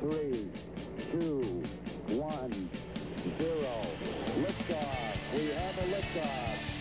[0.00, 0.50] three,
[1.12, 1.62] two,
[2.16, 2.68] one,
[3.38, 3.74] zero.
[4.38, 5.34] Liftoff.
[5.34, 6.78] We have a liftoff.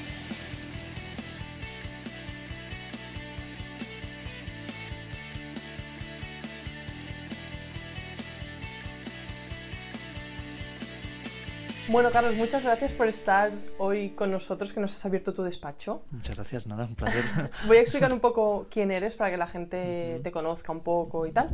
[11.89, 16.01] Bueno, Carlos, muchas gracias por estar hoy con nosotros, que nos has abierto tu despacho.
[16.11, 17.23] Muchas gracias, nada, un placer.
[17.65, 21.25] Voy a explicar un poco quién eres para que la gente te conozca un poco
[21.25, 21.47] y tal.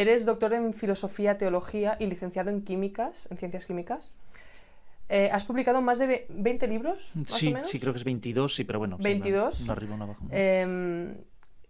[0.00, 4.12] Eres doctor en filosofía, teología y licenciado en químicas, en ciencias químicas.
[5.08, 7.68] Eh, has publicado más de ve- 20 libros, más sí, o menos.
[7.70, 8.96] sí, creo que es 22, sí, pero bueno.
[8.98, 9.60] sí, 22.
[9.60, 10.26] una- una arriba, una abajo.
[10.30, 11.14] Em,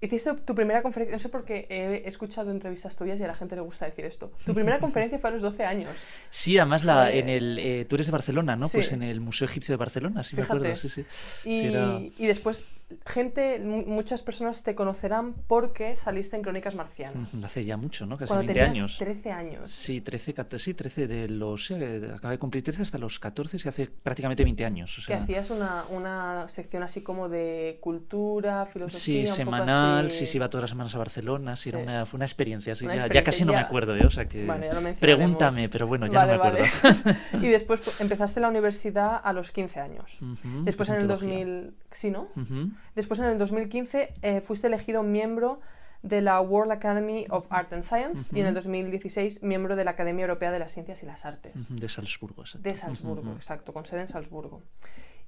[0.00, 3.34] hiciste tu primera conferencia, no sé por qué he escuchado entrevistas tuyas y a la
[3.34, 4.32] gente le gusta decir esto.
[4.44, 5.90] Tu primera conferencia fue a los 12 años.
[6.30, 7.16] Sí, además la, Joder.
[7.16, 8.66] en el, eh, tú eres de Barcelona, ¿no?
[8.68, 8.78] Sí.
[8.78, 10.58] Pues en el Museo Egipcio de Barcelona, sí me Fíjate.
[10.58, 11.04] acuerdo, sí, sí.
[11.44, 12.66] Y, Sí, era- y después,
[13.06, 17.44] gente, mu- muchas personas te conocerán porque saliste en Crónicas Marcianas.
[17.44, 18.16] Hace ya mucho, ¿no?
[18.16, 18.96] Casi Cuando 20 tenías años.
[18.98, 19.70] 13 años.
[19.70, 21.70] Sí, 13, 14, sí, 13 de los...
[21.70, 24.98] eh, acabé de cumplir 13 hasta los 14, sí, hace prácticamente 20 años.
[24.98, 29.26] O Que hacías una, una sección así como de cultura, filosofía.
[29.26, 30.20] Sí, semanal, así.
[30.20, 32.84] sí, sí, iba todas las semanas a Barcelona, sí, era una, fue una experiencia, sí,
[32.86, 34.04] Una ya, ya casi no me acuerdo, ¿eh?
[34.06, 34.44] o sea que...
[34.46, 34.94] Bueno, ya lo.
[34.98, 36.64] Pregúntame, pero bueno, ya Vale, no me vale.
[36.66, 37.18] acuerdo.
[37.46, 40.18] y después empezaste la universidad a los 15 años.
[40.64, 41.28] Después pues en el teología.
[41.44, 41.74] 2000...
[41.90, 42.28] ¿Sí, no?
[42.36, 42.70] Ujú.
[42.94, 45.60] Después en el 2015 eh, fuiste elegido miembro
[46.02, 49.90] de la World Academy of Art and Science y en el 2016 miembro de la
[49.92, 51.54] Academia Europea de las Ciencias y las Artes.
[51.56, 52.68] Ujú, De Salzburgo, exacto.
[52.68, 53.36] De Salzburgo, Ujú.
[53.36, 54.62] exacto, con sede en Salzburgo.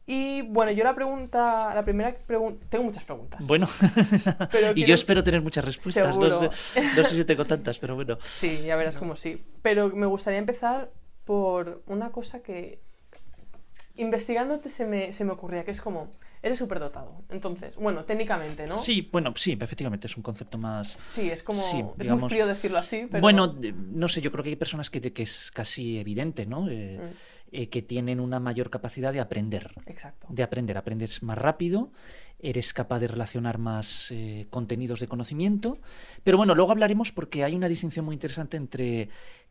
[0.07, 3.47] Y bueno, yo la pregunta, la primera pregunta, tengo muchas preguntas.
[3.47, 3.69] Bueno,
[4.51, 6.17] Pero y quiero- yo espero tener muchas respuestas.
[6.17, 6.51] No sé,
[6.97, 8.19] no sé si tengo tantas, pero bueno.
[8.27, 9.45] Sí, ya verás como sí.
[9.63, 10.91] Pero me gustaría empezar
[11.25, 12.81] por una cosa que
[13.97, 16.09] investigándote se me, se me ocurría, que es como,
[16.43, 17.23] eres superdotado.
[17.31, 18.77] Entonces, bueno, técnicamente, ¿no?
[18.77, 20.97] Sí, bueno, sí, efectivamente es un concepto más.
[21.01, 23.21] Sí, es como, Sí, es muy digamos- frío decirlo así, pero...
[23.21, 26.69] Bueno, no sé, yo creo que hay personas que, que es casi evidente, ¿no?
[26.71, 27.15] Eh, Mm.
[27.53, 29.73] eh, que tienen una mayor capacidad de aprender.
[29.87, 30.27] Exacto.
[30.31, 31.91] De aprender, aprendes más rápido,
[32.39, 35.79] eres capaz de relacionar más eh, contenidos de conocimiento.
[36.25, 39.09] Pero bueno, luego hablaremos porque hay una distinción muy interesante entre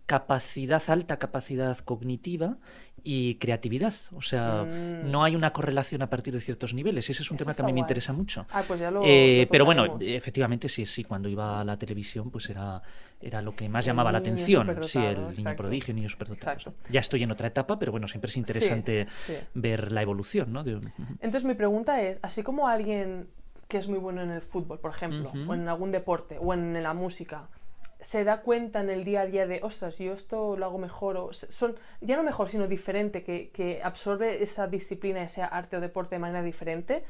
[0.10, 2.58] capacidad, alta capacidad cognitiva
[3.04, 3.94] y creatividad.
[4.16, 5.12] O sea, Mm.
[5.12, 7.08] no hay una correlación a partir de ciertos niveles.
[7.12, 8.48] Ese es un Eso tema que a mí me interesa mucho.
[8.50, 9.04] Ah, pues ya lo...
[9.06, 12.82] Eh, lo pero bueno, efectivamente sí, sí, cuando iba a la televisión pues era,
[13.22, 14.80] era lo que más El llamaba la atención.
[14.82, 16.54] Sí, el niño prodigio, el niño superdotado.
[16.54, 16.74] Exacto.
[16.92, 19.36] Ya estoy en otra etapa, pero bueno, siempre es interesante sí.
[19.54, 20.64] ver la evolución, ¿no?
[20.64, 20.72] De
[21.22, 23.28] Entonces mi pregunta es, así como alguien
[23.68, 26.82] que es muy bueno en el fútbol, por ejemplo, o en algún deporte, o en
[26.82, 27.48] la música,
[28.00, 31.18] se da cuenta en el día a día de, ostras, yo esto lo hago mejor,
[31.18, 35.82] o son, ya no mejor, sino diferente, que, que absorbe esa disciplina, ese arte o
[35.82, 37.04] deporte de manera diferente,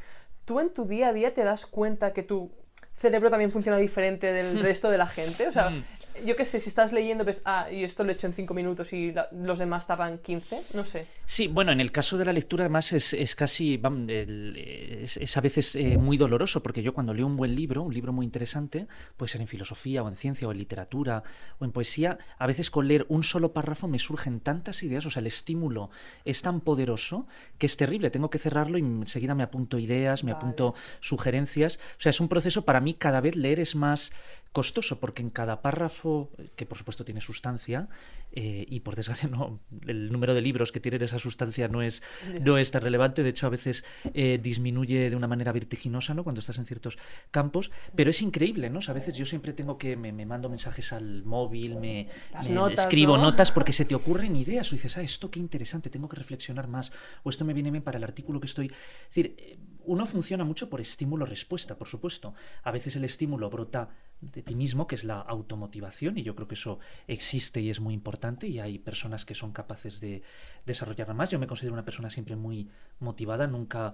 [0.45, 2.51] tú en tu día a día te das cuenta que tu
[2.95, 5.47] cerebro también funciona diferente del resto de la gente.
[5.47, 5.83] O sea, Mm.
[6.25, 8.53] Yo qué sé, si estás leyendo, ves, ah, y esto lo he hecho en 5
[8.53, 11.05] minutos y la- los demás tardan 15, no sé.
[11.25, 15.37] Sí, bueno, en el caso de la lectura además es, es casi, el- es, es
[15.37, 18.25] a veces eh, muy doloroso, porque yo cuando leo un buen libro, un libro muy
[18.25, 18.87] interesante,
[19.17, 21.23] puede ser en filosofía o en ciencia o en literatura
[21.59, 25.09] o en poesía, a veces con leer un solo párrafo me surgen tantas ideas, o
[25.09, 25.89] sea, el estímulo
[26.25, 30.33] es tan poderoso que es terrible, tengo que cerrarlo y enseguida me apunto ideas, me
[30.33, 30.37] Vale.
[30.43, 34.11] apunto sugerencias, o sea, es un proceso, para mí cada vez leer es más
[34.51, 37.87] costoso, porque en cada párrafo, que por supuesto tiene sustancia,
[38.31, 42.03] eh, y por desgracia no, el número de libros que tienen esa sustancia no es,
[42.41, 43.83] no es tan relevante, de hecho a veces
[44.13, 46.23] eh, disminuye de una manera vertiginosa ¿no?
[46.23, 46.97] cuando estás en ciertos
[47.31, 48.79] campos, pero es increíble, ¿no?
[48.79, 52.07] O sea, a veces yo siempre tengo que, me, me mando mensajes al móvil, me,
[52.31, 53.23] Las me notas, escribo ¿no?
[53.23, 56.67] notas porque se te ocurren ideas, o dices, ah, esto qué interesante, tengo que reflexionar
[56.67, 56.91] más,
[57.23, 58.67] o esto me viene bien para el artículo que estoy...
[58.67, 59.57] Es decir, eh,
[59.89, 62.35] uno funciona mucho por estímulo-respuesta, por supuesto.
[62.63, 63.89] A veces el estímulo brota
[64.21, 66.77] de ti mismo, que es la automotivación, y yo creo que eso
[67.07, 70.21] existe y es muy importante, y hay personas que son capaces de
[70.63, 71.31] desarrollarla más.
[71.31, 73.93] Yo me considero una persona siempre muy motivada, nunca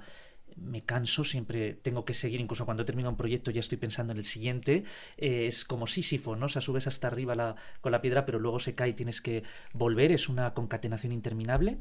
[0.55, 4.11] me canso, siempre tengo que seguir, incluso cuando he terminado un proyecto ya estoy pensando
[4.13, 4.83] en el siguiente,
[5.17, 6.45] eh, es como Sísifo, ¿no?
[6.45, 9.21] O sea, subes hasta arriba la- con la piedra, pero luego se cae y tienes
[9.21, 9.43] que
[9.73, 11.77] volver, es una concatenación interminable,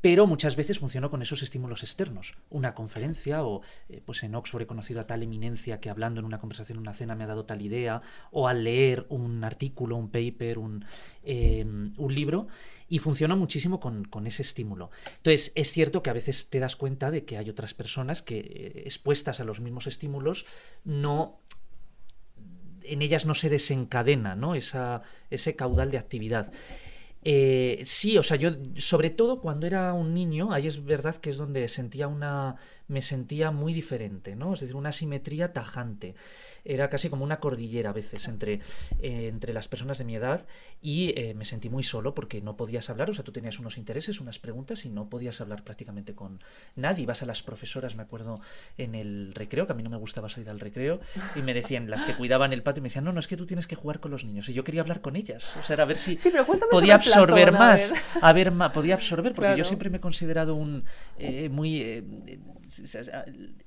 [0.00, 4.62] pero muchas veces funcionó con esos estímulos externos, una conferencia o eh, pues en Oxford
[4.62, 7.28] he conocido a tal eminencia que hablando en una conversación, en una cena me ha
[7.28, 10.84] dado tal idea, o al leer un artículo, un paper, un,
[11.24, 12.46] eh, un libro,
[12.88, 14.90] y funciona muchísimo con, con ese estímulo.
[15.16, 18.38] Entonces, es cierto que a veces te das cuenta de que hay otras personas que,
[18.38, 20.46] eh, expuestas a los mismos estímulos,
[20.84, 21.40] no
[22.88, 24.54] en ellas no se desencadena ¿no?
[24.54, 26.52] Esa, ese caudal de actividad.
[27.28, 31.30] Eh, sí, o sea, yo sobre todo cuando era un niño, ahí es verdad que
[31.30, 32.54] es donde sentía una
[32.86, 34.54] me sentía muy diferente, ¿no?
[34.54, 36.14] Es decir, una simetría tajante.
[36.68, 38.60] Era casi como una cordillera a veces entre,
[39.00, 40.46] eh, entre las personas de mi edad
[40.80, 43.78] y eh, me sentí muy solo porque no podías hablar, o sea, tú tenías unos
[43.78, 46.40] intereses, unas preguntas y no podías hablar prácticamente con
[46.74, 47.04] nadie.
[47.04, 48.40] Ibas a las profesoras, me acuerdo,
[48.78, 51.00] en el recreo, que a mí no me gustaba salir al recreo,
[51.34, 53.46] y me decían, las que cuidaban el patio, me decían, no, no, es que tú
[53.46, 54.48] tienes que jugar con los niños.
[54.48, 56.16] Y yo quería hablar con ellas, o sea, a ver si
[56.70, 60.84] podía absorber más, a ver, podía absorber, porque yo siempre me he considerado un
[61.18, 62.04] eh, muy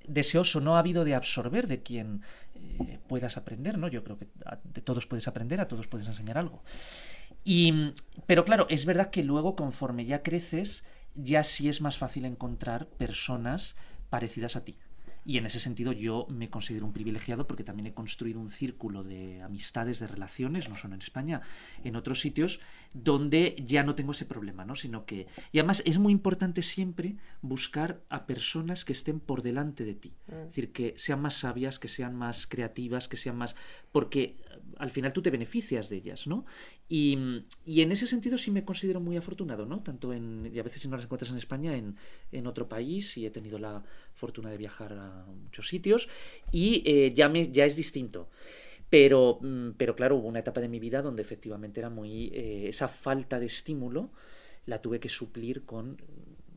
[0.08, 2.22] deseoso, no ha habido de absorber de quien
[2.80, 3.88] eh, puedas aprender, ¿no?
[3.88, 4.28] Yo creo que
[4.64, 6.64] de todos puedes aprender, a todos puedes enseñar algo.
[7.44, 7.94] Y,
[8.26, 10.84] pero claro, es verdad que luego conforme ya creces,
[11.16, 13.76] ya sí es más fácil encontrar personas
[14.10, 14.78] parecidas a ti.
[15.30, 19.04] Y en ese sentido yo me considero un privilegiado porque también he construido un círculo
[19.04, 21.42] de amistades, de relaciones, no solo en España,
[21.84, 22.60] en otros sitios,
[22.94, 24.74] donde ya no tengo ese problema, ¿no?
[24.76, 25.28] Sino que...
[25.52, 30.16] Y además es muy importante siempre buscar a personas que estén por delante de ti.
[30.26, 30.32] Mm.
[30.32, 33.56] Es decir, que sean más sabias, que sean más creativas, que sean más...
[33.92, 34.36] Porque
[34.80, 36.46] al final tú te beneficias de ellas, ¿no?
[36.88, 39.84] Y, en ese sentido sí me considero muy afortunado, ¿no?
[39.84, 41.98] Tanto en, y a veces si no las encuentras en España, en,
[42.32, 43.84] en otro país, y he tenido la
[44.14, 46.08] fortuna de viajar a muchos sitios,
[46.52, 48.30] y eh, ya, me, ya es distinto.
[48.90, 52.28] Pero, mm, pero claro, hubo una etapa de mi vida donde efectivamente era muy...
[52.34, 54.12] Eh, esa falta de estímulo
[54.66, 56.02] la tuve que suplir con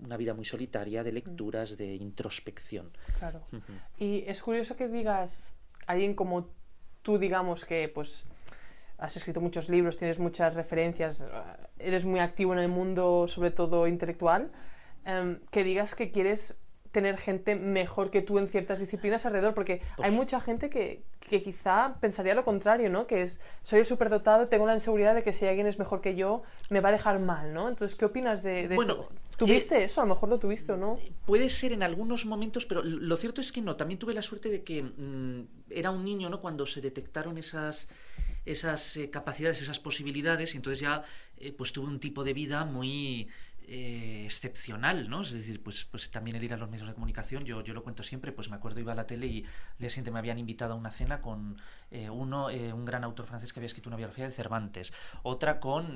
[0.05, 2.91] una vida muy solitaria de lecturas, de introspección.
[3.19, 3.43] Claro.
[3.99, 5.55] Y es curioso que digas,
[5.87, 6.51] alguien como
[7.03, 8.27] tú, digamos que pues
[8.99, 11.27] has escrito muchos libros, tienes muchas referencias,
[11.79, 14.53] eres muy activo en el mundo, sobre todo intelectual,
[15.05, 16.63] em, que digas que quieres
[16.93, 21.03] tener gente mejor que tú en ciertas disciplinas alrededor, porque hay pues mucha gente que,
[21.29, 23.07] que, quizá pensaría lo contrario, ¿no?
[23.07, 26.15] Que es, soy el superdotado, tengo la inseguridad de que si alguien es mejor que
[26.15, 27.71] yo, me va a dejar mal, ¿no?
[27.71, 29.09] Entonces, ¿qué opinas de, bueno, esto?
[29.47, 30.01] ¿Tuviste eh, eso?
[30.01, 30.99] A lo mejor lo tuviste o no.
[31.27, 33.77] Puede ser en algunos momentos, pero lo cierto es que no.
[33.77, 36.41] También tuve la suerte de que mm, era un niño, ¿no?
[36.41, 37.89] Cuando se detectaron esas
[38.45, 41.03] esas eh, capacidades, esas posibilidades, y entonces ya
[41.39, 43.29] eh, pues tuve un tipo de vida muy
[43.75, 45.23] eh, excepcional, ¿no?
[45.23, 47.83] Es decir, pues, pues también el ir a los medios de comunicación, yo, yo lo
[47.83, 49.47] cuento siempre, pues me acuerdo iba a la tele y
[49.79, 51.57] día siguiente me habían invitado a una cena con
[52.11, 54.93] uno, un gran autor francés que había escrito una biografía de Cervantes,
[55.23, 55.95] otra con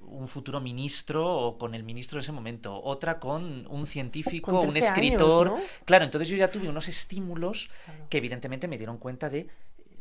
[0.00, 4.76] un futuro ministro o con el ministro de ese momento, otra con un científico, un
[4.78, 5.56] escritor.
[5.84, 7.70] Claro, entonces yo ya tuve unos estímulos
[8.08, 9.48] que evidentemente me dieron cuenta de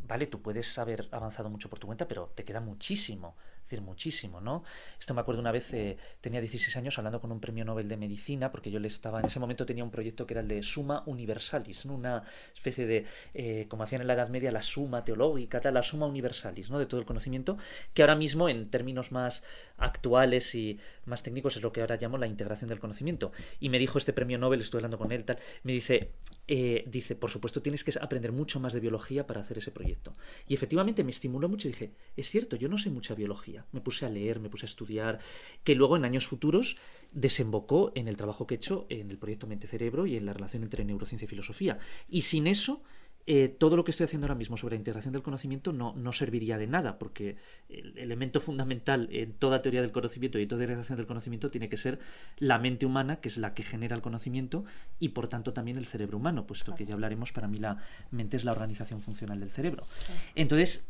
[0.08, 3.36] vale, tú puedes haber avanzado mucho por tu cuenta, pero te queda muchísimo
[3.80, 4.66] muchísimo, ¿no?
[5.00, 7.96] Esto me acuerdo una vez, eh, tenía 16 años hablando con un premio Nobel de
[7.96, 10.64] Medicina, porque yo le estaba, en ese momento tenía un proyecto que era el de
[10.64, 11.96] Suma Universalis, ¿no?
[11.96, 12.24] Una
[12.54, 16.08] especie de, eh, como hacían en la Edad Media, la suma teológica, tal, la suma
[16.08, 16.80] universalis, ¿no?
[16.80, 17.58] De todo el conocimiento,
[17.94, 19.44] que ahora mismo, en términos más
[19.78, 23.32] actuales y más técnicos, es lo que ahora llamo la integración del conocimiento.
[23.60, 26.12] Y me dijo este premio Nobel, estuve hablando con él, tal, me dice,
[26.54, 30.18] eh, dice, por supuesto, tienes que aprender mucho más de biología para hacer ese proyecto.
[30.50, 33.80] Y efectivamente me estimuló mucho y dije, es cierto, yo no sé mucha biología me
[33.80, 35.20] puse a leer, me puse a estudiar,
[35.64, 36.76] que luego en años futuros
[37.14, 40.34] desembocó en el trabajo que he hecho en el proyecto Mente Cerebro y en la
[40.34, 41.80] relación entre neurociencia y filosofía.
[42.10, 42.84] Y sin eso,
[43.28, 46.12] eh, todo lo que estoy haciendo ahora mismo sobre la integración del conocimiento no, no,
[46.12, 47.38] serviría de nada, porque
[47.70, 51.78] el elemento fundamental en toda teoría del conocimiento y toda integración del conocimiento tiene que
[51.78, 52.00] ser
[52.38, 54.66] la mente humana, que es la que genera el conocimiento,
[55.00, 57.78] y por tanto también el cerebro humano, puesto que ya hablaremos, para mí la
[58.10, 59.86] mente es la organización funcional del cerebro.
[60.34, 60.86] Entonces,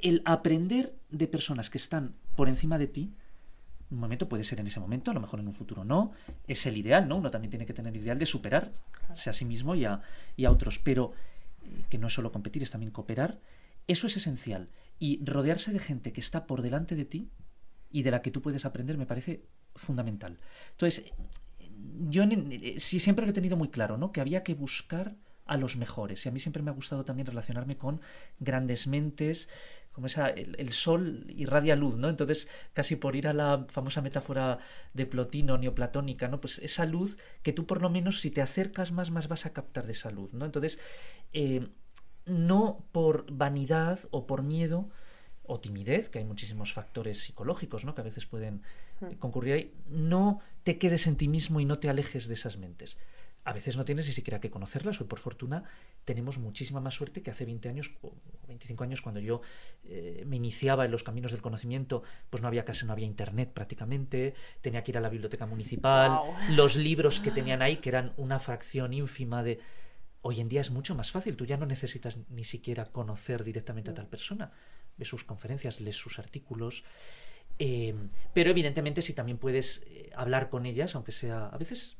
[0.00, 3.12] el aprender de personas que están por encima de ti,
[3.90, 6.12] un momento puede ser en ese momento, a lo mejor en un futuro no,
[6.46, 7.16] es el ideal, ¿no?
[7.16, 10.00] Uno también tiene que tener el ideal de superarse a sí mismo y a,
[10.36, 11.14] y a otros, pero
[11.88, 13.40] que no es solo competir, es también cooperar,
[13.86, 14.68] eso es esencial.
[14.98, 17.30] Y rodearse de gente que está por delante de ti
[17.90, 19.44] y de la que tú puedes aprender me parece
[19.74, 20.38] fundamental.
[20.72, 21.04] Entonces,
[22.08, 22.24] yo
[22.78, 24.12] sí siempre lo he tenido muy claro, ¿no?
[24.12, 26.24] Que había que buscar a los mejores.
[26.24, 28.00] Y a mí siempre me ha gustado también relacionarme con
[28.38, 29.48] grandes mentes,
[29.98, 32.08] como esa, el, sol irradia luz, ¿no?
[32.08, 34.60] Entonces, casi por ir a la famosa metáfora
[34.94, 36.40] de Plotino, neoplatónica, ¿no?
[36.40, 39.52] Pues esa luz que tú por lo menos si te acercas más, más vas a
[39.52, 40.44] captar de esa luz, ¿no?
[40.44, 40.78] Entonces,
[41.32, 41.66] eh,
[42.26, 44.88] no por vanidad o por miedo
[45.42, 47.96] o timidez, que hay muchísimos factores psicológicos, ¿no?
[47.96, 48.62] Que a veces pueden
[49.00, 49.14] hmm.
[49.14, 52.98] concurrir ahí, no te quedes en ti mismo y no te alejes de esas mentes
[53.48, 55.00] a veces no tienes ni siquiera que conocerlas.
[55.00, 55.64] Hoy, por fortuna,
[56.04, 58.12] tenemos muchísima más suerte que hace 20 años o
[58.46, 59.40] 25 años, cuando yo
[59.84, 63.50] eh, me iniciaba en los caminos del conocimiento, pues no había casi, no había internet
[63.54, 68.12] prácticamente, tenía que ir a la biblioteca municipal, los libros que tenían ahí, que eran
[68.18, 69.60] una fracción ínfima de...
[70.20, 73.92] Hoy en día es mucho más fácil, tú ya no necesitas ni siquiera conocer directamente
[73.92, 74.52] a tal persona.
[74.98, 76.84] Ves sus conferencias, lees sus artículos.
[77.58, 77.94] Eh,
[78.34, 81.97] pero evidentemente si también puedes eh, hablar con ellas, aunque sea a veces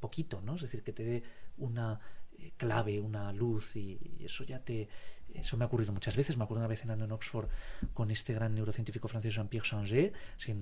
[0.00, 0.56] poquito, ¿no?
[0.56, 1.22] Es decir, que te dé
[1.58, 2.00] una
[2.38, 4.88] eh, clave, una luz y, eso ya te...
[5.34, 6.36] Eso me ha ocurrido muchas veces.
[6.38, 7.48] Me acuerdo una vez cenando en Oxford
[7.92, 10.12] con este gran neurocientífico francés Jean-Pierre Changer.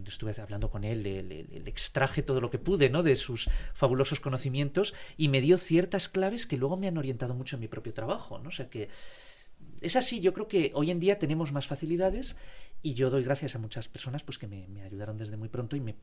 [0.07, 3.05] Estuve hablando con él, le, extraje todo lo que pude ¿no?
[3.05, 7.55] de sus fabulosos conocimientos y me dio ciertas claves que luego me han orientado mucho
[7.55, 8.39] en mi propio trabajo.
[8.41, 8.49] ¿no?
[8.49, 8.89] O sea que
[9.81, 12.35] es así, yo creo que hoy en día tenemos más facilidades
[12.83, 15.81] y yo doy gracias a muchas personas pues, que me ayudaron desde muy pronto y
[15.81, 15.95] me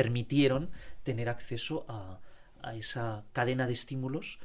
[0.00, 0.70] permitieron
[1.02, 2.20] tener acceso a,
[2.62, 4.38] a esa cadena de estímulos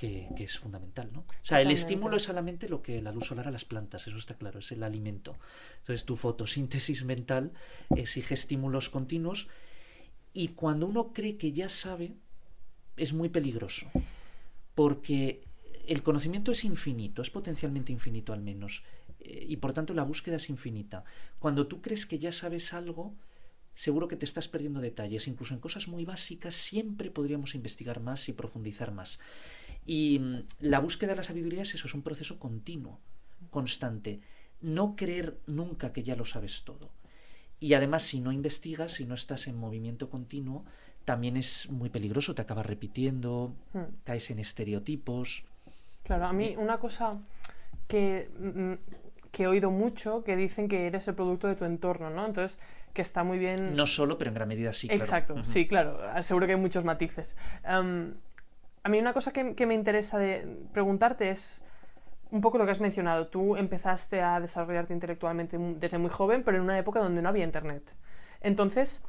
[0.00, 1.20] que, es fundamental, ¿no?
[1.20, 4.16] O sea, el estímulo es solamente lo que la luz solar a las plantas, eso
[4.16, 5.36] está claro, es el alimento.
[5.80, 7.52] Entonces tu fotosíntesis mental
[7.94, 9.48] exige estímulos continuos
[10.32, 12.14] y cuando uno cree que ya sabe,
[12.96, 13.90] es muy peligroso,
[14.74, 15.44] porque
[15.86, 18.82] el conocimiento es infinito, es potencialmente infinito al menos,
[19.18, 21.04] eh, y por tanto la búsqueda es infinita.
[21.38, 23.14] Cuando tú crees que ya sabes algo,
[23.80, 25.26] seguro que te estás perdiendo detalles.
[25.26, 29.18] Incluso en cosas muy básicas siempre podríamos investigar más y profundizar más.
[29.86, 33.00] Y mm, la búsqueda de la sabiduría es eso, es un proceso continuo,
[33.48, 34.20] constante.
[34.60, 36.90] No creer nunca que ya lo sabes todo.
[37.58, 40.66] Y además, si no investigas, si no estás en movimiento continuo,
[41.06, 44.04] también es muy peligroso, te acabas repitiendo, hmm.
[44.04, 45.44] caes en estereotipos.
[46.02, 47.18] Claro, a mí una cosa
[47.88, 48.74] que, mm,
[49.32, 52.26] que he oído mucho, que dicen que eres el producto de tu entorno, ¿no?
[52.26, 52.58] Entonces,
[52.92, 53.76] que está muy bien...
[53.76, 54.88] No solo, pero en gran medida sí.
[54.90, 55.98] Exacto, sí, claro.
[56.22, 57.36] Seguro que hay muchos matices.
[58.82, 61.62] A mí una cosa que, me interesa de preguntarte es
[62.30, 63.28] un poco lo que has mencionado.
[63.28, 67.44] Tú empezaste a desarrollarte intelectualmente desde muy joven, pero en una época donde no había
[67.44, 67.94] internet.
[68.40, 69.02] Entonces,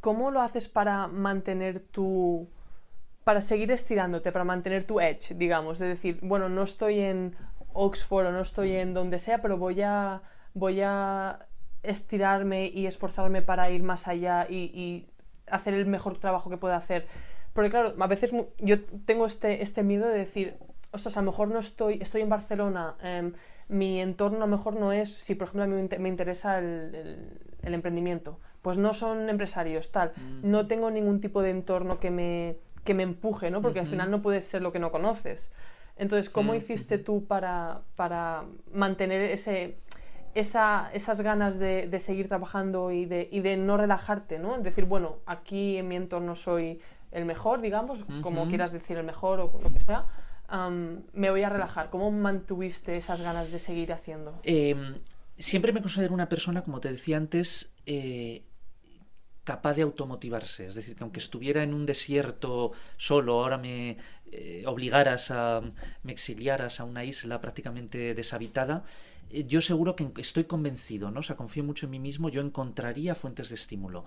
[0.00, 2.50] ¿cómo lo haces para mantener tu...
[3.24, 5.78] para seguir estirándote, para mantener tu edge, digamos?
[5.78, 7.34] De decir, bueno, no estoy en
[7.72, 10.22] Oxford o no estoy en donde sea, pero voy a,
[10.54, 11.46] voy a
[11.86, 15.06] estirarme y esforzarme para ir más allá y, y
[15.50, 17.06] hacer el mejor trabajo que pueda hacer.
[17.52, 20.56] Porque claro, a veces yo tengo este, este miedo de decir,
[20.92, 23.32] ostras, a lo mejor no estoy, estoy en Barcelona, em,
[23.68, 27.40] mi entorno a lo mejor no es, si por ejemplo a mí me interesa el,
[27.62, 30.50] el, emprendimiento, pues no son empresarios, tal, mm.
[30.50, 33.62] no tengo ningún tipo de entorno que me, que me empuje, ¿no?
[33.62, 35.50] Porque al final no puedes ser lo que no conoces.
[35.96, 39.78] Entonces, ¿cómo mm, hiciste tú para, para mantener ese,
[40.36, 44.58] esa, esas ganas de, de, seguir trabajando y de, y de no relajarte, ¿no?
[44.58, 49.40] Decir, bueno, aquí en mi entorno soy el mejor, digamos, como quieras decir el mejor
[49.40, 50.04] o lo que sea,
[51.14, 51.88] me voy a relajar.
[51.88, 54.38] ¿Cómo mantuviste esas ganas de seguir haciendo?
[54.42, 54.96] Em,
[55.38, 58.44] siempre me considero una persona, como te decía antes, eh,
[59.44, 60.66] capaz de automotivarse.
[60.66, 63.96] Es decir, que aunque estuviera en un desierto solo, ahora me
[64.30, 65.62] eh, obligaras a,
[66.02, 68.82] me exiliaras a una isla prácticamente deshabitada,
[69.30, 71.20] yo seguro que estoy convencido, ¿no?
[71.20, 74.06] O sea, confío mucho en mí mismo, yo encontraría fuentes de estímulo.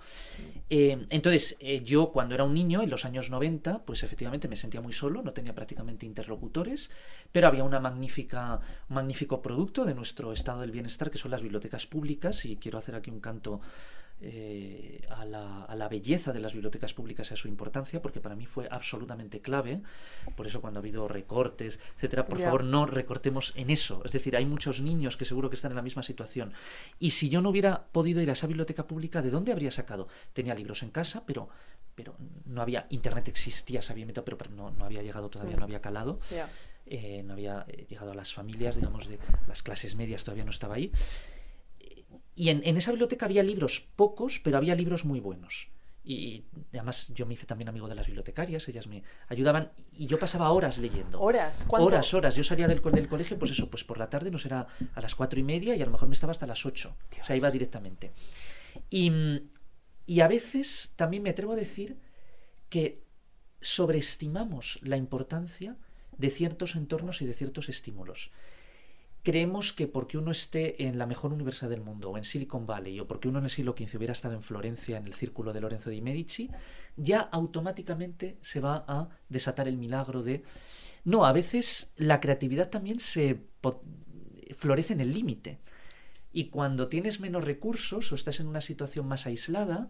[0.69, 4.55] Eh, entonces, eh, yo cuando era un niño, en los años 90, pues efectivamente me
[4.55, 6.89] sentía muy solo, no tenía prácticamente interlocutores,
[7.31, 8.59] pero había una magnífica,
[8.89, 12.77] un magnífico producto de nuestro estado del bienestar, que son las bibliotecas públicas, y quiero
[12.77, 13.61] hacer aquí un canto
[14.21, 18.45] eh, a, la, belleza de las bibliotecas públicas y a su importancia, porque para mí
[18.45, 19.81] fue absolutamente clave.
[20.35, 24.01] Por eso cuando ha habido recortes, etcétera, por favor no recortemos en eso.
[24.05, 26.53] Es decir, hay muchos niños que seguro que están en la misma situación.
[26.99, 30.07] Y si yo no hubiera podido ir a esa biblioteca pública, ¿de dónde habría sacado?
[30.33, 31.49] Tenía libros en casa, pero
[31.95, 35.65] pero no había internet existía se había metido pero, no, no, había llegado todavía no
[35.65, 36.21] había calado
[36.85, 40.51] eh, no había eh, llegado a las familias digamos de las clases medias todavía no
[40.51, 40.93] estaba ahí
[42.39, 45.67] y en, esa biblioteca había libros pocos, pero había libros muy buenos.
[46.05, 50.17] Y, además yo me hice también amigo de las bibliotecarias, ellas me ayudaban y yo
[50.17, 51.19] pasaba horas leyendo.
[51.19, 51.65] ¿Horas?
[51.67, 52.37] Horas, horas.
[52.37, 55.15] Yo salía del, del, colegio, pues eso, pues por la tarde, no será a las
[55.15, 56.95] cuatro y media y a lo mejor me estaba hasta las ocho.
[57.19, 58.13] O sea, iba directamente.
[58.89, 59.11] Y,
[60.05, 61.97] y a veces también me atrevo a decir
[62.69, 63.03] que
[63.59, 65.75] sobreestimamos la importancia
[66.17, 68.31] de ciertos entornos y de ciertos estímulos
[69.23, 72.99] creemos que porque uno esté en la mejor universidad del mundo o en Silicon Valley
[72.99, 75.61] o porque uno en el siglo XV hubiera estado en Florencia en el círculo de
[75.61, 76.49] Lorenzo di Medici,
[76.95, 80.43] ya automáticamente se va a desatar el milagro de...
[81.03, 83.41] No, a veces la creatividad también se
[84.55, 85.59] florece en el límite.
[86.31, 89.89] Y cuando tienes menos recursos o estás en una situación más aislada,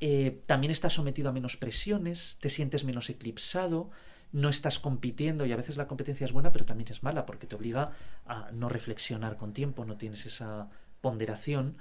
[0.00, 3.90] eh, también estás sometido a menos presiones, te sientes menos eclipsado,
[4.32, 7.46] no estás compitiendo y a veces la competencia es buena, pero también es mala porque
[7.46, 7.92] te obliga
[8.26, 10.68] a no reflexionar con tiempo, no tienes esa
[11.00, 11.76] ponderación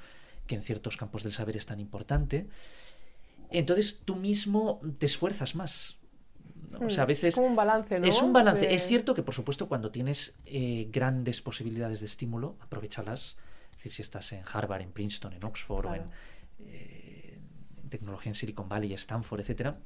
[0.46, 2.48] que en ciertos campos del saber es tan importante.
[3.50, 5.98] Entonces tú mismo te esfuerzas más.
[6.82, 8.06] O sea, a hmm, veces es como un balance, ¿no?
[8.06, 8.74] Es un balance.
[8.74, 13.38] Es cierto que, por supuesto, cuando tienes eh, grandes posibilidades de estímulo, aprovechalas.
[13.72, 16.04] Es decir, si estás en Harvard, en Princeton, en Oxford o en,
[16.66, 17.39] eh,
[17.84, 19.80] en, tecnología en Silicon Valley, Stanford, etcétera,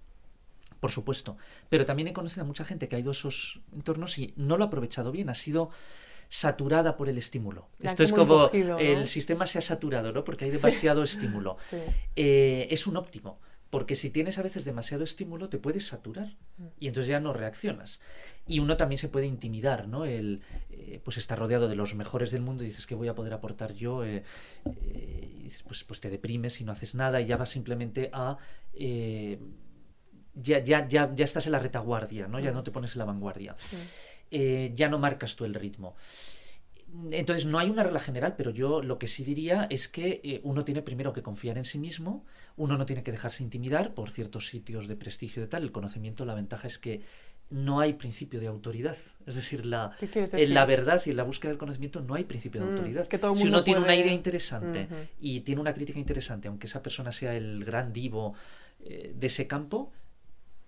[0.82, 1.38] por supuesto.
[1.70, 4.58] Pero también he conocido a mucha gente que ha ido a esos entornos y no
[4.58, 5.70] lo ha aprovechado bien, ha sido
[6.28, 7.70] saturada por el estímulo.
[7.80, 10.26] La Esto es como el sistema se ha saturado, ¿no?
[10.26, 11.56] Porque hay demasiado estímulo.
[11.62, 11.78] Sí.
[12.18, 16.68] Eh, es un óptimo, porque si tienes a veces demasiado estímulo te puedes saturar Mm.
[16.80, 18.02] y entonces ya no reaccionas.
[18.48, 20.06] Y uno también se puede intimidar, ¿no?
[20.06, 23.16] El, eh, pues estar rodeado de los mejores del mundo y dices que voy a
[23.16, 24.24] poder aportar yo, eh,
[24.66, 28.38] eh, pues, pues te deprimes y no haces nada y ya vas simplemente a...
[30.36, 32.40] ya, ya, ya, ya estás en la retaguardia, ¿no?
[32.40, 32.56] Ya Mm.
[32.56, 33.56] no te pones en la vanguardia.
[33.58, 33.78] Sí.
[34.32, 35.96] Eh, ya no marcas tú el ritmo.
[37.12, 40.42] Entonces no hay una regla general, pero yo lo que sí diría es que eh,
[40.44, 42.26] uno tiene primero que confiar en sí mismo,
[42.58, 45.64] uno no tiene que dejarse intimidar por ciertos sitios de prestigio de tal.
[45.64, 47.02] El conocimiento, la ventaja es que
[47.50, 48.98] no hay principio de autoridad.
[49.26, 52.16] Es decir, la, ¿Qué quieres en la verdad y en la búsqueda del conocimiento no
[52.16, 53.08] hay principio de Mm, autoridad.
[53.08, 54.88] que todo el si uno tiene una idea interesante
[55.20, 58.34] y tiene una crítica interesante, aunque esa persona sea el gran divo
[58.84, 59.92] eh, de ese campo,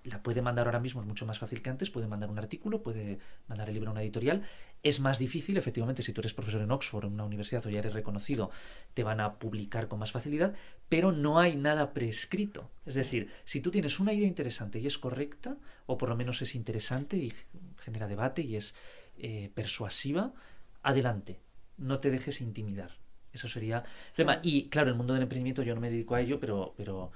[0.04, 2.84] la puede mandar ahora mismo, es mucho más fácil que antes, puede mandar un artículo,
[2.84, 4.44] puede mandar el libro a una editorial.
[4.82, 7.80] Es más difícil, efectivamente, si tú eres profesor en Oxford, en una universidad o ya
[7.80, 8.52] eres reconocido,
[8.94, 10.56] te van a publicar con más facilidad,
[10.90, 12.70] pero no hay nada prescrito.
[12.86, 16.42] Es decir, si tú tienes una idea interesante y es correcta, o por lo menos
[16.42, 17.34] es interesante y
[17.80, 18.76] genera debate y es
[19.18, 20.34] eh, persuasiva,
[20.82, 21.40] adelante,
[21.78, 22.92] no te dejes intimidar.
[23.32, 24.40] Eso sería el tema.
[24.44, 27.12] Y claro, el mundo del emprendimiento yo no me dedico a ello, pero, pero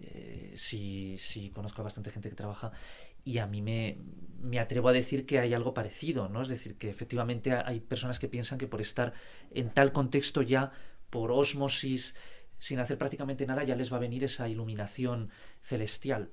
[0.00, 2.72] eh, sí, sí conozco a bastante gente que trabaja
[3.24, 3.98] y a mí me,
[4.40, 6.42] me atrevo a decir que hay algo parecido, ¿no?
[6.42, 9.12] Es decir, que efectivamente ha- hay personas que piensan que por estar
[9.50, 10.72] en tal contexto ya,
[11.10, 12.16] por osmosis,
[12.58, 16.30] sin hacer prácticamente nada, ya les va a venir esa iluminación celestial.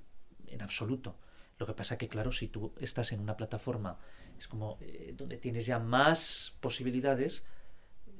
[0.47, 1.17] En absoluto.
[1.57, 3.97] Lo que pasa que, claro, si tú estás en una plataforma,
[4.37, 7.43] es como eh, donde tienes ya más posibilidades,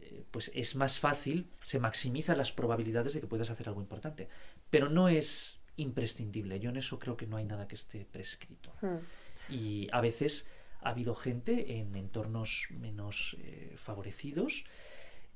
[0.02, 4.30] eh, pues es más fácil, se maximizan las probabilidades de que puedas hacer algo importante.
[4.76, 6.60] Pero no es imprescindible.
[6.60, 8.74] Yo en eso creo que no hay nada que esté prescrito.
[8.82, 9.54] Mm.
[9.54, 10.48] Y a veces
[10.82, 14.66] ha habido gente en entornos menos eh, favorecidos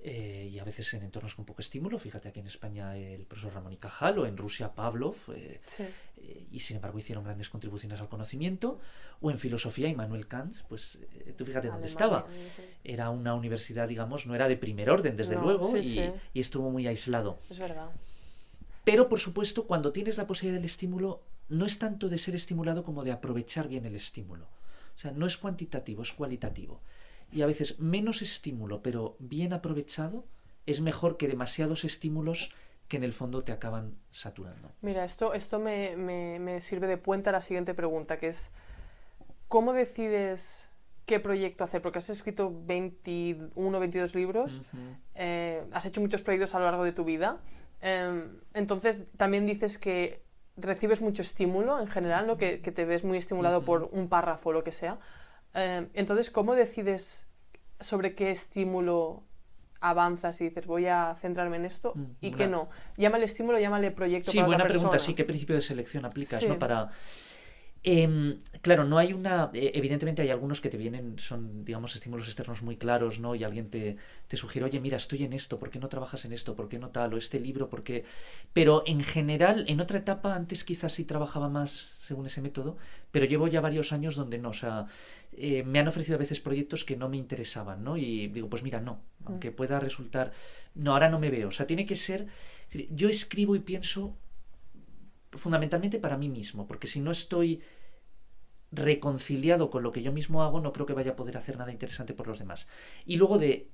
[0.01, 1.97] eh, y a veces en entornos con poco estímulo.
[1.99, 5.15] Fíjate aquí en España el profesor Ramón y Cajal o en Rusia Pavlov.
[5.33, 5.83] eh, Sí.
[6.17, 8.77] eh, y sin embargo hicieron grandes contribuciones al conocimiento.
[9.21, 10.99] O en filosofía, Immanuel Kant, pues
[11.37, 12.27] tú fíjate dónde estaba.
[12.29, 12.63] Sí.
[12.83, 16.41] Era una universidad, digamos, no era de primer orden, desde No, luego, sí, y, y
[16.41, 17.39] estuvo muy aislado.
[17.49, 17.89] Es verdad.
[18.91, 22.83] Pero, por supuesto, cuando tienes la posibilidad del estímulo, no es tanto de ser estimulado
[22.83, 24.45] como de aprovechar bien el estímulo.
[24.95, 26.81] O sea, no es cuantitativo, es cualitativo.
[27.31, 30.25] Y a veces menos estímulo, pero bien aprovechado,
[30.65, 32.51] es mejor que demasiados estímulos
[32.87, 34.71] que en el fondo te acaban saturando.
[34.81, 38.49] Mira, esto, esto me, me- me sirve de puente a la siguiente pregunta, que es,
[39.47, 40.69] ¿cómo decides
[41.05, 41.81] qué proyecto hacer?
[41.83, 44.61] Porque has escrito 21, 22 libros,
[45.15, 47.39] eh, has hecho muchos proyectos a lo largo de tu vida,
[47.81, 50.23] em, entonces también dices que
[50.57, 52.37] recibes mucho estímulo en general, ¿no?
[52.37, 53.65] que, que te ves muy estimulado Ujú.
[53.65, 54.99] por un párrafo o lo que sea.
[55.53, 57.27] Em, entonces, ¿cómo decides
[57.79, 59.23] sobre qué estímulo
[59.81, 62.69] avanzas y dices voy a centrarme en esto Mm, y una- qué no?
[62.97, 64.99] Llámale estímulo, llámale proyecto Sí, para buena otra pregunta.
[64.99, 66.47] Sí, ¿qué principio de selección aplicas, Sí.
[66.47, 66.59] no?
[66.59, 66.89] Para...
[67.81, 69.51] Em, claro, no hay una...
[69.53, 73.35] eh, evidentemente hay algunos que te vienen, son, digamos, estímulos externos muy claros, ¿no?
[73.35, 73.95] Y alguien te,
[74.27, 76.55] te sugiere, oye, mira, estoy en esto, ¿por qué no trabajas en esto?
[76.55, 77.13] ¿Por qué no tal?
[77.13, 78.03] O este libro, ¿por qué...?
[78.53, 82.77] Pero en general, en otra etapa, antes quizás sí trabajaba más según ese método,
[83.11, 84.87] pero llevo ya varios años donde no, o sea...
[85.31, 87.95] eh, me han ofrecido a veces proyectos que no me interesaban, ¿no?
[87.97, 90.33] Y digo, pues mira, no, aunque pueda resultar,
[90.75, 92.27] no, ahora no me veo, o sea, tiene que ser,
[92.91, 94.15] yo escribo y pienso
[95.31, 97.61] fundamentalmente para mí mismo, porque si no estoy
[98.71, 101.71] reconciliado con lo que yo mismo hago, no creo que vaya a poder hacer nada
[101.71, 102.67] interesante por los demás.
[103.05, 103.69] Y luego de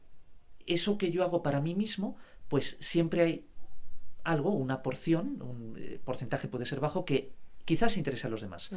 [0.65, 3.47] eso que yo hago para mí mismo, pues siempre hay
[4.23, 7.33] algo, una porción, un eh, porcentaje puede ser bajo, que
[7.65, 8.71] quizás interese a los demás.
[8.71, 8.75] Mm.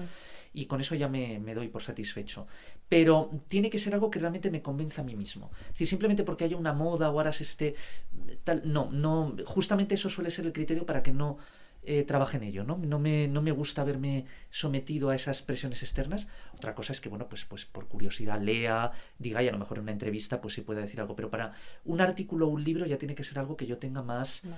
[0.54, 2.46] Y con eso ya me, me doy por satisfecho.
[2.88, 5.50] Pero tiene que ser algo que realmente me convenza a mí mismo.
[5.60, 7.74] Es decir, simplemente porque haya una moda o ahora se esté
[8.44, 11.38] tal, no, no, justamente eso suele ser el criterio para que no
[11.90, 12.76] eh, trabaje en ello, ¿no?
[12.76, 16.28] No me, no me gusta verme sometido a esas presiones externas.
[16.54, 19.78] Otra cosa es que, bueno, pues, pues por curiosidad lea, diga y a lo mejor
[19.78, 21.16] en una entrevista pues sí pueda decir algo.
[21.16, 21.54] Pero para
[21.86, 24.56] un artículo o un libro ya tiene que ser algo que yo tenga más Vale.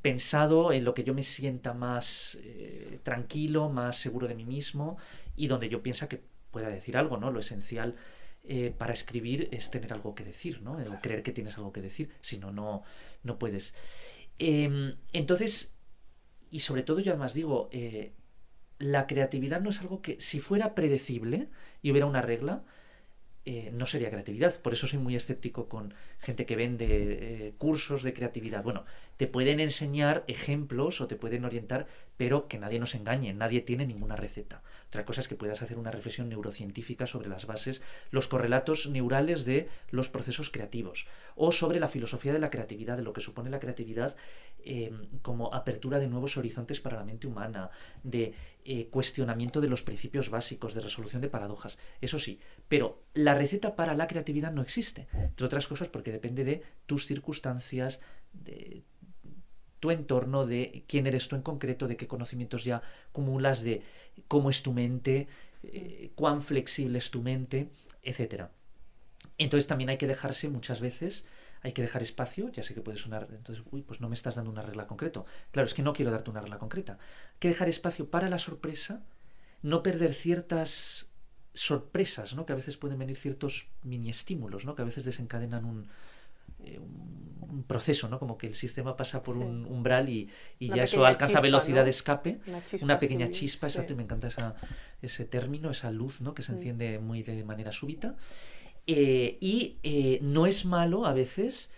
[0.00, 4.96] pensado en lo que yo me sienta más eh, tranquilo, más seguro de mí mismo
[5.36, 7.30] y donde yo piensa que pueda decir algo, ¿no?
[7.30, 7.94] Lo esencial
[8.42, 10.78] eh, para escribir es tener algo que decir, ¿no?
[10.78, 12.84] O creer que tienes algo que decir, si no, no,
[13.22, 13.74] no puedes.
[14.38, 15.73] Em, entonces,
[16.50, 18.12] y sobre todo yo además digo, eh,
[18.78, 21.46] la creatividad no es algo que, si fuera predecible
[21.82, 22.64] y hubiera una regla,
[23.46, 24.58] eh, no sería creatividad.
[24.60, 28.62] Por eso soy muy escéptico con gente que vende eh, cursos de creatividad.
[28.62, 28.86] Bueno,
[29.18, 33.86] te pueden enseñar ejemplos o te pueden orientar, pero que nadie nos engañe, nadie tiene
[33.86, 34.62] ninguna receta.
[34.88, 39.44] Otra cosa es que puedas hacer una reflexión neurocientífica sobre las bases, los correlatos neurales
[39.44, 43.50] de los procesos creativos, o sobre la filosofía de la creatividad, de lo que supone
[43.50, 44.16] la creatividad
[44.64, 47.68] eh, como apertura de nuevos horizontes para la mente humana,
[48.02, 48.32] de
[48.66, 51.78] eh, cuestionamiento de los principios básicos, de resolución de paradojas.
[52.00, 56.44] Eso sí, pero la receta para la creatividad no existe, entre otras cosas porque depende
[56.44, 58.00] de tus circunstancias,
[58.32, 58.82] de
[59.80, 63.82] tu entorno, de quién eres tú en concreto, de qué conocimientos ya acumulas, de
[64.28, 65.28] cómo es tu mente,
[65.62, 67.68] eh, cuán flexible es tu mente,
[68.02, 68.44] etc.
[69.36, 71.26] Entonces también hay que dejarse muchas veces
[71.64, 74.34] hay que dejar espacio, ya sé que puede sonar, entonces, uy, pues no me estás
[74.34, 75.24] dando una regla concreta.
[75.50, 76.98] Claro, es que no quiero darte una regla concreta.
[77.38, 79.02] Que dejar espacio para la sorpresa,
[79.62, 81.08] no perder ciertas
[81.54, 82.46] sorpresas, ¿no?
[82.46, 84.74] Que a veces pueden venir ciertos mini estímulos, ¿no?
[84.74, 85.88] Que a veces desencadenan un,
[86.64, 88.18] eh, un proceso, ¿no?
[88.18, 92.40] Como que el sistema pasa por un umbral y, ya eso alcanza velocidad de escape,
[92.82, 94.56] una, pequeña chispa, exacto, y me encanta esa,
[95.00, 96.34] ese término, esa luz, ¿no?
[96.34, 96.56] Que se mm.
[96.56, 98.16] enciende muy de manera súbita.
[98.86, 101.70] Eh, y eh, no es malo a veces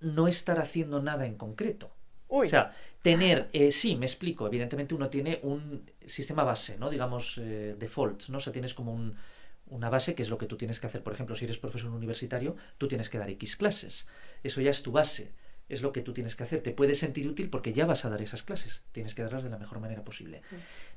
[0.00, 1.94] no estar haciendo nada en concreto.
[2.28, 6.88] O sea, tener, eh, sí, me explico, evidentemente uno tiene un sistema base, ¿no?
[6.88, 7.38] Digamos,
[7.78, 8.38] default, ¿no?
[8.38, 9.14] O sea, tienes como un,
[9.66, 11.02] una base que es lo que tú tienes que hacer.
[11.02, 14.06] Por ejemplo, si eres profesor universitario, tú tienes que dar X clases.
[14.42, 15.32] Eso ya es tu base
[15.68, 16.60] es lo que tú tienes que hacer.
[16.60, 18.82] Te puedes sentir útil porque ya vas a dar esas clases.
[18.92, 20.42] Tienes que darlas de la mejor manera posible.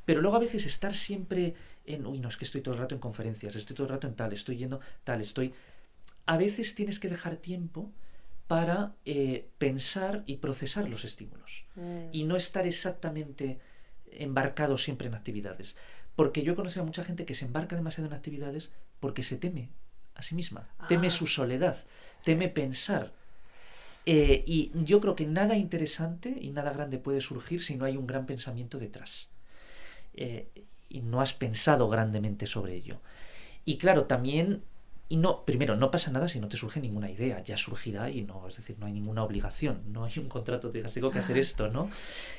[0.05, 2.95] Pero luego a veces estar siempre en, uy, no, es que estoy todo el rato
[2.95, 5.53] en conferencias, estoy todo el rato en tal, estoy yendo tal, estoy...
[6.25, 7.91] A veces tienes que dejar tiempo
[8.47, 11.65] para eh, pensar y procesar los estímulos.
[11.75, 12.09] Mm.
[12.11, 13.59] Y no estar exactamente
[14.11, 15.77] embarcado siempre en actividades.
[16.15, 19.37] Porque yo he conocido a mucha gente que se embarca demasiado en actividades porque se
[19.37, 19.69] teme
[20.15, 21.11] a sí misma, teme ah.
[21.11, 21.77] su soledad,
[22.23, 23.13] teme pensar
[24.09, 27.97] eh, y yo creo que nada interesante y nada grande puede surgir si no hay
[27.97, 29.27] un gran pensamiento detrás.
[30.13, 30.47] Eh,
[30.87, 33.01] y no has pensado grandemente sobre ello.
[33.65, 34.63] Y claro, también,
[35.09, 38.23] y no, primero, no pasa nada si no te surge ninguna idea, ya surgirá y
[38.23, 41.19] no, es decir, no hay ninguna obligación, no hay un contrato, te digas, tengo que
[41.19, 41.89] hacer esto, ¿no?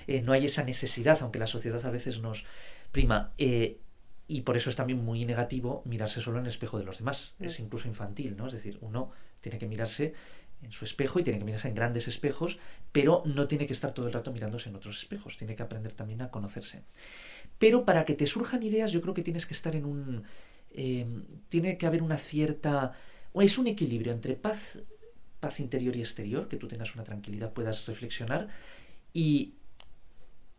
[0.06, 2.44] Eh, no hay esa necesidad, aunque la sociedad a veces nos
[2.92, 3.32] prima.
[4.30, 7.34] y por eso es también muy negativo mirarse solo en el espejo de los demás.
[7.40, 7.62] Es mm.
[7.62, 8.46] incluso infantil, ¿no?
[8.48, 10.12] Es decir, uno tiene que mirarse
[10.62, 12.58] en su espejo y tiene que mirarse en grandes espejos,
[12.92, 15.92] pero no tiene que estar todo el rato mirándose en otros espejos, tiene que aprender
[15.92, 16.82] también a conocerse.
[17.58, 20.24] Pero para que te surjan ideas, yo creo que tienes que estar en un...
[20.70, 21.06] Eh,
[21.48, 22.92] tiene que haber una cierta...
[23.32, 24.78] o es un equilibrio entre paz,
[25.40, 28.48] paz interior y exterior, que tú tengas una tranquilidad, puedas reflexionar,
[29.12, 29.54] y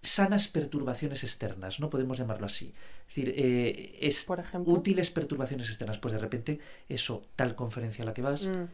[0.02, 2.74] sanas perturbaciones externas, no podemos llamarlo así.
[3.08, 4.28] Es decir, eh, es
[4.66, 5.98] útiles perturbaciones externas.
[5.98, 8.66] Pues de repente, eso, tal conferencia a la que vas, mm.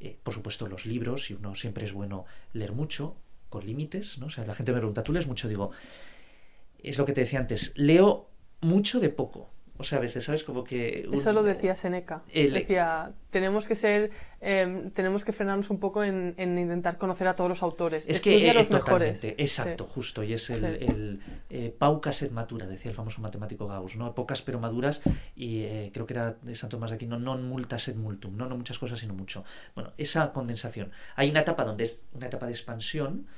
[0.00, 3.16] Eh, por supuesto, los libros, y uno siempre es bueno leer mucho,
[3.48, 4.26] con límites, ¿no?
[4.26, 5.48] O sea, la gente me pregunta, ¿tú lees mucho?
[5.48, 5.72] Digo,
[6.82, 8.28] es lo que te decía antes, leo
[8.60, 9.50] mucho de poco.
[9.78, 10.42] O sea, a veces, ¿sabes?
[10.42, 11.08] Como que...
[11.12, 12.22] Eso lo decía Seneca.
[12.34, 14.10] Decía, tenemos que ser,
[14.40, 18.04] em, tenemos que frenarnos un poco en, intentar conocer a todos los autores.
[18.08, 19.22] Es que que los mejores.
[19.22, 20.24] Exacto, justo.
[20.24, 24.14] Y es el, el eh, paucas et matura, decía el famoso matemático Gauss, ¿no?
[24.14, 25.00] Pocas pero maduras
[25.36, 28.50] y eh, creo que era de Santo Tomás de Aquino, non multas et multum, ¿no?
[28.50, 29.44] No muchas cosas, sino mucho.
[29.78, 30.90] Bueno, esa condensación.
[31.14, 33.30] Hay una etapa donde es una etapa de expansión,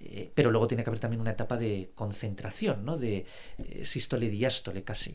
[0.00, 2.98] eh, pero luego tiene que haber también una etapa de concentración, ¿no?
[2.98, 3.26] De
[3.84, 5.14] sístole diástole casi.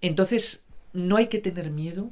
[0.00, 2.10] Entonces, no hay que tener miedo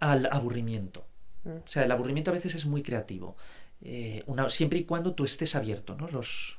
[0.00, 1.04] al aburrimiento.
[1.44, 1.50] Mm.
[1.50, 3.36] O sea, el aburrimiento a veces es muy creativo.
[3.82, 6.08] Eh, siempre y cuando tú estés abierto, ¿no?
[6.08, 6.58] Los,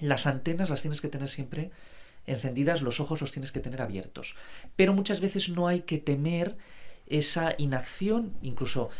[0.00, 1.70] las antenas las tienes que tener siempre
[2.26, 4.36] encendidas, los ojos los tienes que tener abiertos.
[4.76, 6.56] Pero muchas veces no hay que temer
[7.06, 8.90] esa inacción, incluso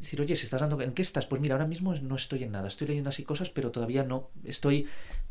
[0.00, 1.26] decir, oye, si estás dando, ¿en qué estás?
[1.26, 4.30] Pues mira, ahora mismo no estoy en nada, estoy leyendo así cosas, pero todavía no
[4.44, 4.86] estoy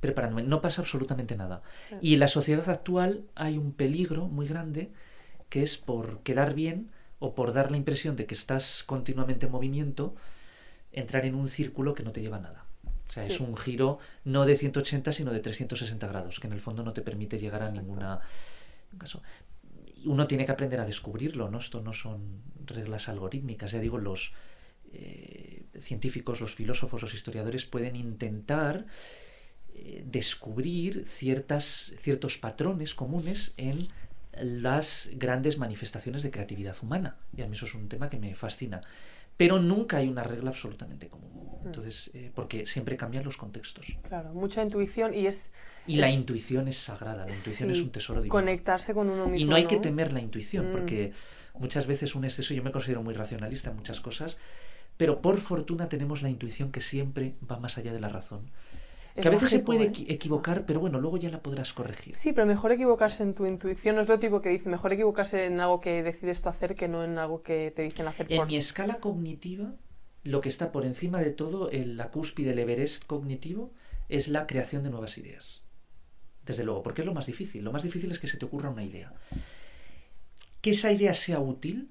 [0.06, 1.62] preparándome, no pasa absolutamente nada.
[2.02, 4.92] Y en la sociedad actual hay un peligro muy grande
[5.50, 9.52] que es por quedar bien o por dar la impresión de que estás continuamente en
[9.52, 10.16] movimiento,
[10.92, 12.66] entrar en un círculo que no te lleva a nada.
[13.08, 16.62] O sea, es un giro no de 180, sino de 360 grados, que en el
[16.62, 18.20] fondo no te permite llegar a ninguna
[18.98, 19.22] caso
[20.06, 21.60] uno tiene que aprender a descubrirlo, ¿no?
[21.60, 24.34] Esto no son reglas algorítmicas, ya digo, los
[24.94, 28.86] eh, científicos, los filósofos, los historiadores pueden intentar
[30.06, 33.88] descubrir ciertas, ciertos patrones comunes en
[34.42, 37.16] las grandes manifestaciones de creatividad humana.
[37.36, 38.82] Y a mí eso es un tema que me fascina.
[39.38, 41.32] Pero nunca hay una regla absolutamente común.
[41.66, 43.98] Entonces, eh, porque siempre cambian los contextos.
[44.08, 45.52] Claro, mucha intuición y es...
[45.88, 48.32] Y la intuición es sagrada, la intuición es un tesoro divino.
[48.32, 49.46] Conectarse con uno mismo.
[49.46, 50.72] Y no hay que temer la intuición, Mm.
[50.72, 51.12] porque
[51.60, 54.38] muchas veces un exceso, yo me considero muy racionalista en muchas cosas,
[54.98, 58.50] pero por fortuna tenemos la intuición que siempre va más allá de la razón.
[59.16, 59.92] Es que a veces se puede ¿eh?
[59.92, 62.16] equi- equivocar, pero bueno, luego ya la podrás corregir.
[62.16, 63.96] Sí, pero mejor equivocarse en tu intuición.
[63.96, 66.88] No es lo tipo que dice, mejor equivocarse en algo que decides tú hacer que
[66.90, 69.74] no en algo que te dicen hacer En por mi escala cognitiva,
[70.24, 73.72] lo que está por encima de todo, en la cúspide del Everest cognitivo,
[74.10, 75.64] es la creación de nuevas ideas.
[76.46, 77.64] Desde luego, porque es lo más difícil.
[77.64, 79.14] Lo más difícil es que se te ocurra una idea.
[80.62, 81.90] Que esa idea sea útil,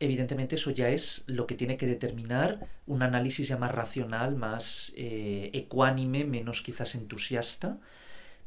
[0.00, 4.92] evidentemente eso ya es lo que tiene que determinar un análisis ya más racional, más
[4.96, 7.78] eh, ecuánime, menos quizás entusiasta.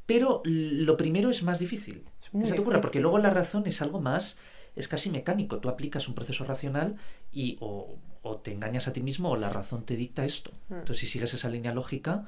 [0.06, 2.04] Pero lo primero es más difícil.
[2.22, 4.38] Es muy que se te ocurra, porque luego la razón es algo más,
[4.76, 5.60] es casi mecánico.
[5.60, 6.96] Tú aplicas un proceso racional
[7.32, 10.52] y o, o te engañas a ti mismo o la razón te dicta esto.
[10.70, 10.74] Mm.
[10.76, 12.26] Entonces, si sigues esa línea lógica,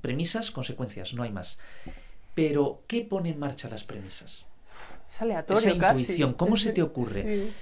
[0.00, 1.58] premisas, consecuencias, no hay más.
[2.34, 4.46] Pero, ¿qué pone en marcha las premisas?
[5.10, 6.02] Es aleatorio esa casi.
[6.02, 7.46] intuición, ¿cómo se te ocurre?
[7.46, 7.52] Sí,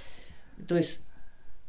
[0.59, 1.05] Entonces,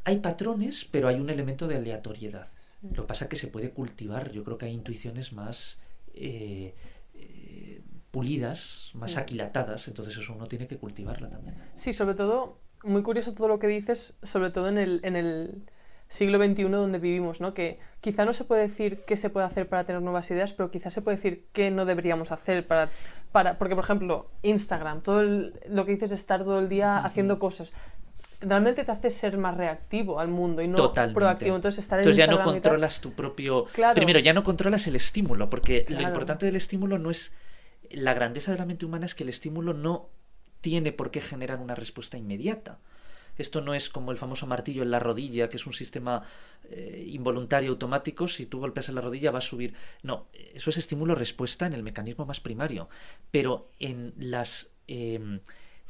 [0.03, 2.47] hay patrones, pero hay un elemento de aleatoriedad.
[2.59, 2.87] Sí.
[2.93, 4.31] Lo que pasa es que se puede cultivar.
[4.31, 5.79] Yo creo que hay intuiciones más
[6.13, 6.75] eh,
[7.15, 9.19] eh, pulidas, más Mm.
[9.19, 11.55] aquilatadas, entonces eso uno tiene que cultivarla también.
[11.75, 15.63] Sí, sobre todo, muy curioso todo lo que dices, sobre todo en el, en el
[16.09, 17.53] siglo XXI donde vivimos, ¿no?
[17.53, 20.69] Que quizá no se puede decir qué se puede hacer para tener nuevas ideas, pero
[20.71, 22.89] quizá se puede decir qué no deberíamos hacer para...
[23.31, 26.97] para porque, por ejemplo, Instagram, todo el- lo que dices de estar todo el día
[26.97, 27.71] haciendo cosas,
[28.41, 31.15] realmente te hace ser más reactivo al mundo y no Totalmente.
[31.15, 31.55] proactivo.
[31.55, 33.65] Entonces, estar en Entonces ya no controlas tu propio...
[33.73, 33.95] Claro.
[33.95, 37.35] Primero, ya no controlas el estímulo, porque lo importante del estímulo no es...
[37.89, 40.09] La grandeza de la mente humana es que el estímulo no
[40.61, 42.79] tiene por qué generar una respuesta inmediata.
[43.37, 46.23] Esto no es como el famoso martillo en la rodilla, que es un sistema
[46.69, 48.27] eh, involuntario automático.
[48.27, 49.73] Si tú golpeas en la rodilla va a subir.
[50.03, 52.89] No, eso es estímulo-respuesta en el mecanismo más primario.
[53.31, 55.39] Pero en las em,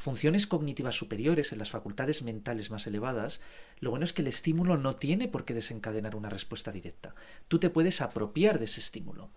[0.02, 3.40] funciones cognitivas superiores, en las facultades mentales más elevadas,
[3.80, 7.14] lo bueno es que el estímulo no tiene por qué desencadenar una respuesta directa.
[7.48, 9.30] Tú te puedes apropiar de ese estímulo.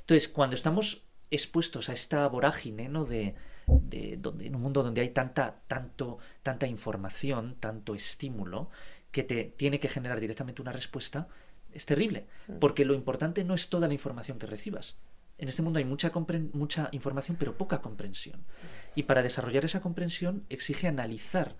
[0.00, 3.04] Entonces, cuando estamos expuestos a esta vorágine, ¿no?
[3.04, 3.36] De,
[3.68, 8.68] de donde, en un mundo donde hay tanta, tanto, tanta información, tanto estímulo,
[9.12, 11.28] que te tiene que generar directamente una respuesta,
[11.72, 12.26] es terrible.
[12.58, 14.98] Porque lo importante no es toda la información que recibas.
[15.38, 16.12] En este mundo hay mucha,
[16.52, 18.44] mucha información, pero poca comprensión.
[18.94, 21.56] Y para desarrollar esa comprensión exige analizar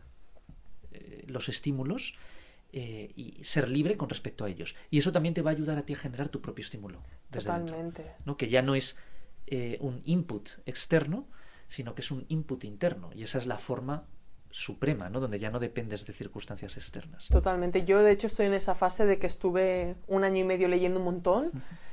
[0.92, 2.14] eh, los estímulos
[2.72, 4.74] eh, y ser libre con respecto a ellos.
[4.90, 7.02] Y eso también te va a ayudar a ti a generar tu propio estímulo.
[7.30, 8.12] Desde dentro, Totalmente.
[8.24, 8.36] ¿no?
[8.36, 8.96] Que ya no es
[9.46, 11.28] eh, un input externo,
[11.66, 13.10] sino que es un input interno.
[13.14, 14.06] Y esa es la forma
[14.50, 15.20] suprema, ¿no?
[15.20, 17.28] Donde ya no dependes de circunstancias externas.
[17.28, 17.84] Totalmente.
[17.84, 20.98] Yo, de hecho, estoy en esa fase de que estuve un año y medio leyendo
[20.98, 21.50] un montón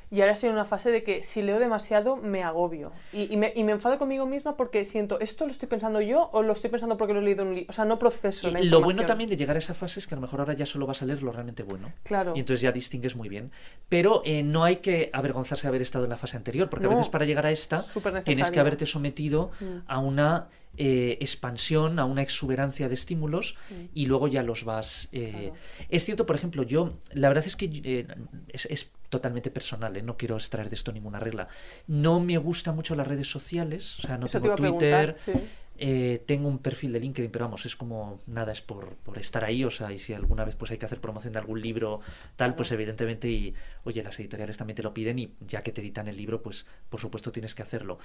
[0.10, 3.36] y ahora estoy en una fase de que si leo demasiado me agobio y, y
[3.36, 6.54] me, y me enfado conmigo misma porque siento, ¿esto lo estoy pensando yo o lo
[6.54, 7.70] estoy pensando porque lo he leído en un libro?
[7.70, 10.08] O sea, no proceso Y la lo bueno también de llegar a esa fase es
[10.08, 11.91] que a lo mejor ahora ya solo vas a leer lo realmente bueno.
[12.04, 12.34] Claro.
[12.36, 13.52] Y entonces ya distingues muy bien.
[13.89, 16.89] Pero eh, no hay que avergonzarse de haber estado en la fase anterior, porque a
[16.89, 17.84] veces para llegar a esta
[18.24, 19.80] tienes que haberte sometido Mm.
[19.88, 23.56] a una eh, expansión, a una exuberancia de estímulos
[23.94, 25.10] y luego ya los vas...
[25.12, 25.38] eh, Mm.
[25.38, 25.56] Claro.
[25.90, 28.08] Es cierto, por ejemplo, yo, la verdad es que eh,
[28.50, 30.02] es, es totalmente personal, ¿eh?
[30.02, 31.48] no quiero extraer de esto ninguna regla.
[31.88, 35.32] No me gustan mucho las redes sociales, o sea, no Eso tengo Twitter, sí.
[35.78, 39.44] Eh, tengo un perfil de LinkedIn, pero vamos, es como nada, es por, por estar
[39.46, 42.00] ahí, o sea, y si alguna vez pues hay que hacer promoción de algún libro,
[42.36, 45.82] tal, pues evidentemente, y oye, las editoriales también te lo piden y ya que te
[45.82, 48.00] editan el libro, pues por supuesto tienes que hacerlo.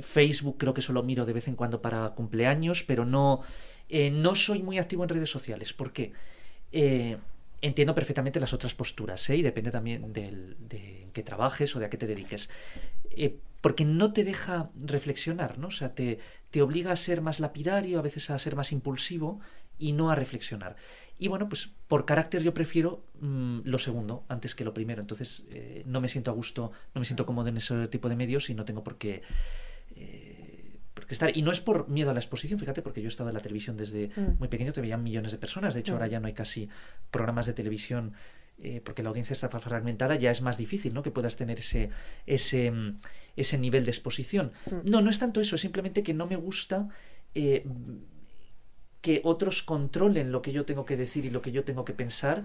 [0.00, 3.42] Facebook creo que solo miro de vez en cuando para cumpleaños, pero no,
[3.88, 5.72] eh, no soy muy activo en redes sociales.
[5.72, 6.12] ¿Por qué?
[6.72, 7.18] Eh,
[7.62, 9.36] entiendo perfectamente las otras posturas, ¿eh?
[9.36, 12.48] y depende también del, de en qué trabajes o de a qué te dediques.
[13.10, 15.68] Eh, porque no te deja reflexionar, ¿no?
[15.68, 16.18] O sea, te,
[16.50, 19.40] te obliga a ser más lapidario, a veces a ser más impulsivo
[19.78, 20.76] y no a reflexionar.
[21.18, 25.02] Y bueno, pues por carácter yo prefiero mm, lo segundo antes que lo primero.
[25.02, 28.16] Entonces eh, no me siento a gusto, no me siento cómodo en ese tipo de
[28.16, 29.20] medios y no tengo por qué,
[29.96, 31.36] eh, por qué estar.
[31.36, 33.40] Y no es por miedo a la exposición, fíjate, porque yo he estado en la
[33.40, 34.38] televisión desde Mm.
[34.38, 35.74] muy pequeño, te veían millones de personas.
[35.74, 35.96] De hecho, Mm.
[35.96, 36.68] ahora ya no hay casi
[37.10, 38.14] programas de televisión
[38.62, 41.02] eh, porque la audiencia está fragmentada, ya es más difícil ¿no?
[41.02, 41.90] que puedas tener ese,
[42.26, 42.96] ese, mm,
[43.36, 44.52] ese nivel de exposición.
[44.66, 44.90] Mm.
[44.90, 46.88] No, no es tanto eso, es simplemente que no me gusta
[47.34, 47.64] eh,
[49.00, 51.94] que otros controlen lo que yo tengo que decir y lo que yo tengo que
[51.94, 52.44] pensar,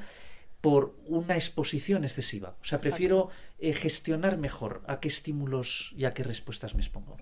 [0.61, 2.55] por una exposición excesiva.
[2.59, 7.17] O sea, prefiero eh, gestionar mejor a qué estímulos y a qué respuestas me expongo.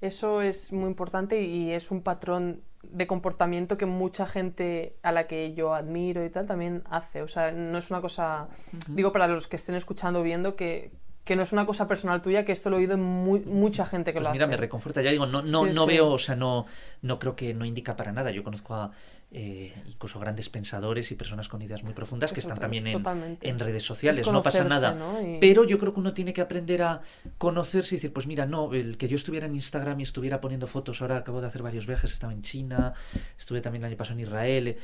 [0.00, 5.26] Eso es muy importante y es un patrón de comportamiento que mucha gente a la
[5.26, 7.22] que yo admiro y tal también hace.
[7.22, 8.48] O sea, no es una cosa,
[8.88, 10.92] digo para los que estén escuchando, viendo que,
[11.24, 13.84] que no es una cosa personal tuya, que esto lo he oído en muy, mucha
[13.84, 14.50] gente que Pues lo mira, hace.
[14.52, 15.02] me reconforta.
[15.02, 15.88] Ya digo, no, no, Sí, no sí.
[15.88, 16.66] veo, o sea, no,
[17.02, 18.30] no creo que no indica para nada.
[18.30, 18.92] Yo conozco a
[19.30, 23.82] eh, incluso grandes pensadores y personas con ideas muy profundas que están también en, redes
[23.84, 24.20] sociales.
[24.20, 24.94] Es No pasa nada.
[24.94, 25.20] ¿no?
[25.36, 27.02] Y- Pero yo creo que uno tiene que aprender a
[27.36, 30.66] conocerse y decir, pues mira, no, el que yo estuviera en Instagram y estuviera poniendo
[30.66, 32.94] fotos, ahora acabo de hacer varios viajes, estaba en China,
[33.38, 34.68] estuve también el año pasado en Israel.
[34.68, 34.78] eh,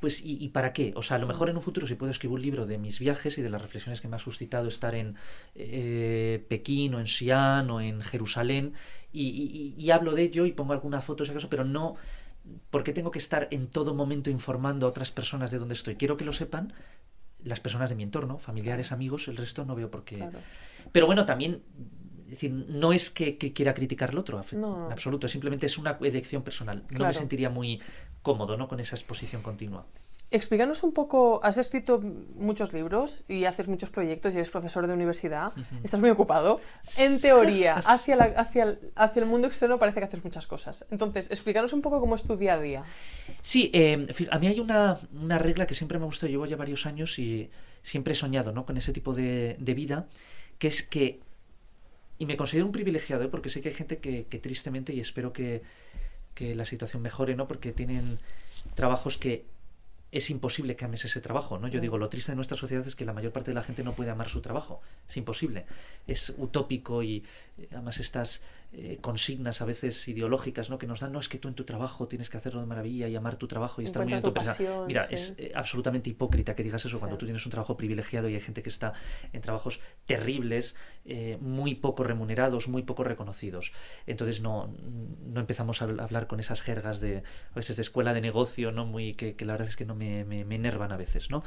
[0.00, 0.92] Pues, ¿y, y para qué?
[0.96, 2.98] O sea, a lo mejor en un futuro, si puedo escribir un libro de mis
[3.00, 5.16] viajes y de las reflexiones que me ha suscitado estar en
[5.54, 8.74] eh, Pekín o en Xi'an o en Jerusalén,
[9.12, 11.96] y, y- y hablo de ello y pongo alguna foto, si acaso, pero no.
[12.70, 15.96] ¿Por qué tengo que estar en todo momento informando a otras personas de dónde estoy?
[15.96, 16.72] Quiero que lo sepan
[17.42, 20.16] las personas de mi entorno, familiares, amigos, el resto no veo por qué.
[20.16, 20.38] Claro.
[20.92, 21.62] Pero bueno, también,
[22.24, 24.86] es decir, no es que, que quiera criticar al otro, No.
[24.86, 26.84] en absoluto, simplemente es una elección personal.
[26.90, 27.80] No me sentiría muy
[28.22, 28.66] cómodo ¿no?
[28.68, 29.84] con esa exposición continua.
[30.34, 34.92] Explícanos un poco, has escrito muchos libros y haces muchos proyectos y eres profesor de
[34.92, 35.52] universidad,
[35.84, 36.60] estás muy ocupado.
[36.98, 40.86] En teoría, hacia, la- hacia, el, hacia el mundo externo parece que haces muchas cosas.
[40.90, 42.82] Entonces, explícanos un poco cómo es tu día a día.
[43.42, 46.56] Sí, eh, a mí hay una, una regla que siempre me ha gustado, llevo ya
[46.56, 47.48] varios años y
[47.84, 48.66] siempre he soñado ¿no?
[48.66, 50.08] con ese tipo de, de vida,
[50.58, 51.20] que es que,
[52.18, 53.28] y me considero un privilegiado, ¿eh?
[53.28, 55.62] porque sé que hay gente que, que tristemente, y espero que,
[56.34, 57.46] que la situación mejore, ¿no?
[57.46, 58.18] porque tienen
[58.74, 59.44] trabajos que
[60.14, 61.66] es imposible que ames ese trabajo, ¿no?
[61.66, 63.82] Yo digo, lo triste de nuestra sociedad es que la mayor parte de la gente
[63.82, 64.80] no puede amar su trabajo.
[65.08, 65.66] Es imposible.
[66.06, 67.24] Es utópico y
[67.58, 68.40] eh, además estas
[68.76, 70.78] eh, consignas a veces ideológicas, ¿no?
[70.78, 73.06] Que nos dan, no, es que tú en tu trabajo tienes que hacerlo de maravilla
[73.06, 75.14] y amar tu trabajo y estar muy en tu pasión, Mira, sí.
[75.14, 76.98] es eh, absolutamente hipócrita que digas eso Sí.
[76.98, 78.92] cuando tú tienes un trabajo privilegiado y hay gente que está
[79.32, 83.72] en trabajos terribles, eh, muy poco remunerados, muy poco reconocidos.
[84.06, 84.74] Entonces no,
[85.24, 87.18] no empezamos a hablar con esas jergas de
[87.52, 88.86] a veces de escuela de negocio, ¿no?
[88.86, 91.44] Muy que, que la verdad es que no me, me, me enervan a veces, ¿no?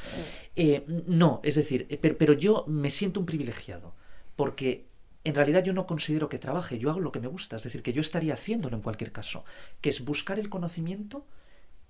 [1.07, 3.95] No, es decir, pero, pero yo me siento un privilegiado
[4.35, 4.86] porque
[5.27, 7.81] en realidad yo no considero que trabaje, yo hago lo que me gusta, es decir,
[7.83, 9.43] que yo estaría haciéndolo en cualquier caso,
[9.81, 11.25] que es buscar el conocimiento,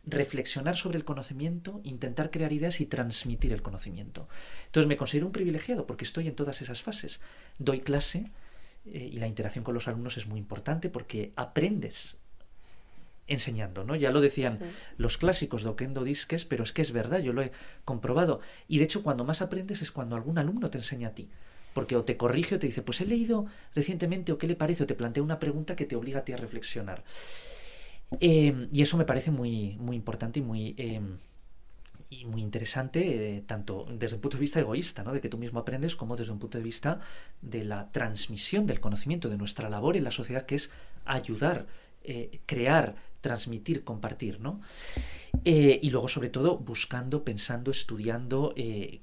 [0.05, 4.27] reflexionar sobre el conocimiento, intentar crear ideas y transmitir el conocimiento.
[4.67, 7.19] Entonces me considero un privilegiado porque estoy en todas esas fases.
[7.59, 8.31] Doy clase
[8.85, 12.17] eh, y la interacción con los alumnos es muy importante porque aprendes
[13.27, 13.95] enseñando, ¿no?
[13.97, 14.65] Ya lo decían Sí.
[14.97, 17.51] los clásicos de Oquendo Disques, pero es que es verdad, yo lo he
[17.83, 18.39] comprobado.
[18.69, 21.29] Y de hecho, cuando más aprendes es cuando algún alumno te enseña a ti.
[21.77, 24.83] Porque o te corrige o te dice, pues he leído recientemente o qué le parece,
[24.83, 27.03] o te plantea una pregunta que te obliga a ti a reflexionar.
[28.19, 30.73] Eh, y eso me parece muy, muy importante y muy,
[32.09, 35.11] y muy interesante, eh, tanto desde un punto de vista egoísta, ¿no?
[35.11, 36.99] de que tú mismo aprendes, como desde un punto de vista
[37.41, 40.71] de la transmisión del conocimiento, de nuestra labor en la sociedad, que es
[41.05, 41.67] ayudar,
[42.03, 42.95] eh, crear,
[43.27, 44.39] transmitir, compartir.
[44.39, 44.61] ¿no?
[45.43, 49.01] Eh, y luego, sobre todo, buscando, pensando, estudiando, eh,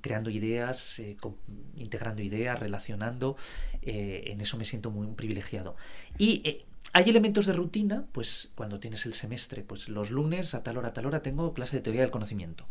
[0.00, 1.16] creando ideas, eh,
[1.76, 3.36] integrando ideas, relacionando.
[3.82, 5.76] en eso me siento muy privilegiado.
[6.18, 10.78] Y hay elementos de rutina, pues cuando tienes el semestre, pues los lunes a tal
[10.78, 12.66] hora, a tal hora tengo clase de teoría del conocimiento.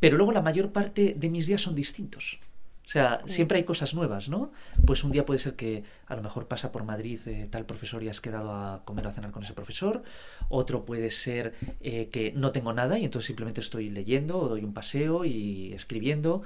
[0.00, 2.40] Pero luego la mayor parte de mis días son distintos.
[2.86, 4.52] O sea, siempre hay cosas nuevas, ¿no?
[4.86, 8.02] Pues un día puede ser que a lo mejor pasa por Madrid eh, tal profesor
[8.02, 10.02] y has quedado a comer o a cenar con ese profesor.
[10.50, 14.64] Otro puede ser eh, que no tengo nada y entonces simplemente estoy leyendo o doy
[14.64, 16.42] un paseo y escribiendo.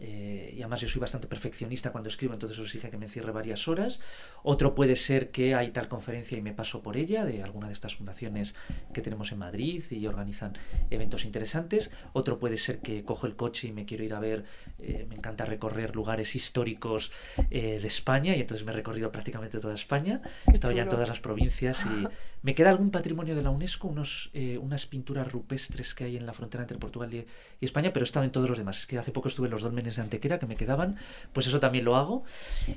[0.00, 3.32] Eh, y además yo soy bastante perfeccionista cuando escribo, entonces eso exige que me encierre
[3.32, 4.00] varias horas.
[4.42, 7.74] Otro puede ser que hay tal conferencia y me paso por ella, de alguna de
[7.74, 8.54] estas fundaciones
[8.94, 10.56] que tenemos en Madrid y organizan
[10.90, 11.90] eventos interesantes.
[12.14, 14.44] Otro puede ser que cojo el coche y me quiero ir a ver,
[14.78, 17.12] eh, me encanta recorrer lugares históricos
[17.50, 20.22] eh, de España y entonces me he recorrido prácticamente toda España.
[20.46, 22.06] He estado ya en todas las provincias y
[22.42, 26.26] me queda algún patrimonio de la UNESCO, unos, eh, unas pinturas rupestres que hay en
[26.26, 27.26] la frontera entre Portugal y,
[27.60, 28.78] España, pero he estado en todos los demás.
[28.78, 30.96] Es que hace poco estuve en los dólmenes de Antequera que me quedaban,
[31.32, 32.24] pues eso también lo hago.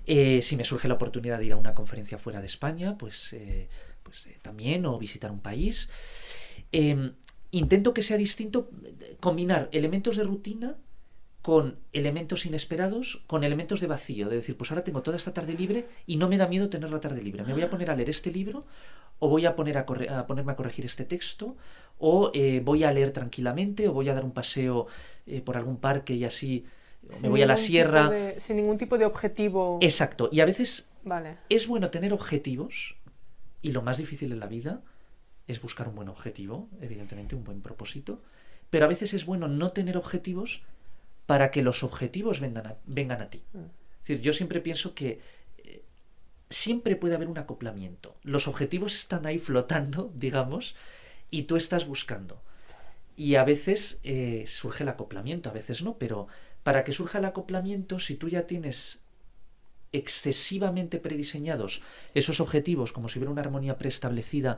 [0.06, 3.32] Eh, si me surge la oportunidad de ir a una conferencia fuera de España, pues,
[3.34, 3.70] eh,
[4.04, 5.90] pues también, o visitar un país.
[6.72, 7.12] Eh,
[7.52, 8.70] intento que sea distinto,
[9.20, 10.76] combinar elementos de rutina
[11.44, 15.54] con elementos inesperados, con elementos de vacío, de decir, pues ahora tengo toda esta tarde
[15.54, 17.44] libre y no me da miedo tener la tarde libre.
[17.44, 18.62] Me voy a poner a leer este libro,
[19.20, 21.58] o voy a, poner a, corre- a ponerme a corregir este texto,
[22.00, 24.88] o eh, voy a leer tranquilamente, o voy a dar un paseo
[25.28, 26.66] eh, por algún parque y así
[27.06, 28.10] o me Sin voy a la sierra.
[28.10, 29.80] de- sin ningún tipo de objetivo.
[29.82, 30.30] Exacto.
[30.32, 31.40] Y a veces Vale.
[31.50, 32.96] es bueno tener objetivos
[33.62, 34.82] y lo más difícil en la vida
[35.46, 38.22] es buscar un buen objetivo, evidentemente un buen propósito,
[38.70, 40.64] pero a veces es bueno no tener objetivos
[41.26, 43.44] para que los objetivos vengan a, vengan a ti.
[43.54, 43.60] Mm.
[43.60, 45.22] Es decir, yo siempre pienso que
[45.58, 45.84] eh,
[46.50, 48.18] siempre puede haber un acoplamiento.
[48.24, 50.76] Los objetivos están ahí flotando, digamos,
[51.32, 52.42] y tú estás buscando.
[53.16, 56.28] Y a veces eh, surge el acoplamiento, a veces no, pero
[56.64, 59.03] para que surja el acoplamiento, si tú ya tienes
[59.94, 61.82] excesivamente prediseñados
[62.14, 64.58] esos objetivos, como si hubiera una armonía preestablecida,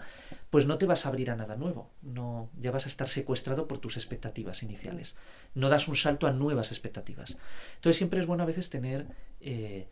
[0.49, 1.91] pues no te vas a abrir a nada nuevo.
[2.01, 5.15] No, ya vas a estar secuestrado por tus expectativas iniciales.
[5.53, 7.38] No das un salto a nuevas expectativas.
[7.75, 9.05] Entonces siempre es bueno a veces tener
[9.41, 9.88] eh,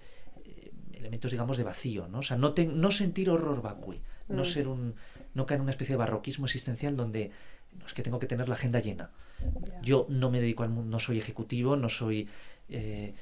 [0.93, 2.19] elementos, digamos, de vacío, ¿no?
[2.19, 4.45] O sea, no, te- no sentir horror vacui, no Mm.
[4.45, 4.95] ser un,
[5.33, 7.31] no caer en una especie de barroquismo existencial donde
[7.77, 9.11] no, es que tengo que tener la agenda llena.
[9.81, 12.29] Yo no me dedico al mundo, no soy ejecutivo, no soy.
[12.69, 13.13] eh,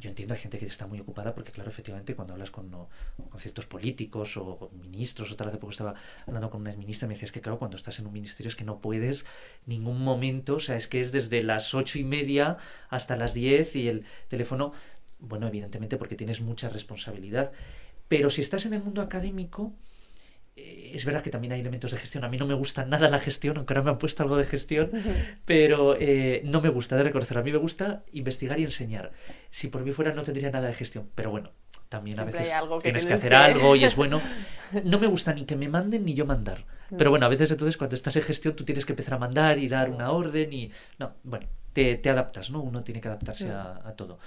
[0.00, 2.70] yo entiendo, hay gente que está muy ocupada porque, claro, efectivamente, cuando hablas con,
[3.38, 5.94] ciertos políticos o con ministros, otra vez hace poco estaba
[6.26, 8.64] hablando con una ministra me decía, que, claro, cuando estás en un ministerio es que
[8.64, 9.26] no puedes
[9.66, 12.56] ningún momento, o sea, es que es desde las ocho y media
[12.88, 14.72] hasta las diez y el teléfono,
[15.18, 17.52] bueno, evidentemente porque tienes mucha responsabilidad.
[18.08, 19.72] Pero si estás en el mundo académico,
[20.94, 22.24] es verdad que también hay elementos de gestión.
[22.24, 24.44] A mí no me gusta nada la gestión, aunque ahora me han puesto algo de
[24.44, 24.90] gestión,
[25.44, 27.38] pero eh, no me gusta de reconocer.
[27.38, 29.12] A mí me gusta investigar y enseñar.
[29.50, 31.50] Si por mí fuera no tendría nada de gestión, pero bueno,
[31.88, 34.20] también a veces algo que tienes que hacer que- algo y es bueno.
[34.84, 36.64] No me gusta ni que me manden ni yo mandar.
[36.96, 39.58] Pero bueno, a veces entonces cuando estás en gestión tú tienes que empezar a mandar
[39.58, 40.70] y dar una orden y...
[40.98, 42.60] No, bueno, te, te adaptas, ¿no?
[42.60, 44.18] Uno tiene que adaptarse a, a todo.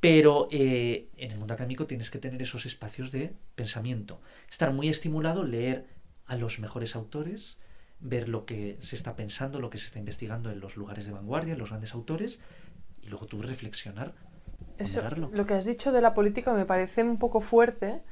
[0.00, 4.20] Pero eh, en el mundo académico tienes que tener esos espacios de pensamiento.
[4.50, 5.86] Estar muy estimulado, leer
[6.26, 7.58] a los mejores autores,
[8.00, 11.12] ver lo que se está pensando, lo que se está investigando en los lugares de
[11.12, 12.40] vanguardia, en los grandes autores,
[13.02, 14.14] y luego tú reflexionar,
[14.78, 18.02] Eso, lo que has dicho de la política me parece un poco fuerte,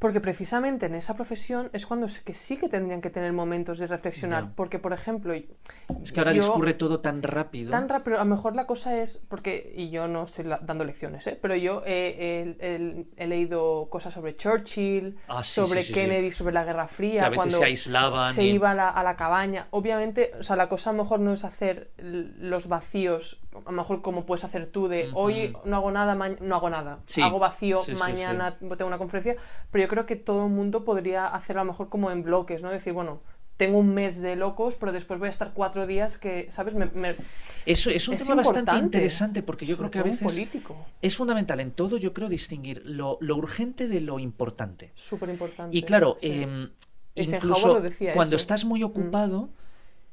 [0.00, 3.78] porque precisamente en esa profesión es cuando s- que sí que tendrían que tener momentos
[3.78, 4.54] de reflexionar.
[4.56, 7.70] Porque, por ejemplo, Es que ahora yo- discurre todo tan rápido.
[7.70, 11.26] Tan rápido, a lo mejor la cosa es, porque, y yo no estoy dando lecciones,
[11.26, 11.38] ¿eh?
[11.40, 15.92] pero yo he, he- he- he leído cosas sobre Churchill, Ah, sí, sobre sí, sí,
[15.94, 16.00] sí.
[16.00, 18.34] Kennedy, sobre la Guerra Fría, que a veces cuando se aislaban.
[18.34, 19.66] se y- iba a la, a la cabaña.
[19.70, 23.76] Obviamente, o sea, la cosa a lo mejor no es hacer los vacíos, a lo
[23.76, 27.38] mejor como puedes hacer tú, de hoy no hago nada, no hago nada, Sí, hago
[27.38, 29.36] vacío, sí, sí, mañana tengo una conferencia,
[29.70, 32.62] pero yo creo que todo el mundo podría hacerlo a lo mejor como en bloques,
[32.62, 32.70] ¿no?
[32.70, 33.20] Decir, bueno,
[33.56, 36.74] tengo un mes de locos, pero después voy a estar cuatro días que, ¿sabes?
[36.74, 37.14] Me, me-
[37.66, 41.14] Eso es un es tema bastante interesante porque yo creo que a veces político, es
[41.14, 44.92] fundamental en todo, yo creo, distinguir lo, lo urgente de lo importante.
[44.94, 45.76] súper importante.
[45.76, 46.70] Y claro, em,
[47.14, 48.40] incluso lo decía cuando eso.
[48.40, 48.44] Mm.
[48.44, 49.50] estás muy ocupado,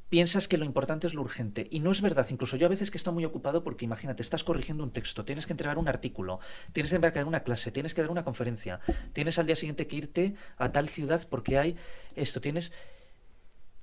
[0.10, 1.68] piensas que lo importante es lo urgente.
[1.70, 2.26] Y no es verdad.
[2.30, 5.46] Incluso yo a veces que estoy muy ocupado porque imagínate, estás corrigiendo un texto, tienes
[5.46, 6.40] que entregar un artículo,
[6.72, 8.80] tienes que entregar una clase, tienes que dar una conferencia,
[9.14, 11.76] tienes al día siguiente que irte a tal ciudad porque hay
[12.16, 12.72] esto, tienes...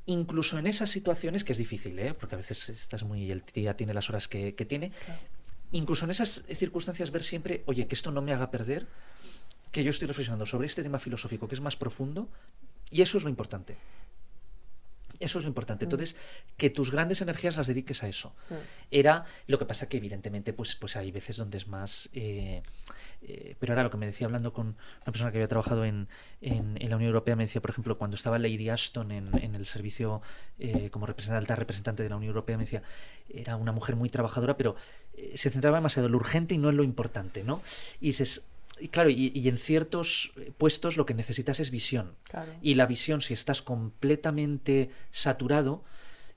[0.06, 2.12] Incluso en esas situaciones, que es difícil, ¿eh?
[2.12, 3.30] porque a veces estás muy...
[3.30, 5.20] el día tiene las horas que, que tiene, Claro.
[5.72, 8.86] incluso en esas circunstancias ver siempre, oye, que esto no me haga perder,
[9.72, 12.28] que yo estoy reflexionando sobre este tema filosófico que es más profundo,
[12.90, 13.76] y eso es lo importante.
[15.20, 15.84] Eso es lo importante.
[15.84, 16.16] Entonces,
[16.56, 18.34] que tus grandes energías las dediques a eso.
[18.50, 18.54] Mm.
[18.90, 22.08] Era lo que pasa que, evidentemente, pues, pues hay veces donde es más.
[22.14, 22.62] eh,
[23.26, 26.08] eh, pero ahora lo que me decía hablando con una persona que había trabajado en,
[26.42, 29.54] en- en la Unión Europea, me decía, por ejemplo, cuando estaba Lady Ashton en, en
[29.54, 30.20] el servicio
[30.58, 32.82] eh, como representante, alta representante de la Unión Europea, me decía,
[33.32, 34.76] era una mujer muy trabajadora, pero
[35.14, 37.62] eh, se centraba demasiado en lo urgente y no en lo importante, ¿no?
[38.00, 38.44] Y dices,
[38.84, 42.16] y claro, y, y en ciertos puestos lo que necesitas es visión.
[42.24, 42.52] Claro.
[42.60, 45.84] Y la visión, si estás completamente saturado,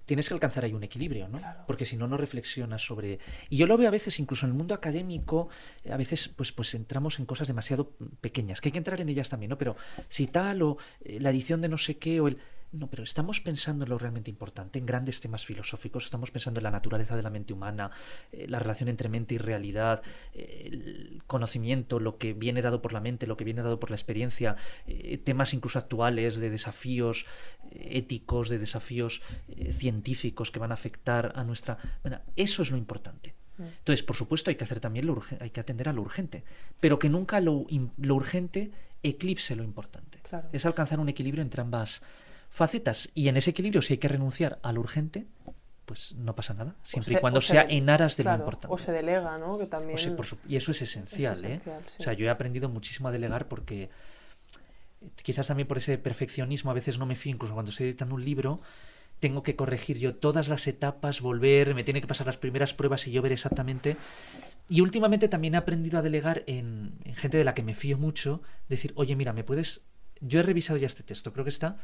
[0.06, 1.40] tienes que alcanzar ahí un equilibrio, ¿no?
[1.40, 1.66] Claro.
[1.68, 3.20] Porque si no, no reflexionas sobre...
[3.50, 5.50] Y yo lo veo a veces, incluso en el mundo académico,
[5.92, 7.92] a veces pues, pues entramos en cosas demasiado
[8.22, 9.58] pequeñas, que hay que entrar en ellas también, ¿no?
[9.58, 9.76] Pero
[10.08, 12.38] si tal o eh, la edición de no sé qué o el...
[12.74, 16.66] No, pero estamos pensando en lo realmente importante, en grandes temas filosóficos, estamos pensando en
[16.66, 17.92] la naturaleza de la mente humana,
[18.32, 20.02] eh, la relación entre mente y realidad,
[20.34, 23.90] eh, el conocimiento, lo que viene dado por la mente, lo que viene dado por
[23.90, 27.26] la experiencia, eh, temas incluso actuales de desafíos
[27.72, 29.22] éticos, de desafíos
[29.72, 31.78] científicos que van a afectar a nuestra...
[32.02, 33.34] Bueno, eso es lo importante.
[33.58, 33.64] Mm.
[33.64, 36.44] Entonces, por supuesto, hay que hacer también lo urge- hay que atender a lo urgente,
[36.80, 37.66] pero que nunca lo,
[38.10, 38.72] urgente
[39.04, 40.20] eclipse lo importante.
[40.28, 40.50] Claro.
[40.52, 42.02] Es alcanzar un equilibrio entre ambas
[42.50, 43.10] facetas.
[43.14, 45.26] Y en ese equilibrio, si hay que renunciar a lo urgente,
[45.86, 48.74] pues no pasa nada, siempre se- y cuando sea en aras de claro, lo importante.
[48.74, 49.58] O se delega, ¿no?
[49.58, 49.98] Que también...
[50.12, 51.54] O por su- y eso es esencial, ¿eh?
[51.54, 51.96] esencial, sí.
[52.00, 53.90] O sea, yo he aprendido muchísimo a delegar porque eh,
[55.24, 58.26] quizás también por ese perfeccionismo a veces no me fío, incluso cuando estoy editando un
[58.26, 58.60] libro,
[59.22, 63.08] tengo que corregir yo todas las etapas, volver, me tiene que pasar las primeras pruebas
[63.08, 63.96] y yo ver exactamente.
[64.68, 67.98] Y últimamente también he aprendido a delegar en, en gente de la que me fío
[67.98, 69.86] mucho, decir, oye, mira, me puedes...
[70.20, 71.78] Yo he revisado ya este texto, creo que está...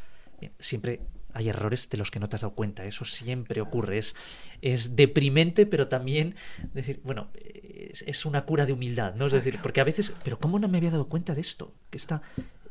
[0.59, 1.01] siempre
[1.33, 2.85] hay errores de los que no te has dado cuenta.
[2.85, 3.97] Eso siempre ocurre.
[3.97, 4.15] Es,
[4.61, 6.35] es deprimente, pero también
[6.73, 9.27] decir, bueno, es, es una cura de humildad, ¿no?
[9.27, 11.73] Es decir, porque a veces, pero ¿cómo no me había dado cuenta de esto?
[11.89, 12.21] Que esta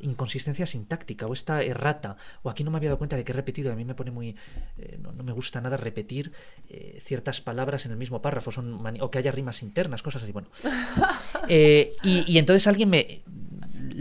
[0.02, 3.34] inconsistencia sintáctica o esta errata, o aquí no me había dado cuenta de que he
[3.34, 4.36] repetido, a mí me pone muy,
[4.78, 6.32] eh, no, no me gusta nada repetir
[6.68, 10.32] eh, ciertas palabras en el mismo párrafo, son o que haya rimas internas, cosas así,
[10.32, 10.48] bueno.
[11.48, 13.22] Eh, y, y entonces alguien me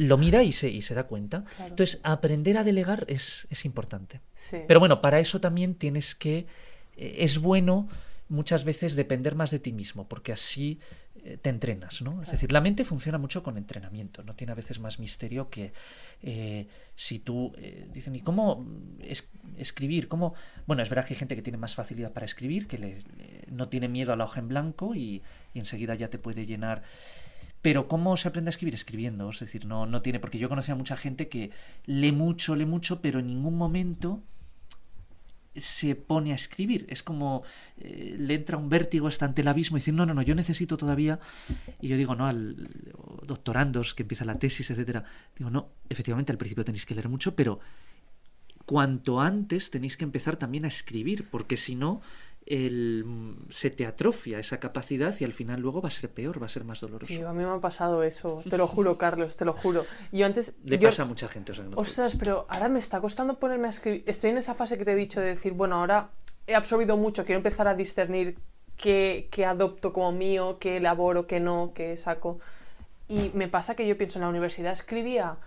[0.08, 1.44] lo mira y se, y se da cuenta.
[1.44, 1.70] Claro.
[1.72, 4.22] Entonces, aprender a delegar es, es importante.
[4.36, 4.58] Sí.
[4.68, 6.46] Pero bueno, para eso también tienes que.
[6.98, 7.88] eh, es bueno
[8.30, 10.80] muchas veces depender más de ti mismo, porque así
[11.26, 12.24] eh, te entrenas, ¿no?
[12.24, 15.74] Es decir, la mente funciona mucho con entrenamiento, no tiene a veces más misterio que
[16.24, 17.52] eh, si tú.
[17.58, 18.66] eh, dicen, ¿y cómo
[19.02, 19.28] es-
[19.58, 20.08] escribir?
[20.08, 20.34] ¿Cómo?
[20.66, 23.46] Bueno, es verdad que hay gente que tiene más facilidad para escribir, que le- le-
[23.52, 25.22] no tiene miedo a la hoja en blanco y,
[25.54, 26.84] y enseguida ya te puede llenar.
[27.62, 28.74] Pero ¿cómo se aprende a escribir?
[28.74, 31.52] Escribiendo, es decir, no, no tiene, porque yo conocía a mucha gente que
[31.86, 34.24] lee mucho, lee mucho, pero en ningún momento
[35.56, 36.86] se pone a escribir.
[36.90, 37.44] Es como
[37.78, 40.34] eh, le entra un vértigo hasta ante el abismo y dice, no, no, no, yo
[40.34, 41.20] necesito todavía,
[41.82, 42.70] y yo digo, no, al
[43.24, 45.04] doctorandos que empieza la tesis, etcétera,
[45.38, 47.60] digo, no, efectivamente al principio tenéis que leer mucho, pero
[48.66, 52.02] cuanto antes tenéis que empezar también a escribir, porque si no,
[52.46, 53.06] el,
[53.50, 56.50] se te atrofia esa capacidad y al final luego va a ser peor, va a
[56.50, 57.14] ser más doloroso.
[57.14, 59.86] Tío, a mí me ha pasado eso, te lo juro, Carlos, te lo juro.
[60.12, 60.54] Yo antes...
[60.64, 61.52] Le yo- pasa a mucha gente.
[61.52, 64.04] O sea, te- Ostras, pero ahora me está costando ponerme a escribir.
[64.08, 66.10] Estoy en esa fase que te he dicho de decir, bueno, ahora
[66.48, 68.38] he absorbido mucho, quiero empezar a discernir
[68.76, 72.40] qué, qué adopto como mío, qué elaboro, qué no, qué saco.
[73.08, 75.38] Y me pasa que yo pienso en la universidad escribía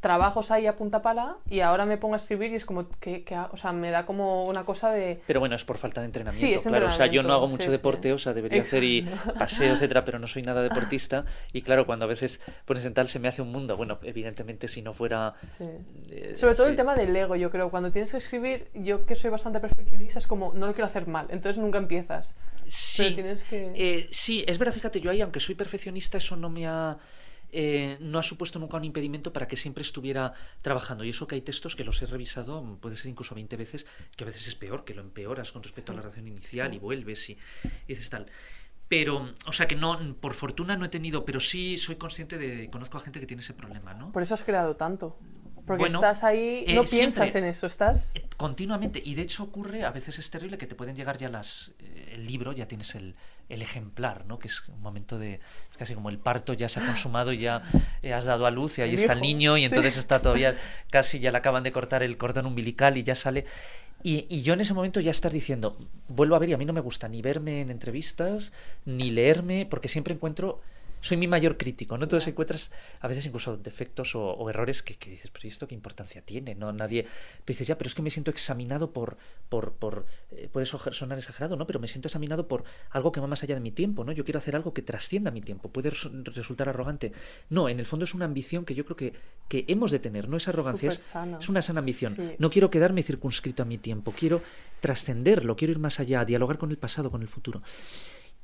[0.00, 3.22] trabajos ahí a punta pala y ahora me pongo a escribir y es como que,
[3.22, 6.06] que o sea, me da como una cosa de Pero bueno, es por falta de
[6.06, 6.46] entrenamiento.
[6.46, 7.70] Sí, es claro, o sea, yo no entrenamiento, hago sí, mucho sí.
[7.70, 9.02] deporte, o sea, debería hacer y
[9.38, 11.24] paseo, etcétera, pero no soy nada deportista.
[11.52, 13.76] Y claro, cuando a veces pones en tal se me hace un mundo.
[13.76, 15.34] Bueno, evidentemente si no fuera.
[15.56, 15.64] sí.
[16.10, 16.70] eh, Sobre todo sí.
[16.70, 17.70] el tema del ego, yo creo.
[17.70, 21.06] Cuando tienes que escribir, yo que soy bastante perfeccionista, es como, no lo quiero hacer
[21.06, 22.34] mal, entonces nunca empiezas.
[22.66, 23.72] Sí, Pero tienes que...
[23.74, 26.96] eh, sí, es verdad, fíjate, yo ahí, aunque soy perfeccionista, eso no me ha.
[27.52, 30.32] Eh, no ha supuesto nunca un impedimento para que siempre estuviera
[30.62, 31.04] trabajando.
[31.04, 33.86] Y eso que hay textos que los he revisado, mm, puede ser incluso 20 veces,
[34.16, 36.76] que a veces es peor, que lo empeoras con respecto a la redacción inicial sí.
[36.76, 37.38] y vuelves y, y
[37.88, 38.26] dices tal.
[38.88, 42.68] Pero, o sea que no, por fortuna no he tenido, pero sí soy consciente de,
[42.70, 44.10] conozco a gente que tiene ese problema, ¿no?
[44.10, 45.16] Por eso has creado tanto.
[45.66, 48.16] Porque Bueno, estás ahí, eh, no piensas siempre- en eso, estás...
[48.16, 49.00] Eh, Continuamente.
[49.04, 51.70] Y de hecho ocurre, a veces es terrible que te pueden llegar ya las.
[51.78, 53.14] eh, el libro, ya tienes el,
[53.50, 54.38] el ejemplar, ¿no?
[54.38, 55.40] Que es un momento de.
[55.70, 57.62] Es casi como el parto ya se ha consumado y ya
[58.02, 59.66] eh, has dado a luz y ahí El está el niño y sí.
[59.66, 60.56] entonces está todavía
[60.90, 63.44] casi ya le acaban de cortar el cordón umbilical y ya sale.
[64.02, 65.76] Y, y yo en ese momento ya estar diciendo,
[66.08, 68.50] vuelvo a ver, y a mí no me gusta ni verme en entrevistas,
[68.86, 70.62] ni leerme, porque siempre encuentro,
[71.00, 72.04] soy mi mayor crítico, ¿no?
[72.04, 75.66] Entonces encuentras a veces incluso defectos o, o errores que, que dices, pero ¿y esto
[75.66, 76.54] qué importancia tiene?
[76.54, 79.16] No, nadie, pero dices, ya, pero es que me siento examinado por,
[79.48, 81.66] por, por eh, puede sonar exagerado, ¿no?
[81.66, 84.12] Pero me siento examinado por algo que va más allá de mi tiempo, ¿no?
[84.12, 85.70] Yo quiero hacer algo que trascienda mi tiempo.
[85.70, 87.12] Puede res- resultar arrogante.
[87.48, 89.12] No, en el fondo es una ambición que yo creo que,
[89.48, 92.14] que hemos de tener, no es arrogancia, es, una sana ambición.
[92.16, 92.32] Sí.
[92.38, 94.42] No quiero quedarme circunscrito a mi tiempo, quiero
[94.80, 97.62] trascenderlo, quiero ir más allá, dialogar con el pasado, con el futuro.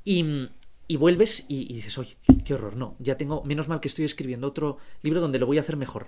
[0.03, 0.49] Y,
[0.87, 4.05] y vuelves y, y dices, oye, qué horror, no, ya tengo, menos mal que estoy
[4.05, 6.07] escribiendo otro libro donde lo voy a hacer mejor,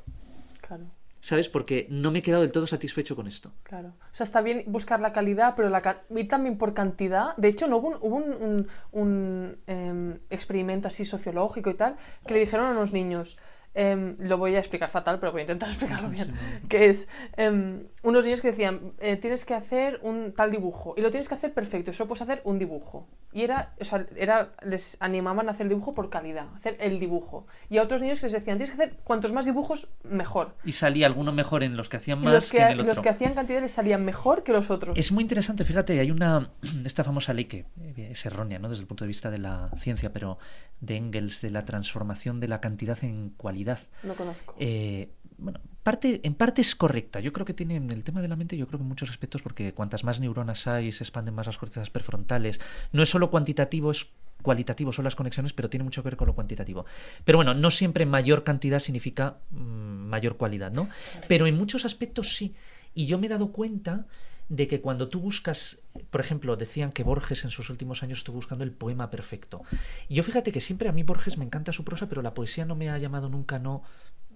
[0.61, 0.85] Claro,
[1.19, 1.49] ¿sabes?
[1.49, 3.51] Porque no me he quedado del todo satisfecho con esto.
[3.63, 3.89] claro.
[3.89, 7.35] O sea, está bien buscar la calidad, pero la ca- ir también por cantidad.
[7.37, 11.97] De hecho, no hubo un, hubo un, un- un, em, experimento así sociológico y tal,
[12.25, 13.37] que le dijeron a unos niños,
[13.73, 16.33] em, lo voy a explicar fatal, pero voy a intentar explicarlo bien,
[16.67, 17.07] que es
[17.37, 21.27] em, unos niños que decían, eh, tienes que hacer un tal dibujo, y lo tienes
[21.27, 23.07] que hacer perfecto, y solo puedes hacer un dibujo.
[23.31, 26.99] Y era, o sea, era, les animaban a hacer el dibujo por calidad, hacer el
[26.99, 27.45] dibujo.
[27.69, 30.55] Y a otros niños que les decían, tienes que hacer cuantos más dibujos, mejor.
[30.63, 32.93] Y salía alguno mejor en los que hacían más los que, que, en el otro.
[32.93, 34.97] los que hacían cantidad les salían mejor que los otros.
[34.97, 36.51] Es muy interesante, fíjate, hay una
[36.85, 38.69] esta famosa ley que eh, es errónea, ¿no?
[38.69, 40.39] Desde el punto de vista de la ciencia, pero
[40.81, 43.58] de Engels, de la transformación de la cantidad en cualidad.
[44.03, 44.55] No conozco.
[44.59, 47.19] Eh, bueno, parte, en parte es correcta.
[47.19, 49.41] Yo creo que tiene el tema de la mente, yo creo que en muchos aspectos,
[49.41, 52.59] porque cuantas más neuronas hay, se expanden más las cortezas prefrontales.
[52.91, 54.07] No es solo cuantitativo, es
[54.41, 56.85] cualitativo, son las conexiones, pero tiene mucho que ver con lo cuantitativo.
[57.25, 60.89] Pero bueno, no siempre mayor cantidad significa mm, mayor cualidad, ¿no?
[61.27, 62.55] Pero en muchos aspectos sí.
[62.93, 64.05] Y yo me he dado cuenta
[64.49, 65.79] de que cuando tú buscas,
[66.09, 69.61] por ejemplo, decían que Borges en sus últimos años estuvo buscando el poema perfecto.
[70.07, 72.65] Y yo fíjate que siempre a mí Borges me encanta su prosa, pero la poesía
[72.65, 73.83] no me ha llamado nunca, no,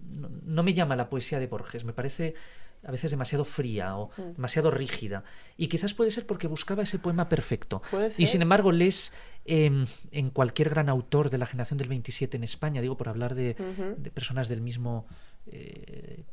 [0.01, 2.35] no, no me llama la poesía de Borges, me parece
[2.85, 4.33] a veces demasiado fría o Mm.
[4.35, 5.23] demasiado rígida.
[5.57, 7.81] Y quizás puede ser porque buscaba ese poema perfecto.
[8.19, 9.13] Y sin embargo lees
[9.45, 13.33] em, en cualquier gran autor de la generación del 27 en España, digo por hablar
[13.35, 13.55] de
[14.13, 15.07] personas del mismo
[15.47, 16.23] eh,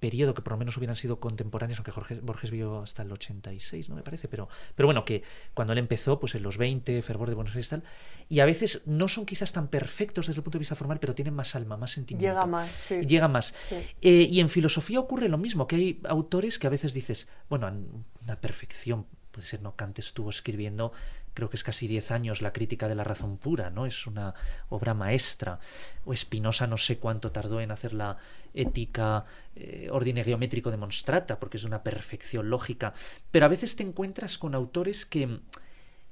[0.00, 3.88] periodo que por lo menos hubieran sido contemporáneos, aunque Jorge, Borges vivió hasta el 86,
[3.90, 5.22] no me parece, pero, pero bueno, que
[5.54, 7.84] cuando él empezó, pues en los 20, Fervor de Buenos Aires y tal,
[8.28, 11.14] y a veces no son quizás tan perfectos desde el punto de vista formal, pero
[11.14, 12.34] tienen más alma, más sentimiento.
[12.34, 13.00] Llega más, sí.
[13.02, 13.54] Llega más.
[13.68, 13.76] Sí.
[14.00, 17.68] Eh, y en filosofía ocurre lo mismo, que hay autores que a veces dices, bueno,
[17.68, 19.76] en una perfección, puede ser, ¿no?
[19.76, 20.92] Kant estuvo escribiendo
[21.40, 23.86] creo que es casi 10 años la crítica de la razón pura, ¿no?
[23.86, 24.34] Es una
[24.68, 25.58] obra maestra.
[26.04, 28.18] O Spinoza no sé cuánto tardó en hacer la
[28.52, 29.24] ética
[29.56, 32.92] eh, ordine geométrico demonstrata, porque es una perfección lógica.
[33.30, 35.40] Pero a veces te encuentras con autores que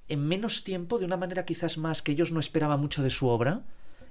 [0.08, 3.28] en menos tiempo, de una manera quizás más que ellos no esperaban mucho de su
[3.28, 3.62] obra,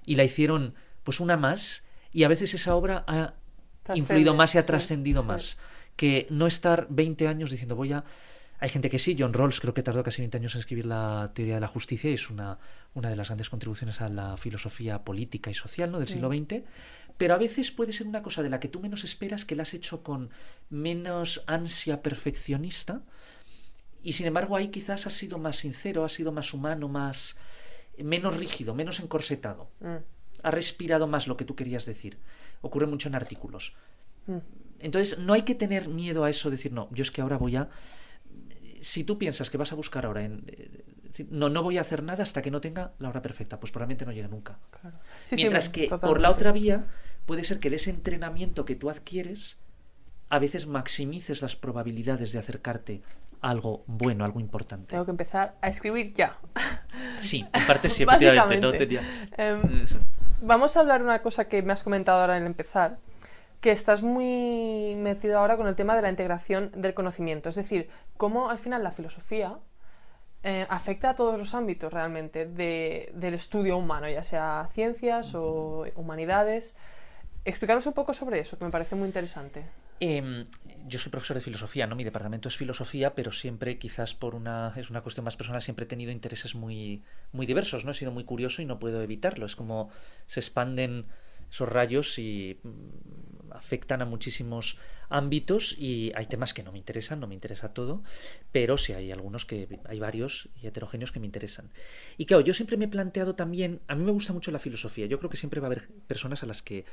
[0.06, 3.34] y la hicieron pues una más, y a veces esa obra ha
[3.96, 5.28] influido más y ha sí, trascendido sí.
[5.28, 5.58] más.
[5.96, 8.04] Que no estar 20 años diciendo voy a
[8.60, 11.32] hay gente que sí, John Rawls creo que tardó casi 20 años en escribir la
[11.34, 12.58] teoría de la justicia y es una,
[12.96, 16.00] una de las grandes contribuciones a la filosofía política y social ¿no?
[16.00, 16.64] del siglo XX.
[17.18, 19.64] Pero a veces puede ser una cosa de la que tú menos esperas que la
[19.64, 20.30] has hecho con
[20.70, 23.02] menos ansia perfeccionista
[24.04, 27.36] y sin embargo ahí quizás has sido más sincero, has sido más humano, más
[27.98, 29.70] menos rígido, menos encorsetado.
[29.82, 29.98] Mm,
[30.44, 32.18] Ha respirado más lo que tú querías decir.
[32.62, 33.74] Ocurre mucho en artículos.
[34.28, 34.38] mm.
[34.80, 37.56] Entonces, no hay que tener miedo a eso, decir, no, yo es que ahora voy
[37.56, 37.68] a...
[38.88, 40.44] Si tú piensas que vas a buscar ahora en...
[40.48, 43.72] eh, No, no voy a hacer nada hasta que no tenga la hora perfecta, pues
[43.72, 44.60] probablemente no llegue nunca.
[44.80, 44.98] Claro.
[45.26, 46.86] Sí, sí, Mientras que por la otra vía
[47.26, 49.58] puede ser que de ese entrenamiento que tú adquieres,
[50.30, 53.02] a veces maximices las probabilidades de acercarte
[53.42, 54.92] a algo bueno, algo importante.
[54.92, 56.38] Tengo que empezar a escribir ya.
[57.20, 58.62] Sí, en parte sí, efectivamente.
[58.62, 58.86] No Básicamente.
[58.86, 59.02] tenía...
[59.38, 59.86] Em,
[60.42, 63.00] vamos a hablar una cosa que me has comentado ahora en empezar,
[63.62, 67.90] que estás muy metido ahora con el tema de la integración del conocimiento, es decir,
[68.16, 69.58] cómo al final la filosofía
[70.44, 75.86] eh, afecta a todos los ámbitos realmente de- del estudio humano, ya sea ciencias o
[75.96, 76.76] humanidades.
[77.44, 79.66] Explicarnos un poco sobre eso, que me parece muy interesante.
[80.00, 80.46] Em,
[80.86, 81.96] yo soy profesor de filosofía, ¿no?
[81.96, 85.86] Mi departamento es filosofía, pero siempre, quizás por una, es una cuestión más personal, siempre
[85.86, 87.92] he tenido intereses muy, muy diversos, ¿no?
[87.92, 89.46] He sido muy curioso y no puedo evitarlo.
[89.48, 89.90] Es como
[90.28, 91.08] se expanden
[91.50, 92.60] esos rayos y
[93.58, 94.78] afectan a muchísimos
[95.10, 98.04] ámbitos y hay temas que no me interesan, no me interesa todo,
[98.52, 101.70] pero sí hay algunos que, hay varios y heterogéneos que me interesan.
[102.18, 105.06] Y claro, yo siempre me he planteado también, a mí me gusta mucho la filosofía,
[105.06, 106.86] yo creo que siempre va a haber personas a las que, eh,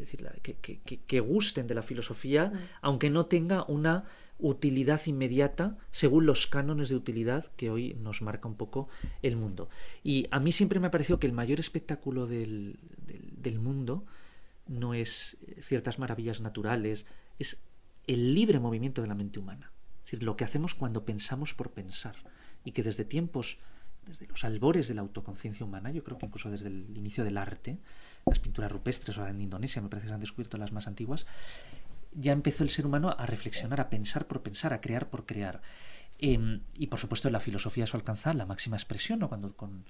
[0.00, 4.04] decir, que, que- que- que gusten de la filosofía, aunque no tenga una
[4.38, 8.88] utilidad inmediata según los cánones de utilidad que hoy nos marca un poco
[9.22, 9.68] el mundo.
[10.02, 14.04] Y a mí siempre me ha parecido que el mayor espectáculo del, del- del mundo
[14.66, 17.06] no es eh, ciertas maravillas naturales,
[17.38, 17.58] es
[18.06, 19.72] el libre movimiento de la mente humana.
[20.04, 22.16] Es decir, lo que hacemos cuando pensamos por pensar.
[22.64, 23.58] Y que desde tiempos,
[24.06, 27.38] desde los albores de la autoconciencia humana, yo creo que incluso desde el inicio del
[27.38, 27.78] arte,
[28.26, 31.26] las pinturas rupestres o en Indonesia me parece que se han descubierto las más antiguas,
[32.12, 35.62] ya empezó el ser humano a reflexionar, a pensar por pensar, a crear por crear.
[36.18, 39.28] Em, y por supuesto la filosofía eso alcanza la máxima expresión, ¿no?
[39.28, 39.84] Cuando con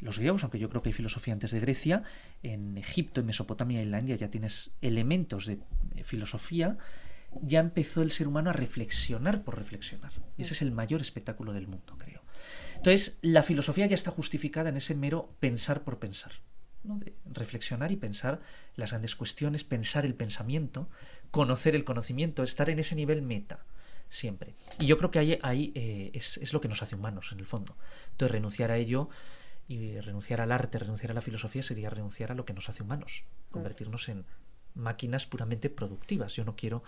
[0.00, 2.02] los griegos, aunque yo creo que hay filosofía antes de Grecia,
[2.42, 5.58] en Egipto, en Mesopotamia y en la India ya tienes elementos de
[5.94, 6.76] eh, filosofía,
[7.42, 10.12] ya empezó el ser humano a reflexionar por reflexionar.
[10.36, 12.22] Y ese es el mayor espectáculo del mundo, creo.
[12.76, 16.32] Entonces, la filosofía ya está justificada en ese mero pensar por pensar.
[16.84, 16.98] ¿no?
[16.98, 18.40] De reflexionar y pensar
[18.76, 20.88] las grandes cuestiones, pensar el pensamiento,
[21.30, 23.64] conocer el conocimiento, estar en ese nivel meta,
[24.08, 24.54] siempre.
[24.78, 27.40] Y yo creo que ahí, ahí eh, es, es lo que nos hace humanos, en
[27.40, 27.76] el fondo.
[28.12, 29.08] Entonces, renunciar a ello
[29.68, 32.82] y renunciar al arte, renunciar a la filosofía sería renunciar a lo que nos hace
[32.82, 34.24] humanos, convertirnos en
[34.74, 36.34] máquinas puramente productivas.
[36.34, 36.82] Yo no quiero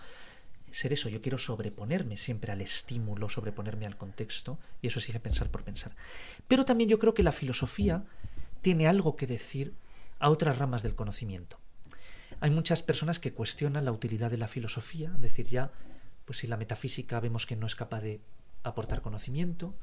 [0.71, 5.49] ser eso, yo quiero sobreponerme siempre al estímulo, sobreponerme al contexto, y eso exige pensar
[5.49, 5.95] por pensar.
[6.47, 8.03] Pero también yo creo que la filosofía
[8.61, 9.73] tiene algo que decir
[10.19, 11.57] a otras ramas del conocimiento.
[12.39, 15.71] Hay muchas personas que cuestionan la utilidad de la filosofía, es decir, ya,
[16.25, 18.21] pues si la metafísica vemos que no es capaz de
[18.63, 19.73] aportar conocimiento,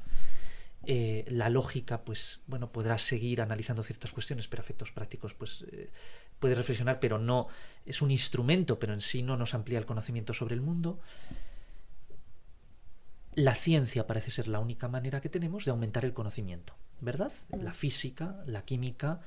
[0.85, 5.89] eh, la lógica, pues bueno, podrá seguir analizando ciertas cuestiones, pero efectos prácticos, pues eh,
[6.39, 7.47] puede reflexionar, pero no
[7.85, 10.99] es un instrumento, pero en sí no nos amplía el conocimiento sobre el mundo.
[13.33, 17.31] La ciencia parece ser la única manera que tenemos de aumentar el conocimiento, ¿verdad?
[17.49, 19.21] La física, la química,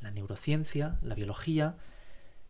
[0.00, 1.76] la neurociencia, la biología,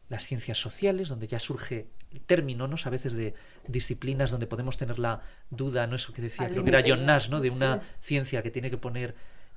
[0.08, 2.76] las ciencias sociales, donde ya surge el término, ¿no?
[2.84, 3.34] A veces de
[3.66, 5.96] disciplinas donde podemos tener la duda, ¿no?
[5.96, 7.40] Eso que decía, creo que era John Nash, ¿no?
[7.40, 7.54] De sí.
[7.56, 9.14] una ciencia que tiene que poner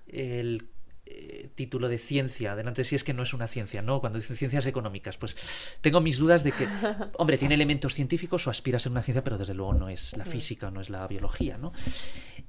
[0.08, 0.68] el
[1.10, 3.99] eh, título de ciencia delante de sí es que no es una ciencia, ¿no?
[3.99, 5.36] Cuando dicen ciencias económicas, pues
[5.82, 6.68] tengo mis dudas de que,
[7.18, 10.16] hombre, tiene elementos científicos o aspira a ser una ciencia, pero desde luego no es
[10.18, 11.74] la física, no es la biología, ¿no?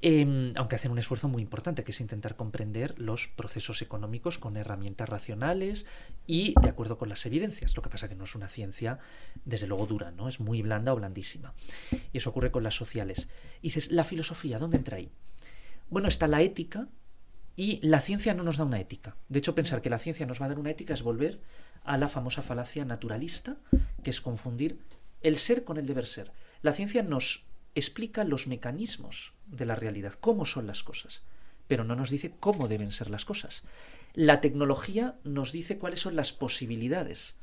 [0.01, 4.57] Em, aunque hacen un esfuerzo muy importante, que es intentar comprender los procesos económicos con
[4.57, 5.87] herramientas racionales
[6.27, 7.77] y de acuerdo con las evidencias.
[7.77, 8.99] Lo que pasa que no es una ciencia,
[9.45, 10.29] desde luego, dura, ¿no?
[10.29, 11.55] Es muy blanda o blandísima.
[12.13, 13.29] Y eso ocurre con las sociales.
[13.61, 15.11] Y dices, ¿la filosofía dónde entra ahí?
[15.91, 16.89] Bueno, está la ética
[17.59, 19.17] y la ciencia no nos da una ética.
[19.29, 21.41] De hecho, pensar que la ciencia nos va a dar una ética es volver
[21.83, 23.57] a la famosa falacia naturalista,
[24.05, 24.79] que es confundir
[25.23, 26.31] el ser con el deber ser.
[26.63, 27.45] La ciencia nos
[27.75, 31.23] explica los mecanismos de la realidad, cómo son las cosas,
[31.67, 33.65] pero no nos dice cómo deben ser las cosas.
[34.15, 37.35] La tecnología nos dice cuáles son las posibilidades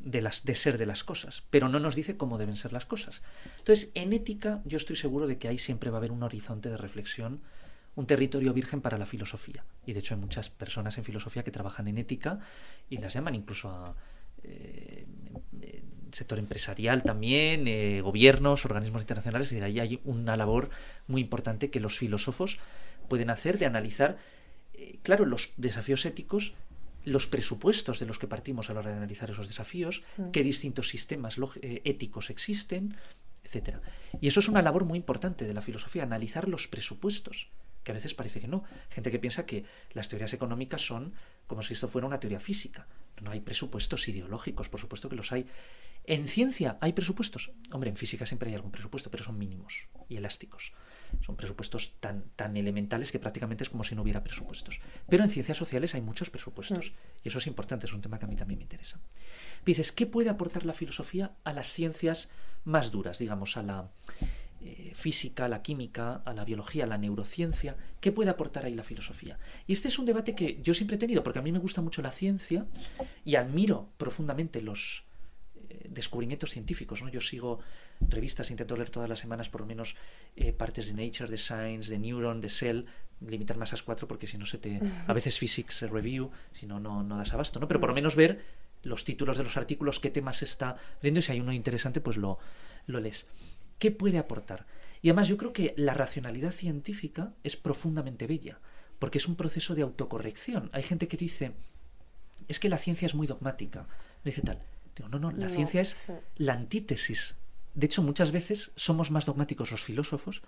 [0.00, 2.84] de, las, de ser de las cosas, pero no nos dice cómo deben ser las
[2.84, 3.22] cosas.
[3.60, 6.68] Entonces, en ética yo estoy seguro de que ahí siempre va a haber un horizonte
[6.68, 7.40] de reflexión,
[7.98, 9.64] un territorio virgen para la filosofía.
[9.84, 12.38] Y de hecho hay muchas personas en filosofía que trabajan en ética
[12.88, 13.94] y las llaman incluso a...
[14.44, 15.04] Eh,
[16.12, 20.70] sector empresarial también, eh, gobiernos, organismos internacionales, y ahí hay una labor
[21.06, 22.58] muy importante que los filósofos
[23.08, 24.16] pueden hacer de analizar
[24.72, 26.54] eh, claro, los desafíos éticos,
[27.04, 30.88] los presupuestos de los que partimos a la hora de analizar esos desafíos, qué distintos
[30.88, 32.96] sistemas eh, éticos existen,
[33.44, 33.82] etcétera.
[34.20, 37.50] Y eso es una labor muy importante de la filosofía, analizar los presupuestos,
[37.88, 38.64] que a veces parece que no.
[38.90, 39.64] Gente que piensa que
[39.94, 41.14] las teorías económicas son
[41.46, 42.86] como si esto fuera una teoría física.
[43.22, 45.46] No hay presupuestos ideológicos, por supuesto que los hay.
[46.04, 47.50] En ciencia hay presupuestos.
[47.72, 50.74] Hombre, en física siempre hay algún presupuesto, pero son mínimos y elásticos.
[51.24, 54.80] Son presupuestos tan, tan elementales que prácticamente es como si no hubiera presupuestos.
[55.08, 56.92] Pero en ciencias sociales hay muchos presupuestos.
[57.24, 59.00] Y eso es importante, es un tema que a mí también me interesa.
[59.64, 62.28] Dices, ¿qué puede aportar la filosofía a las ciencias
[62.64, 63.90] más duras, digamos, a la
[64.60, 67.76] eh, física, a la química, a la biología, a la neurociencia?
[68.00, 69.38] ¿Qué puede aportar ahí la filosofía?
[69.66, 71.82] Y este es un debate que yo siempre he tenido, porque a mí me gusta
[71.82, 72.66] mucho la ciencia
[73.24, 75.04] y admiro profundamente los,
[75.88, 77.02] descubrimientos científicos.
[77.02, 77.08] ¿no?
[77.08, 77.60] Yo sigo
[78.00, 79.96] revistas, intento leer todas las semanas por lo menos
[80.36, 82.84] eh, partes de Nature, de Science, de Neuron, de Cell,
[83.26, 84.80] limitar más a cuatro porque si no se te...
[85.06, 87.68] A veces Physics Review, si no, no, das abasto, ¿no?
[87.68, 88.42] Pero por lo menos ver
[88.82, 92.38] los títulos de los artículos, qué temas está leyendo, si hay uno interesante, pues lo,
[92.86, 93.26] lo lees.
[93.78, 94.66] ¿Qué puede aportar?
[95.02, 98.58] Y además yo creo que la racionalidad científica es profundamente bella,
[98.98, 100.70] porque es un proceso de autocorrección.
[100.72, 101.52] Hay gente que dice,
[102.48, 103.86] es que la ciencia es muy dogmática.
[104.24, 104.60] dice tal,
[105.08, 105.96] no, no, la ciencia es
[106.36, 107.36] la antítesis.
[107.74, 110.42] De hecho, muchas veces somos más dogmáticos los filósofos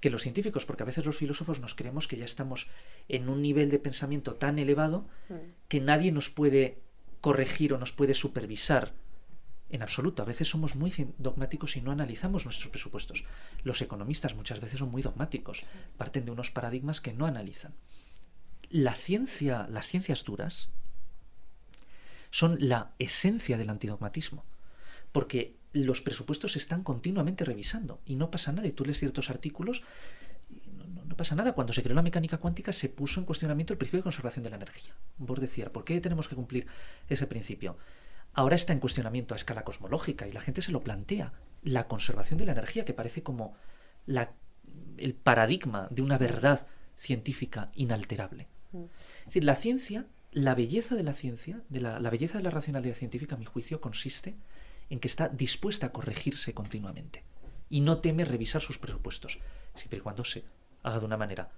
[0.00, 2.68] que los científicos, porque a veces los filósofos nos creemos que ya estamos
[3.08, 5.34] en un nivel de pensamiento tan elevado mm.
[5.68, 6.78] que nadie nos puede
[7.20, 8.94] corregir o nos puede supervisar
[9.70, 10.22] en absoluto.
[10.22, 13.24] A veces somos muy dogmáticos y no analizamos nuestros presupuestos.
[13.62, 15.62] Los economistas muchas veces son muy dogmáticos,
[15.96, 17.74] parten de unos paradigmas que no analizan.
[18.68, 20.70] La ciencia, las ciencias duras,
[22.30, 24.44] son la esencia del antidogmatismo.
[25.12, 28.68] Porque los presupuestos se están continuamente revisando y no pasa nada.
[28.68, 29.82] Y tú lees ciertos artículos,
[31.06, 31.52] no, pasa nada.
[31.52, 34.50] Cuando se creó la mecánica cuántica se puso en cuestionamiento el principio de conservación de
[34.50, 34.94] la energía.
[35.18, 36.66] Vos decía, ¿por qué tenemos que cumplir
[37.08, 37.76] ese principio?
[38.32, 41.32] Ahora está en cuestionamiento a escala cosmológica y la gente se lo plantea.
[41.62, 43.54] La conservación de la energía, que parece como
[44.06, 44.32] la,
[44.96, 46.66] el paradigma de una verdad
[46.96, 48.48] científica inalterable.
[48.72, 48.84] Mm.
[49.20, 52.94] Es decir, la ciencia la belleza de la ciencia, de la, belleza de la racionalidad
[52.94, 54.36] científica, a mi juicio, consiste
[54.88, 57.24] en que está dispuesta a corregirse continuamente
[57.68, 59.38] y no teme revisar sus presupuestos,
[59.74, 60.44] siempre y cuando se
[60.82, 61.50] haga de una manera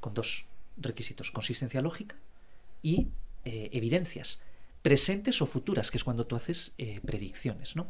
[0.00, 2.16] con dos requisitos, consistencia lógica
[2.82, 3.08] y
[3.44, 4.40] eh, evidencias,
[4.82, 7.76] presentes o futuras, que es cuando tú haces eh, predicciones.
[7.76, 7.88] ¿no?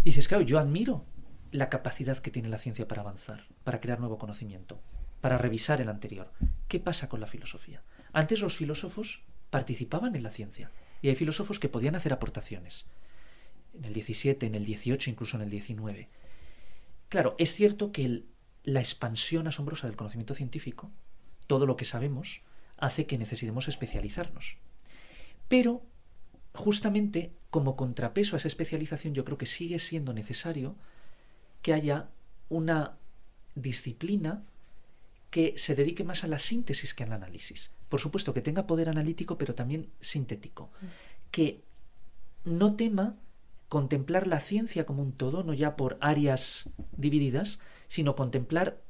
[0.00, 1.04] Y dices, claro, yo admiro
[1.52, 4.80] la capacidad que tiene la ciencia para avanzar, para crear nuevo conocimiento,
[5.20, 6.32] para revisar el anterior.
[6.68, 7.82] ¿Qué pasa con la filosofía?
[8.12, 10.70] Antes los filósofos participaban en la ciencia
[11.02, 12.86] y hay filósofos que podían hacer aportaciones.
[13.74, 16.08] En el 17, en el 18, incluso en el 19.
[17.08, 18.24] Claro, es cierto que
[18.64, 20.90] la expansión asombrosa del conocimiento científico,
[21.46, 22.42] todo lo que sabemos,
[22.78, 24.56] hace que necesitemos especializarnos.
[25.48, 25.82] Pero,
[26.54, 30.76] justamente como contrapeso a esa especialización, yo creo que sigue siendo necesario
[31.62, 32.08] que haya
[32.48, 32.96] una
[33.54, 34.44] disciplina
[35.30, 37.72] que se dedique más a la síntesis que al análisis.
[37.88, 40.70] Por supuesto, que tenga poder analítico, pero también sintético.
[41.30, 41.62] Que
[42.44, 43.16] no tema
[43.68, 48.80] contemplar la ciencia como un todo, no ya por áreas divididas, sino contemplar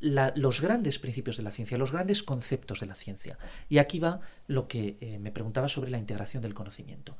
[0.00, 3.38] los grandes principios de la ciencia, los grandes conceptos de la ciencia.
[3.68, 7.16] Y aquí va lo que eh, me preguntaba sobre la integración del conocimiento.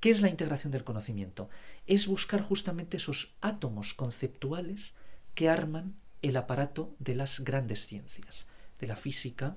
[0.00, 1.48] ¿Qué es la integración del conocimiento?
[1.86, 4.94] Es buscar justamente esos átomos conceptuales
[5.34, 8.46] que arman el aparato de las grandes ciencias,
[8.80, 9.56] de la física,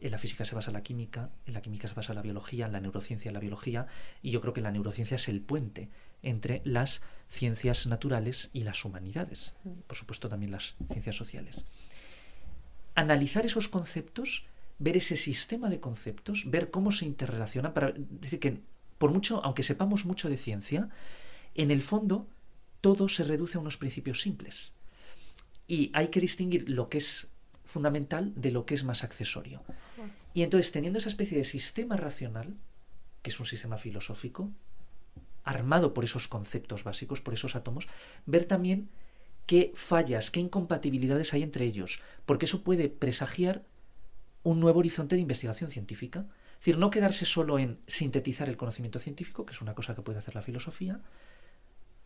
[0.00, 2.72] en la física se basa la química, en la química se basa la biología, en
[2.72, 3.86] la neurociencia la biología,
[4.22, 5.88] y yo creo que la neurociencia es el puente
[6.22, 9.54] entre las ciencias naturales y las humanidades,
[9.86, 11.64] por supuesto también las ciencias sociales.
[12.94, 14.46] Analizar esos conceptos
[14.78, 18.60] ver ese sistema de conceptos, ver cómo se interrelacionan, para decir que
[18.98, 20.88] por mucho, aunque sepamos mucho de ciencia,
[21.54, 22.28] en el fondo
[22.80, 24.74] todo se reduce a unos principios simples.
[25.66, 27.28] Y hay que distinguir lo que es
[27.64, 29.62] fundamental de lo que es más accesorio.
[30.34, 32.54] Y entonces, teniendo esa especie de sistema racional,
[33.22, 34.50] que es un sistema filosófico,
[35.44, 37.88] armado por esos conceptos básicos, por esos átomos,
[38.26, 38.90] ver también
[39.46, 43.64] qué fallas, qué incompatibilidades hay entre ellos, porque eso puede presagiar
[44.42, 46.26] un nuevo horizonte de investigación científica.
[46.54, 50.02] Es decir, no quedarse solo en sintetizar el conocimiento científico, que es una cosa que
[50.02, 51.00] puede hacer la filosofía,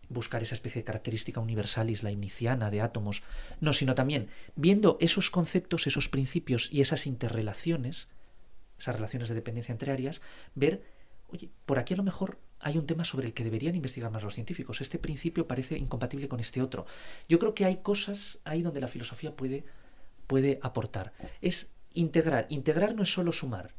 [0.09, 3.23] buscar esa especie de característica universalis, la iniciana de átomos,
[3.61, 8.09] no, sino también viendo esos conceptos, esos principios y esas interrelaciones,
[8.79, 10.23] esas relaciones de dependencia entre áreas,
[10.55, 10.83] ver,
[11.29, 14.23] oye, por aquí a lo mejor hay un tema sobre el que deberían investigar más
[14.23, 14.81] los científicos.
[14.81, 16.87] Este principio parece incompatible con este otro.
[17.29, 19.65] Yo creo que hay cosas ahí donde la filosofía puede,
[20.27, 21.13] puede aportar.
[21.41, 22.47] Es integrar.
[22.49, 23.75] Integrar no es solo sumar.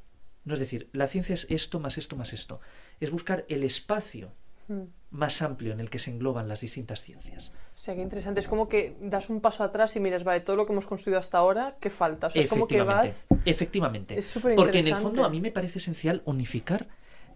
[0.45, 2.61] No es decir, la ciencia es esto más esto más esto.
[2.99, 4.31] Es buscar el espacio
[4.69, 4.83] Mm.
[5.09, 7.51] más amplio en el que se engloban las distintas ciencias.
[7.75, 8.39] O sea, qué interesante.
[8.39, 11.17] Es como que das un paso atrás y miras, vale, todo lo que hemos construido
[11.17, 12.27] hasta ahora, ¿qué falta?
[12.27, 13.25] O sea, es como que vas...
[13.45, 14.19] Efectivamente.
[14.19, 16.87] Es súper Porque en el fondo a mí me parece esencial unificar,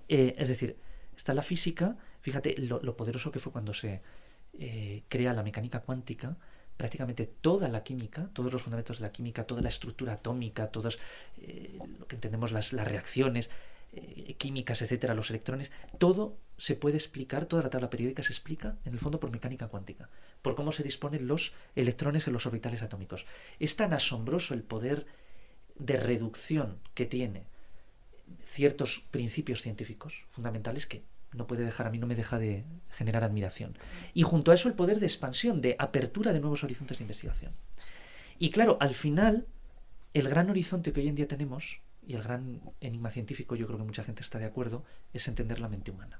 [0.07, 0.77] eh, es decir,
[1.15, 4.01] está la física, fíjate lo, poderoso que fue cuando se
[4.59, 6.37] eh, crea la mecánica cuántica,
[6.77, 10.97] prácticamente toda la química, todos los fundamentos de la química, toda la estructura atómica, todas
[11.37, 13.49] eh, lo que entendemos las, las reacciones
[13.95, 18.77] eh, químicas, etcétera, los electrones, todo se puede explicar, toda la tabla periódica se explica
[18.85, 20.09] en el fondo por mecánica cuántica,
[20.41, 23.27] por cómo se disponen los electrones en los orbitales atómicos.
[23.59, 25.05] Es tan asombroso el poder
[25.75, 27.45] de reducción que tiene
[28.53, 31.01] ciertos principios científicos fundamentales que
[31.33, 33.75] no puede dejar, a mí no me deja de generar admiración.
[34.13, 37.53] Y junto a eso el poder de expansión, de apertura de nuevos horizontes de investigación.
[38.37, 39.47] Y claro, al final,
[40.13, 43.79] el gran horizonte que hoy en día tenemos, y el gran enigma científico, yo creo
[43.79, 44.83] que mucha gente está de acuerdo,
[45.13, 46.19] es entender la mente humana.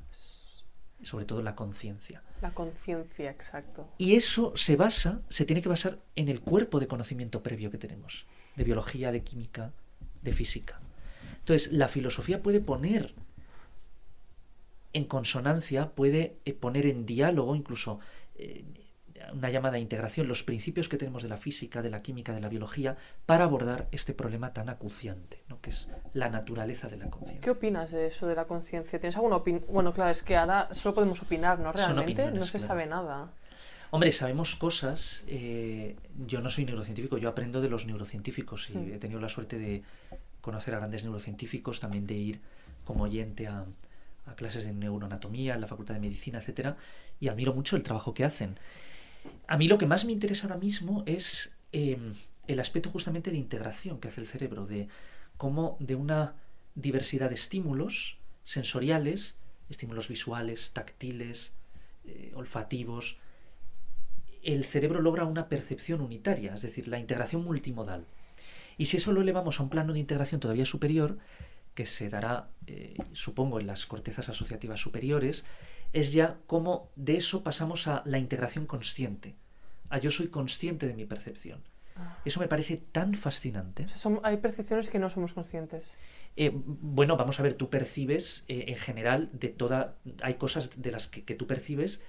[1.03, 2.23] Sobre todo la conciencia.
[2.41, 3.87] La conciencia, exacto.
[3.99, 7.77] Y eso se basa, se tiene que basar en el cuerpo de conocimiento previo que
[7.77, 8.25] tenemos,
[8.55, 9.71] de biología, de química,
[10.23, 10.79] de física.
[11.43, 13.13] Entonces, la filosofía puede poner
[14.93, 17.99] en consonancia, puede eh, poner en diálogo, incluso
[18.35, 18.63] eh,
[19.33, 22.49] una llamada integración, los principios que tenemos de la física, de la química, de la
[22.49, 25.59] biología, para abordar este problema tan acuciante, ¿no?
[25.61, 27.51] que es la naturaleza de la ¿Qué conciencia.
[27.51, 28.99] opinas de eso de la conciencia?
[28.99, 29.63] ¿Tienes alguna opinión?
[29.69, 31.71] Bueno, claro, es que ahora solo podemos opinar, ¿no?
[31.71, 32.67] Realmente no se claro.
[32.67, 33.31] sabe nada.
[33.91, 35.23] Hombre, sabemos cosas.
[35.27, 35.95] eh,
[36.27, 38.93] yo no soy neurocientífico, yo aprendo de los neurocientíficos y Mm.
[38.93, 39.83] he tenido la suerte de
[40.43, 42.41] conocer a grandes neurocientíficos, también de ir
[42.83, 43.65] como oyente a,
[44.25, 46.77] a clases de neuroanatomía en la Facultad de Medicina, etcétera,
[47.19, 48.59] y admiro mucho el trabajo que hacen.
[49.47, 51.97] A mí lo que más me interesa ahora mismo es eh,
[52.47, 54.89] el aspecto justamente de integración que hace el cerebro, de
[55.37, 56.35] cómo de una
[56.75, 59.37] diversidad de estímulos sensoriales,
[59.69, 61.53] estímulos visuales, táctiles,
[62.05, 63.17] eh, olfativos,
[64.43, 68.05] el cerebro logra una percepción unitaria, es decir, la integración multimodal.
[68.77, 71.17] Y si eso lo elevamos a un plano de integración todavía superior,
[71.73, 75.45] que se dará, eh, supongo, en las cortezas asociativas superiores,
[75.91, 79.35] es ya como de eso pasamos a la integración consciente,
[79.89, 81.61] a yo soy consciente de mi percepción.
[81.95, 82.17] Ah.
[82.25, 83.85] Eso me parece tan fascinante.
[83.85, 85.91] O sea, son- hay percepciones que no somos conscientes.
[86.35, 89.97] Eh, bueno, vamos a ver, tú percibes eh, en general de toda.
[90.23, 92.01] Hay cosas de las que, que tú percibes,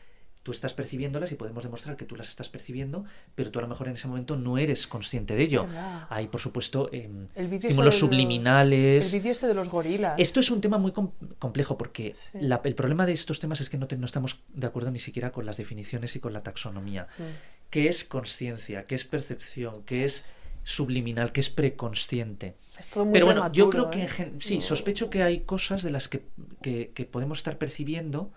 [0.44, 3.68] tú estás percibiéndolas y podemos demostrar que tú las estás percibiendo, pero tú a lo
[3.68, 5.64] mejor en ese momento no eres consciente de ello.
[5.64, 6.06] verdad.
[6.10, 9.12] Hay, por supuesto, ese estímulos los- subliminales.
[9.12, 10.14] El vídeo ese de los gorilas.
[10.18, 12.38] Esto es un tema muy com- complejo porque Sí.
[12.42, 14.98] la- el problema de estos temas es que no, te- no estamos de acuerdo ni
[15.00, 17.08] siquiera con las definiciones y con la taxonomía.
[17.18, 17.22] Mm.
[17.70, 18.86] ¿Qué es conciencia?
[18.86, 19.82] ¿Qué es percepción?
[19.84, 20.24] ¿Qué es
[20.62, 21.32] subliminal?
[21.32, 22.54] ¿Qué es preconsciente?
[22.78, 24.08] Es todo muy Pero bueno, yo creo que ¿eh?
[24.18, 26.22] en sí, sospecho que hay cosas de las que,
[26.62, 28.30] que- que podemos estar percibiendo,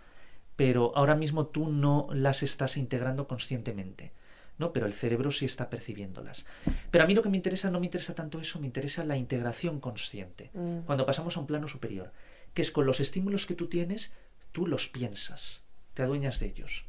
[0.58, 4.12] pero ahora mismo tú no las estás integrando conscientemente.
[4.58, 4.74] ¿no?
[4.74, 6.46] Pero el cerebro sí está percibiéndolas.
[6.92, 9.16] Pero a mí lo que me interesa no me interesa tanto eso, me interesa la
[9.16, 10.50] integración consciente.
[10.54, 10.80] Mm.
[10.80, 12.12] Cuando pasamos a un plano superior,
[12.56, 14.12] que es con los estímulos que tú tienes,
[14.52, 15.62] tú los piensas,
[15.94, 16.86] te adueñas de ellos.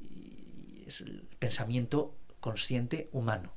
[0.00, 3.54] Y es el pensamiento consciente humano.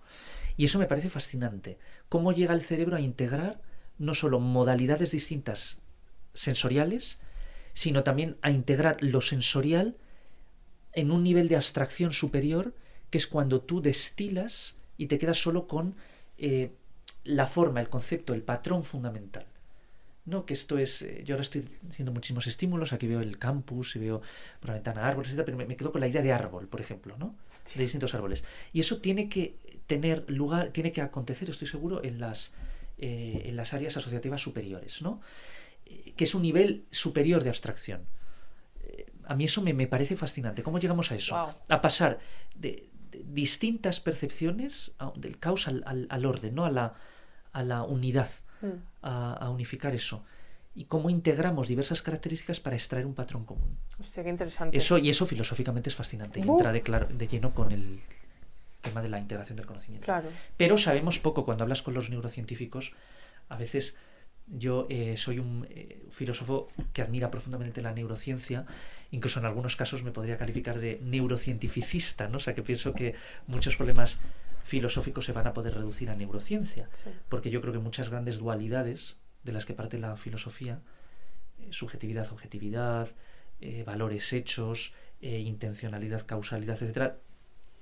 [0.56, 1.78] Y eso me parece fascinante.
[2.08, 3.62] Cómo llega el cerebro a integrar
[3.98, 5.80] no solo modalidades distintas
[6.34, 7.20] sensoriales,
[7.76, 9.98] sino también a integrar lo sensorial
[10.94, 12.74] en un nivel de abstracción superior,
[13.12, 15.96] que es cuando tú destilas y te quedas solo con
[16.38, 16.72] eh,
[17.26, 19.46] la forma, el concepto, el patrón fundamental.
[20.24, 21.02] No, que esto es.
[21.04, 22.94] eh, yo ahora estoy haciendo muchísimos estímulos.
[22.94, 24.22] Aquí veo el campus y veo
[24.60, 25.44] por la ventana árboles, etc.
[25.46, 27.36] Pero me, me quedo con la idea de árbol, por ejemplo, ¿no?
[27.76, 28.44] De distintos árboles.
[28.74, 32.54] Y eso tiene que tener lugar, tiene que acontecer, estoy seguro, en las
[32.98, 35.20] eh, en las áreas asociativas superiores, ¿no?
[36.16, 38.02] Que es un nivel superior de abstracción.
[38.84, 40.64] Eh, a mí eso me, me parece fascinante.
[40.64, 41.36] ¿Cómo llegamos a eso?
[41.36, 41.54] Wow.
[41.70, 42.20] A pasar
[42.56, 46.66] de, de distintas percepciones a- del caos al, al- al orden, ¿no?
[46.66, 46.94] A la,
[47.54, 48.30] a la unidad,
[48.62, 48.68] Mm.
[49.02, 50.24] a, a unificar eso.
[50.74, 53.78] Y cómo integramos diversas características para extraer un patrón común.
[54.00, 54.78] Hostia, qué interesante.
[54.78, 56.40] Eso, y eso filosóficamente es fascinante.
[56.40, 58.00] Y entra de, clar- de lleno con el
[58.82, 60.06] tema de la integración del conocimiento.
[60.06, 60.30] Claro.
[60.58, 62.94] Pero sabemos poco cuando hablas con los neurocientíficos.
[63.50, 63.96] A veces
[64.48, 68.66] yo eh, soy un eh, filósofo que admira profundamente la neurociencia.
[69.12, 72.38] Incluso en algunos casos me podría calificar de neurocientificista, ¿no?
[72.38, 73.16] O sea, que pienso que
[73.48, 74.20] muchos problemas
[74.64, 76.90] filosóficos se van a poder reducir a neurociencia.
[77.04, 77.10] Sí.
[77.30, 80.80] Porque yo creo que muchas grandes dualidades de las que parte la filosofía,
[81.60, 83.10] eh, subjetividad, objetividad,
[83.86, 87.18] valores hechos, intencionalidad, causalidad, etcétera,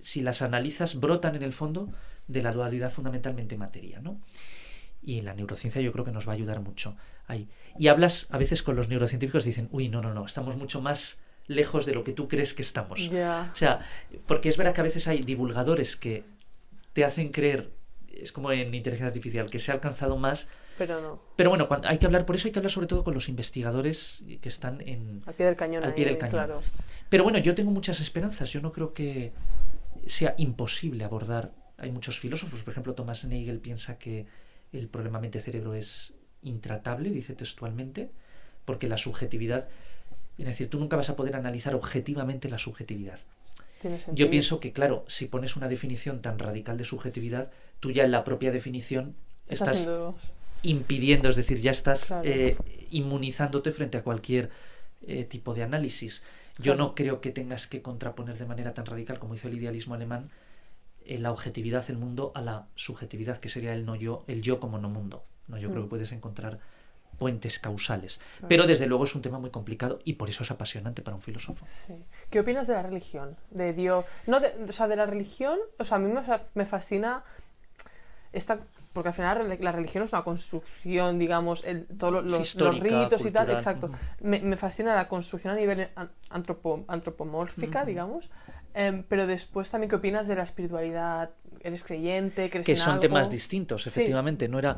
[0.01, 1.91] si las analizas, brotan en el fondo
[2.27, 4.21] de la dualidad fundamentalmente materia, ¿no?
[5.05, 6.95] Y la neurociencia yo creo que nos va a ayudar mucho
[7.27, 7.49] ahí.
[7.77, 10.81] Y hablas a veces con los neurocientíficos y dicen, uy, no, no, no, estamos mucho
[10.81, 12.99] más lejos de lo que tú crees que estamos.
[13.01, 13.79] O sea,
[14.27, 16.23] porque es verdad que a veces hay divulgadores que
[16.93, 17.71] te hacen creer,
[18.11, 20.47] es como en inteligencia artificial, que se ha alcanzado más,
[20.77, 21.21] Pero no.
[21.35, 23.29] pero bueno, cuando, hay que hablar, por eso hay que hablar sobre todo con los
[23.29, 25.21] investigadores que están en...
[25.25, 25.83] Al pie del cañón.
[25.83, 26.31] Al pie del cañón.
[26.31, 26.61] Claro.
[27.09, 29.33] Pero bueno, yo tengo muchas esperanzas, yo no creo que
[30.05, 34.27] sea imposible abordar, hay muchos filósofos, por ejemplo, Thomas Nagel piensa que
[34.73, 38.09] el problema mente-cerebro es intratable, dice textualmente,
[38.65, 39.67] porque la subjetividad,
[40.37, 43.19] es decir, tú nunca vas a poder analizar objetivamente la subjetividad.
[44.13, 48.11] Yo pienso que, claro, si pones una definición tan radical de subjetividad, tú ya en
[48.11, 49.15] la propia definición
[49.47, 49.89] Está estás
[50.61, 52.21] impidiendo, es decir, ya estás Claro.
[52.23, 52.55] eh,
[52.91, 54.49] inmunizándote frente a cualquier
[55.05, 56.23] eh, tipo de análisis.
[56.57, 56.77] Yo Claro.
[56.77, 60.29] no creo que tengas que contraponer de manera tan radical como hizo el idealismo alemán
[61.07, 64.77] la objetividad del mundo a la subjetividad, que sería el no yo, el yo como
[64.79, 65.23] no mundo.
[65.47, 65.85] No, yo creo Mm.
[65.85, 66.59] que puedes encontrar
[67.19, 68.17] puentes causales.
[68.37, 68.47] Claro.
[68.49, 71.21] Pero desde luego es un tema muy complicado y por eso es apasionante para un
[71.21, 71.65] filósofo.
[71.87, 71.93] Sí.
[72.29, 73.37] ¿Qué opinas de la religión?
[73.51, 74.05] De Dios.
[74.27, 76.21] No, de, o sea, de la religión, o sea, a mí me,
[76.55, 77.23] me fascina
[78.31, 78.59] esta.
[78.93, 83.47] Porque al final la- religión es una construcción, digamos, el, todos los, ritos y tal,
[83.47, 83.49] cultural.
[83.55, 83.91] exacto.
[84.21, 88.29] Me, me fascina la construcción a nivel an- antropo- antropomórfica, digamos.
[88.73, 91.31] Em, pero después también, ¿qué opinas de la espiritualidad?
[91.61, 92.49] ¿Eres creyente?
[92.49, 93.01] ¿Crees que en son algo?
[93.01, 93.89] temas distintos, Sí.
[93.89, 94.47] efectivamente.
[94.47, 94.75] No era.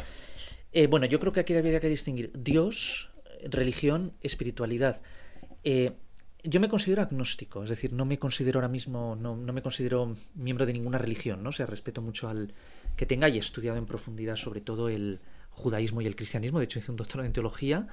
[0.74, 3.10] Eh, bueno, yo creo que aquí habría que distinguir Dios,
[3.43, 5.02] religión, espiritualidad.
[5.64, 5.93] Eh,
[6.43, 10.16] yo me considero agnóstico, es decir, no me considero ahora mismo, no, no me considero
[10.36, 11.50] miembro de ninguna religión, ¿no?
[11.50, 12.54] O sea, respeto mucho al
[12.96, 15.22] que tenga y he estudiado en profundidad sobre todo el
[15.52, 16.60] judaísmo y el cristianismo.
[16.60, 17.88] De hecho, hice un doctorado en teología.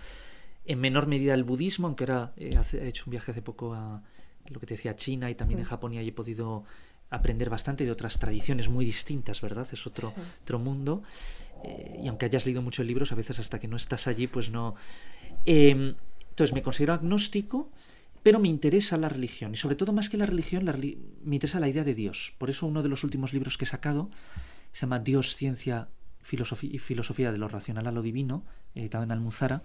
[0.66, 4.02] En menor medida el budismo, aunque ahora eh, he hecho un viaje hace poco a
[4.48, 5.66] lo que te decía, China y también en.
[5.66, 6.64] Japón y ahí he podido
[7.10, 9.66] aprender bastante de otras tradiciones muy distintas, ¿verdad?
[9.72, 10.20] Es otro, Sí.
[10.42, 11.02] otro mundo.
[11.64, 14.50] Eh, y aunque hayas leído muchos libros, a veces hasta que no estás allí, pues
[14.50, 14.74] no.
[15.46, 15.94] Eh,
[16.30, 17.70] entonces me considero agnóstico,
[18.22, 19.52] pero me interesa la religión.
[19.52, 22.34] Y sobre todo, más que la religión, la me interesa la idea de Dios.
[22.38, 24.10] Por eso uno de los últimos libros que he sacado
[24.72, 25.88] se llama Dios, Ciencia
[26.22, 29.62] filosofía, y Filosofía de lo Racional a lo Divino, editado en Almuzara.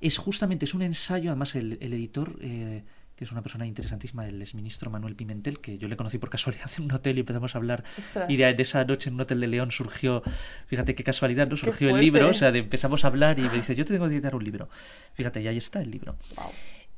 [0.00, 2.36] Es justamente, es un ensayo, además el, el editor...
[2.40, 2.82] eh,
[3.18, 6.70] que es una persona interesantísima, el exministro Manuel Pimentel, que yo le conocí por casualidad
[6.78, 7.82] en un hotel y empezamos a hablar
[8.28, 10.22] y de, de esa noche en un hotel de León surgió,
[10.68, 11.56] fíjate qué casualidad, ¿no?
[11.56, 14.06] Surgió el libro, o sea, de- empezamos a hablar y me dice, yo te tengo
[14.08, 14.68] que editar un libro.
[15.14, 16.16] Fíjate, y ahí está el libro.
[16.36, 16.46] Wow.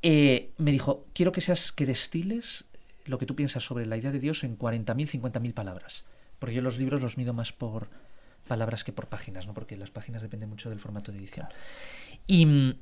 [0.03, 2.65] Eh, me dijo, quiero que seas, que destiles
[3.07, 6.05] lo que tú piensas sobre la idea de Dios en 40.000, 50.000 palabras.
[6.39, 7.89] Porque yo los libros los mido más por
[8.47, 9.55] palabras que por páginas, ¿no?
[9.55, 11.47] Porque las páginas dependen mucho del formato de edición.
[12.27, 12.77] Y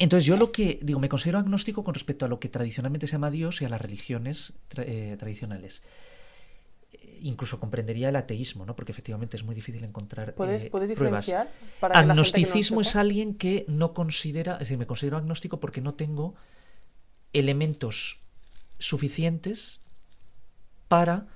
[0.00, 3.12] entonces yo lo que digo, me considero agnóstico con respecto a lo que tradicionalmente se
[3.12, 5.82] llama Dios y a las religiones tra- eh, tradicionales.
[6.92, 8.74] Eh, Incluso comprendería el ateísmo, ¿no?
[8.74, 11.26] Porque efectivamente es muy difícil encontrar ¿Puedes, eh, ¿puedes pruebas.
[11.26, 11.54] diferenciar?
[11.78, 15.94] Para no Agnosticismo es alguien que no considera, es decir, me considero agnóstico porque no
[15.94, 16.34] tengo
[17.32, 18.18] elementos
[18.78, 19.80] suficientes
[20.88, 21.26] para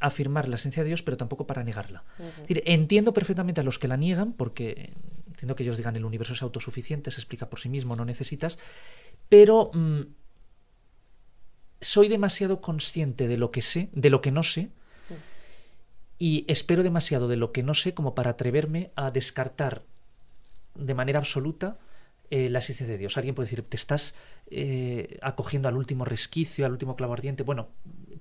[0.00, 2.04] afirmar la esencia de Dios, pero tampoco para negarla.
[2.18, 2.28] Ujú.
[2.28, 4.92] Es decir, entiendo perfectamente a los que la niegan, porque
[5.28, 8.58] entiendo que ellos digan el universo es autosuficiente, se explica por sí mismo, no necesitas,
[9.28, 10.00] pero mm,
[11.80, 14.70] soy demasiado consciente de lo que sé, de lo que no sé,
[16.18, 19.82] y espero demasiado de lo que no sé como para atreverme a descartar
[20.74, 21.78] de manera absoluta
[22.28, 23.16] eh, la existencia de Dios.
[23.16, 24.14] Alguien puede decir, te estás
[24.50, 27.42] eh, acogiendo al último resquicio, al último clavo ardiente.
[27.42, 27.68] Bueno,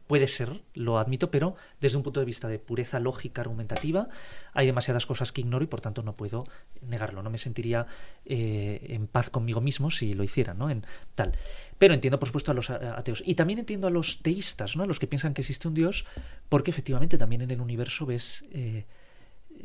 [0.09, 4.09] puede ser, lo admito, pero desde un punto de vista de pureza lógica argumentativa,
[4.53, 6.45] hay demasiadas cosas que ignoro y por tanto no puedo
[6.81, 7.21] negarlo.
[7.21, 7.85] No me sentiría
[8.25, 10.71] eh, en paz conmigo mismo si lo hiciera, ¿no?
[10.71, 10.83] En
[11.13, 11.33] tal.
[11.77, 13.21] Pero entiendo, por supuesto, a los ateos.
[13.23, 14.81] Y también entiendo a los teístas, ¿no?
[14.81, 16.07] A los que piensan que existe un Dios,
[16.49, 18.45] porque efectivamente también en el universo ves.
[18.49, 18.85] eh,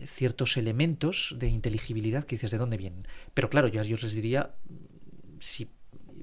[0.06, 3.06] ciertos elementos de inteligibilidad que dices de dónde vienen.
[3.32, 4.50] Pero claro, yo a les diría,
[5.38, 5.70] si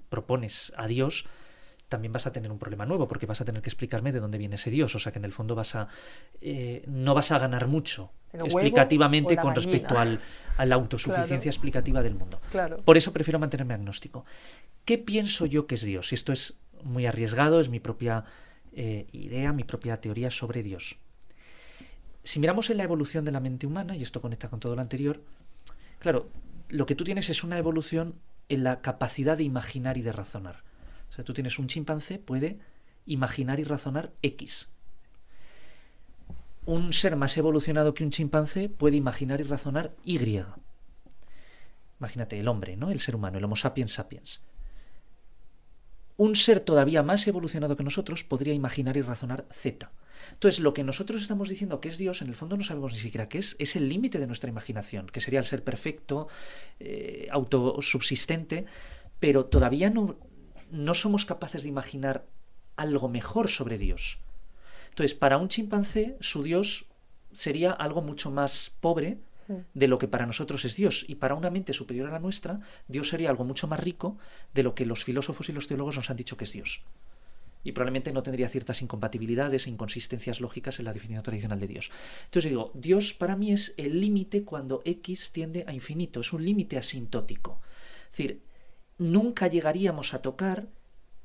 [0.09, 1.25] propones a Dios,
[1.91, 4.37] también vas a tener un problema nuevo, porque vas a tener que explicarme de dónde
[4.37, 4.95] viene ese Dios.
[4.95, 5.89] O sea que en el fondo vas a
[6.39, 9.71] eh, no vas a ganar mucho ¿El huevo explicativamente con gallina?
[9.73, 10.21] respecto al,
[10.57, 11.49] a la autosuficiencia Claro.
[11.49, 12.39] explicativa del mundo.
[12.49, 12.77] Claro.
[12.77, 14.23] Por eso prefiero mantenerme agnóstico.
[14.85, 16.13] ¿Qué pienso yo que es Dios?
[16.13, 18.23] Y esto es muy arriesgado, es mi propia
[18.71, 20.95] eh, idea, mi propia teoría sobre Dios.
[22.23, 24.81] Si miramos en la evolución de la mente humana, y esto conecta con todo lo
[24.81, 25.21] anterior,
[25.99, 26.29] claro,
[26.69, 28.15] lo que tú tienes es una evolución
[28.47, 30.63] en la capacidad de imaginar y de razonar.
[31.11, 32.57] O sea, tú tienes un chimpancé, puede
[33.05, 34.69] imaginar y razonar X.
[36.65, 40.19] Un ser más evolucionado que un chimpancé puede imaginar y razonar Y.
[41.99, 42.91] Imagínate, el hombre, ¿no?
[42.91, 44.41] El ser humano, el Homo sapiens sapiens.
[46.15, 49.91] Un ser todavía más evolucionado que nosotros podría imaginar y razonar Z.
[50.31, 52.99] Entonces, lo que nosotros estamos diciendo que es Dios, en el fondo no sabemos ni
[52.99, 56.29] siquiera qué es, es el límite de nuestra imaginación, que sería el ser perfecto,
[56.79, 58.65] eh, autosubsistente,
[59.19, 60.17] pero todavía no,
[60.71, 62.25] no somos capaces de imaginar
[62.75, 64.19] algo mejor sobre Dios.
[64.89, 66.85] Entonces, para un chimpancé, su Dios
[67.31, 69.19] sería algo mucho más pobre
[69.73, 71.05] de lo que para nosotros es Dios.
[71.07, 74.17] Y para una mente superior a la nuestra, Dios sería algo mucho más rico
[74.53, 76.83] de lo que los filósofos y los teólogos nos han dicho que es Dios.
[77.63, 81.91] Y probablemente no tendría ciertas incompatibilidades e inconsistencias lógicas en la definición tradicional de Dios.
[82.25, 86.43] Entonces digo, Dios para mí es el límite cuando X tiende a infinito, es un
[86.43, 87.61] límite asintótico.
[88.05, 88.41] Es decir,
[89.01, 90.67] nunca llegaríamos a tocar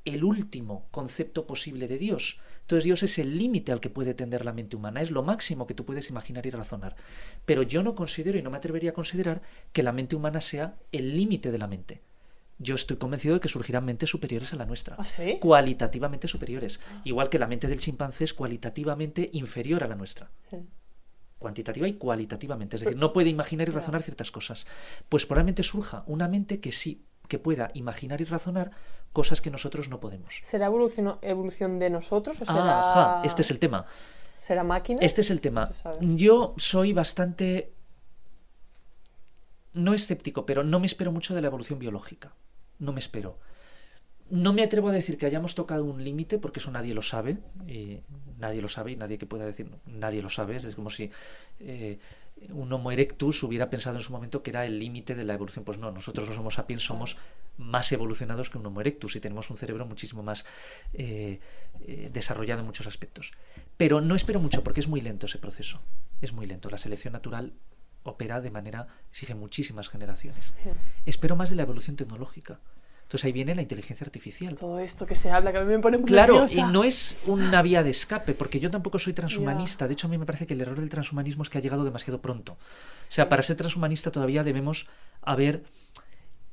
[0.03, 2.39] el último concepto posible de Dios.
[2.61, 5.67] Entonces Dios es el límite al que puede tender la mente humana, es lo máximo
[5.67, 6.95] que tú puedes imaginar y razonar.
[7.45, 9.41] Pero yo no considero y no me atrevería a considerar
[9.73, 12.01] que la mente humana sea el límite de la mente.
[12.57, 14.95] Yo estoy convencido de que surgirán mentes superiores a la nuestra.
[14.97, 15.37] ¿Ah, sí?
[15.39, 16.79] Cualitativamente superiores.
[17.03, 20.57] Igual que la mente del chimpancé es cualitativamente inferior a la nuestra Sí.
[21.37, 22.77] cuantitativa y cualitativamente.
[22.77, 24.65] Es decir, no puede imaginar y razonar ciertas cosas.
[25.09, 28.71] Pues probablemente surja una mente que sí, que pueda imaginar y razonar
[29.13, 30.39] cosas que nosotros no podemos.
[30.43, 33.85] ¿Será evolución, evolución de nosotros o será, Ah, ajá, este es el tema.
[34.35, 34.99] será máquina?
[35.01, 35.69] Este es el tema.
[36.01, 36.15] No.
[36.17, 37.73] Yo soy bastante
[39.73, 42.33] no escéptico, pero no me espero mucho de la evolución biológica.
[42.79, 43.37] No me espero.
[44.29, 47.37] No me atrevo a decir que hayamos tocado un límite, porque eso nadie lo sabe.
[47.67, 48.01] eh,
[48.39, 50.55] nadie lo sabe y nadie que pueda decir nadie lo sabe.
[50.57, 51.09] Es como si
[51.59, 51.99] eh,
[52.49, 55.65] un Homo erectus hubiera pensado en su momento que era el límite de la evolución.
[55.65, 57.17] Pues no, nosotros los Homo sapiens somos
[57.57, 60.45] más evolucionados que un Homo erectus y tenemos un cerebro muchísimo más
[60.93, 61.39] eh,
[61.85, 63.31] eh, desarrollado en muchos aspectos.
[63.77, 65.81] Pero no espero mucho porque es muy lento ese proceso.
[66.21, 66.69] Es muy lento.
[66.69, 67.53] La selección natural
[68.07, 70.53] opera de manera, exige muchísimas generaciones.
[71.05, 72.59] Espero más de la evolución tecnológica.
[73.07, 74.55] Entonces ahí viene la inteligencia artificial.
[74.55, 77.17] Todo esto que se habla, que a mí me pone muy Claro, y no es
[77.25, 79.87] una vía de escape, porque yo tampoco soy transhumanista.
[79.87, 81.85] De hecho, a mí me parece que el error del transhumanismo es que ha llegado
[81.85, 82.53] demasiado pronto.
[82.53, 82.57] O
[82.99, 84.89] sea, para ser transhumanista todavía debemos
[85.21, 85.63] haber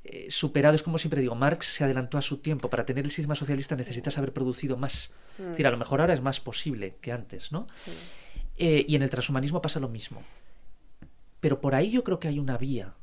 [0.04, 2.70] eh, superado, es como siempre digo, Marx se adelantó a su tiempo.
[2.70, 5.12] Para tener el sistema socialista necesitas haber producido más.
[5.36, 7.66] Es decir, a lo mejor ahora es más posible que antes, ¿no?
[8.56, 10.22] Eh, y en el transhumanismo pasa lo mismo.
[11.40, 12.94] Pero por ahí yo creo que hay una vía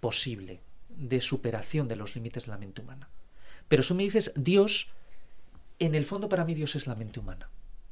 [0.00, 0.65] posible
[0.96, 3.08] de superación de los límites de la mente humana.
[3.68, 4.88] Pero si me dices Dios,
[5.78, 7.48] en el fondo para mí Dios es la mente humana.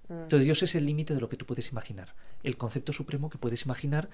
[0.09, 3.39] Entonces Dios es el límite de lo que tú puedes imaginar, el concepto supremo que
[3.39, 4.11] puedes imaginar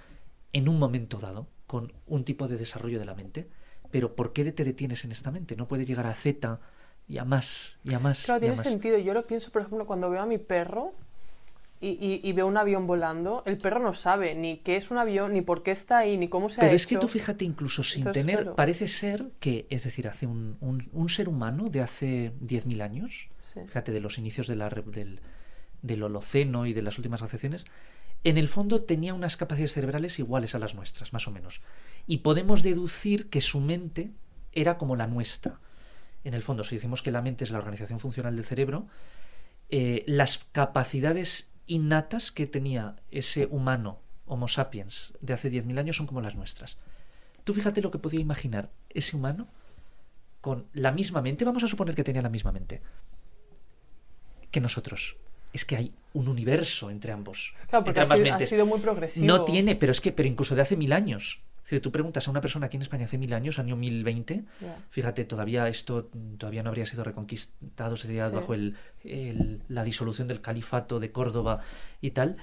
[0.52, 3.48] en un momento dado, con un tipo de desarrollo de la mente.
[3.90, 5.56] Pero ¿por qué te detienes en esta mente?
[5.56, 6.60] No puede llegar a Z
[7.08, 8.24] y a más y a más.
[8.24, 8.66] Claro, y a tiene más.
[8.66, 8.98] sentido.
[8.98, 10.94] Yo lo pienso, por ejemplo, cuando veo a mi perro
[11.80, 14.98] y, y- y veo un avión volando, el perro no sabe ni qué es un
[14.98, 17.44] avión, ni por qué está ahí, ni cómo se ha Pero es que tú fíjate,
[17.44, 18.56] incluso sin Entonces, tener, claro.
[18.56, 23.28] parece ser que, es decir, hace un, un- un ser humano de hace 10.000 años,
[23.42, 23.60] Sí.
[23.66, 25.20] fíjate, de los inicios de la re- del,
[25.82, 27.64] del Holoceno y de las últimas glaciaciones,
[28.24, 31.62] en el fondo tenía unas capacidades cerebrales iguales a las nuestras, más o menos.
[32.06, 34.10] Y podemos deducir que su mente
[34.52, 35.58] era como la nuestra.
[36.24, 38.86] En el fondo, si decimos que la mente es la organización funcional del cerebro,
[39.70, 46.06] eh, las capacidades innatas que tenía ese humano, Homo sapiens, de hace 10.000 años son
[46.06, 46.78] como las nuestras.
[47.44, 49.48] Tú fíjate lo que podía imaginar ese humano
[50.40, 52.80] con la misma mente, vamos a suponer que tenía la misma mente
[54.50, 55.16] que nosotros.
[55.52, 57.54] Es que hay un universo entre ambos.
[57.68, 59.26] Claro, porque entre ha sido, ha sido muy progresivo.
[59.26, 61.40] No tiene, pero es que, pero incluso de hace mil años.
[61.70, 64.76] Si tú preguntas a una persona aquí en España hace mil años, año 1020, Ya.
[64.90, 68.34] fíjate, todavía esto todavía no habría sido reconquistado, sería Sí.
[68.34, 68.74] bajo el,
[69.04, 71.60] el- la disolución del califato de Córdoba
[72.00, 72.36] y tal.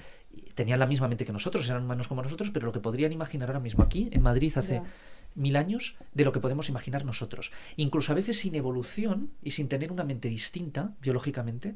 [0.54, 3.50] Tenían la misma mente que nosotros, eran humanos como nosotros, pero lo que podrían imaginar
[3.50, 4.80] ahora mismo aquí, en Madrid, hace
[5.34, 7.52] mil años, de lo que podemos imaginar nosotros.
[7.76, 11.74] Incluso a veces sin evolución y sin tener una mente distinta biológicamente,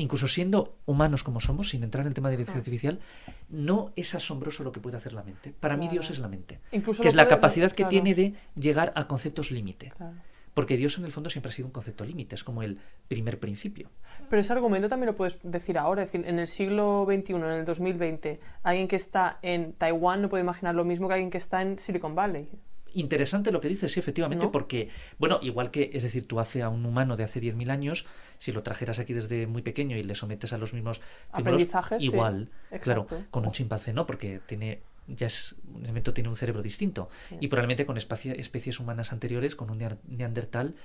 [0.00, 3.00] incluso siendo humanos como somos, sin entrar en el tema de la inteligencia artificial,
[3.48, 5.52] no es asombroso lo que puede hacer la mente.
[5.58, 5.88] Para mí.
[5.88, 6.60] Dios es la mente.
[6.72, 9.92] Incluso que es la puede- capacidad que tiene de llegar a conceptos límite.
[9.96, 10.14] Claro.
[10.54, 13.38] Porque Dios en el fondo siempre ha sido un concepto límite, es como el primer
[13.38, 13.88] principio.
[14.28, 17.44] Pero ese argumento también lo puedes decir ahora, es decir, en el siglo XXI, en
[17.44, 21.38] el 2020, alguien que está en Taiwán no puede imaginar lo mismo que alguien que
[21.38, 22.48] está en Silicon Valley.
[22.94, 24.52] Interesante lo que dices, sí, efectivamente, ¿No?
[24.52, 24.88] porque,
[25.18, 28.06] bueno, igual que, es decir, tú hace a un humano de hace 10.000 años,
[28.38, 31.00] si lo trajeras aquí desde muy pequeño y le sometes a los mismos
[31.32, 32.06] Aprendizajes, sí.
[32.06, 32.48] igual,
[32.82, 37.08] claro, con un chimpancé no, porque tiene ya es un elemento tiene un cerebro distinto
[37.40, 40.76] y probablemente con especies humanas anteriores con un neandertal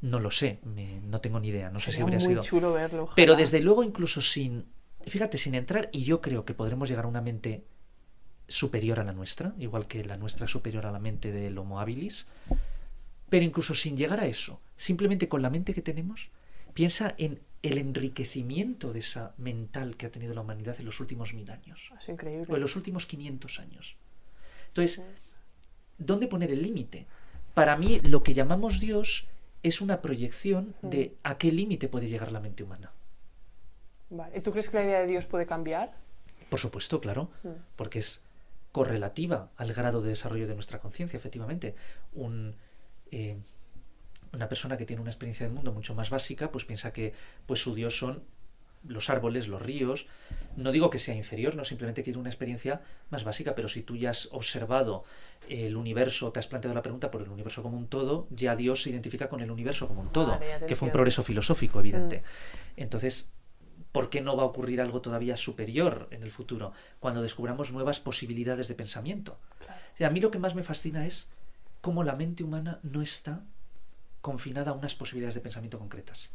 [0.00, 2.72] no lo sé me- no tengo ni idea no sé si habría muy sido chulo
[2.72, 3.02] verlo.
[3.02, 3.14] ojalá.
[3.14, 4.64] pero desde luego incluso sin
[5.06, 7.64] fíjate sin entrar y yo creo que podremos llegar a una mente
[8.48, 11.80] superior a la nuestra igual que la nuestra es superior a la mente del Homo
[11.80, 12.26] habilis
[13.28, 16.30] pero incluso sin llegar a eso simplemente con la mente que tenemos
[16.74, 21.32] piensa en el enriquecimiento de esa mental que ha tenido la humanidad en los últimos
[21.32, 22.46] mil años Es increíble.
[22.52, 23.96] o en los últimos 500 años.
[24.68, 25.00] Entonces,
[25.96, 27.06] ¿dónde poner el límite?
[27.54, 29.26] Para mí, lo que llamamos Dios
[29.62, 32.90] es una proyección de a qué límite puede llegar la mente humana.
[34.10, 34.36] Vale.
[34.36, 35.94] ¿Y tú crees que la idea de Dios puede cambiar?
[36.50, 37.48] Por supuesto, claro, Mm.
[37.76, 38.20] porque es
[38.74, 41.76] correlativa al grado de desarrollo de nuestra conciencia, efectivamente.
[42.12, 42.56] Un,
[43.12, 43.36] eh,
[44.32, 47.12] una persona que tiene una experiencia del mundo mucho más básica, pues piensa que
[47.46, 48.24] pues su Dios son
[48.84, 50.08] los árboles, los ríos.
[50.56, 52.80] No digo que sea inferior, no simplemente quiere una experiencia
[53.10, 55.04] más básica, pero si tú ya has observado
[55.48, 58.82] el universo, te has planteado la pregunta por el universo como un todo, ya Dios
[58.82, 62.24] se identifica con el universo como un todo, Vale, que fue un progreso filosófico, evidente.
[62.76, 63.30] Entonces,
[63.94, 68.00] ¿por qué no va a ocurrir algo todavía superior en el futuro cuando descubramos nuevas
[68.00, 69.38] posibilidades de pensamiento?
[69.96, 71.28] Sea, a mí lo que más me fascina es
[71.80, 73.44] cómo la mente humana no está
[74.20, 76.32] confinada a unas posibilidades de pensamiento concretas.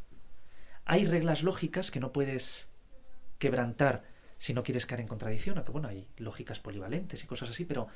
[0.86, 2.70] Hay reglas lógicas que no puedes
[3.40, 4.06] quebrantar
[4.38, 7.90] si no quieres caer en contradicción, aunque bueno, hay lógicas polivalentes y cosas así, pero,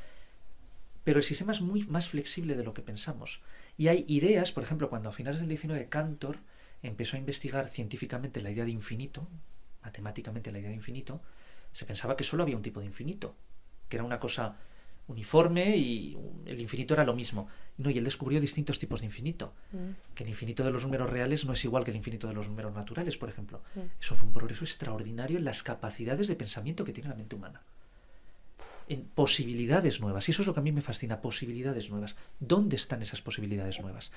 [1.05, 3.41] pero el sistema es muy más flexible de lo que pensamos.
[3.77, 6.39] Y hay ideas, por ejemplo, cuando a finales del 19 Cantor
[6.81, 9.25] empezó a investigar científicamente la idea de infinito,
[9.83, 11.21] matemáticamente la idea de infinito,
[11.71, 13.35] se pensaba que solo había un tipo de infinito,
[13.89, 14.55] que era una cosa
[15.07, 17.47] uniforme y el infinito era lo mismo.
[17.77, 19.53] No, y él descubrió distintos tipos de infinito.
[20.15, 22.47] Que el infinito de los números reales no es igual que el infinito de los
[22.47, 23.61] números naturales, por ejemplo.
[23.99, 27.61] Eso fue un progreso extraordinario en las capacidades de pensamiento que tiene la mente humana.
[28.87, 30.27] En posibilidades nuevas.
[30.27, 32.15] Y eso es lo que a mí me fascina, posibilidades nuevas.
[32.39, 34.11] ¿Dónde están esas posibilidades nuevas?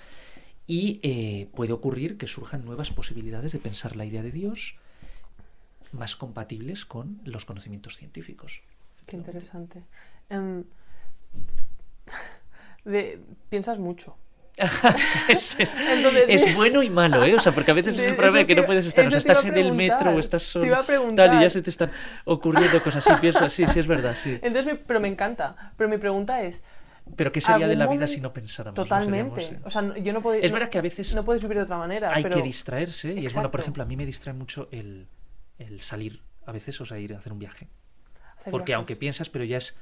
[0.66, 4.76] Y eh, puede ocurrir que surjan nuevas posibilidades de pensar la idea de Dios
[5.92, 8.62] más compatibles con los conocimientos científicos.
[9.06, 9.82] Qué interesante.
[10.28, 10.64] Em,
[12.84, 14.16] de- piensas mucho.
[15.28, 17.34] es, es- Entonces- es bueno y malo, ¿eh?
[17.34, 19.10] O sea, porque a veces es el problema de que no te- puedes estar, o
[19.10, 20.16] sea, te estás en el metro preguntar.
[20.16, 21.42] o estás Te solo, iba a tal, y preguntar.
[21.42, 21.90] ya se te están
[22.24, 23.04] ocurriendo cosas.
[23.04, 24.38] Sí, piensas, sí, sí, es verdad, sí.
[24.42, 25.72] Entonces, pero me encanta.
[25.76, 26.62] Pero mi pregunta es,
[27.16, 28.78] Pero ¿qué sería de ¿algún la vida si no pensáramos?
[28.78, 29.42] no totalmente.
[29.42, 29.66] seríamos, eh?
[29.66, 30.40] O sea, no- yo no puedo.
[30.40, 32.12] Es no- verdad que a veces no puedes vivir de otra manera.
[32.14, 35.06] hay pero que distraerse y es bueno, por ejemplo, a mí me distrae mucho el,
[35.58, 37.68] el salir a veces, o sea, ir a hacer un viaje.
[38.38, 38.76] hacer Porque viajes.
[38.76, 39.76] aunque piensas, pero ya es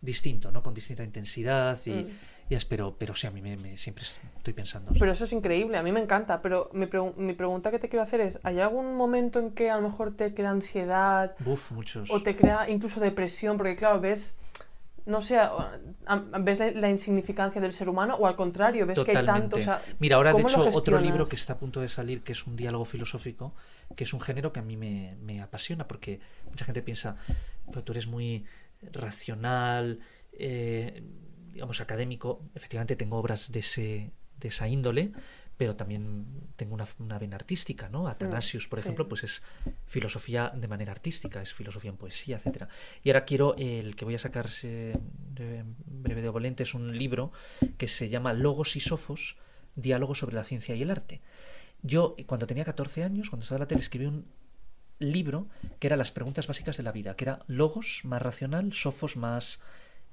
[0.00, 0.62] distinto, ¿no?
[0.62, 2.08] Con distinta intensidad y, Mm.
[2.50, 4.92] y es, pero, pero sí, a mí me, me- siempre estoy pensando.
[4.98, 6.40] Pero eso es increíble, a mí me encanta.
[6.40, 9.70] Pero mi, pregu- mi pregunta que te quiero hacer es: ¿hay algún momento en que
[9.70, 12.10] a lo mejor te crea ansiedad Buf, muchos.
[12.10, 13.56] o te crea incluso depresión?
[13.56, 14.36] Porque, claro, ves.
[15.04, 15.38] No sé,
[16.40, 19.56] ves la, la insignificancia del ser humano o al contrario, ves que hay tanto.
[19.56, 21.88] o sea, Mira, ahora de ¿cómo lo hecho otro libro que está a punto de
[21.88, 23.54] salir, que es un diálogo filosófico,
[23.96, 27.16] que es un género que a mí me, me apasiona, porque mucha gente piensa,
[27.66, 28.44] pero tú eres muy
[28.92, 30.00] racional,
[30.32, 31.02] eh,
[31.52, 32.42] digamos, académico.
[32.54, 35.12] Efectivamente tengo obras de, ese, de esa índole,
[35.56, 38.06] pero también tengo una, una vena artística, ¿no?
[38.06, 38.84] Atanasius, por sí.
[38.84, 39.42] ejemplo, pues es
[39.86, 42.68] filosofía de manera artística, es filosofía en poesía, etcétera.
[43.02, 44.94] Y ahora quiero, eh, el que voy a sacarse
[45.34, 47.32] de breve de Volente es un libro
[47.76, 49.36] que se llama Logos y Sofos,
[49.74, 51.20] diálogo sobre la ciencia y el arte.
[51.82, 54.26] Yo, cuando tenía 14 años, cuando estaba en la tele, escribí un
[54.98, 55.46] libro
[55.78, 59.60] que era las preguntas básicas de la vida, que era Logos más racional, Sofos más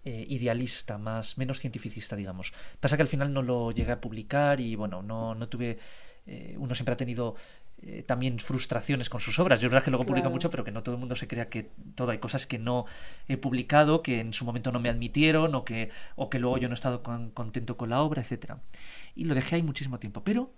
[0.04, 2.54] eh, idealista, más menos cientificista, digamos.
[2.80, 5.80] Pasa que al final no lo llegué a publicar y bueno, no, no tuve.
[6.28, 7.36] eh, uno siempre ha tenido
[7.82, 9.60] eh, también frustraciones con sus obras.
[9.60, 10.36] Yo es verdad que luego publico Claro.
[10.36, 12.86] mucho, pero que no todo el mundo se crea que todo hay cosas que no
[13.28, 16.68] he publicado, que en su momento no me admitieron o que, o que luego yo
[16.68, 18.60] no he estado con- contento con la obra, etcétera.
[19.16, 20.24] Y lo dejé ahí muchísimo tiempo.
[20.24, 20.52] Pero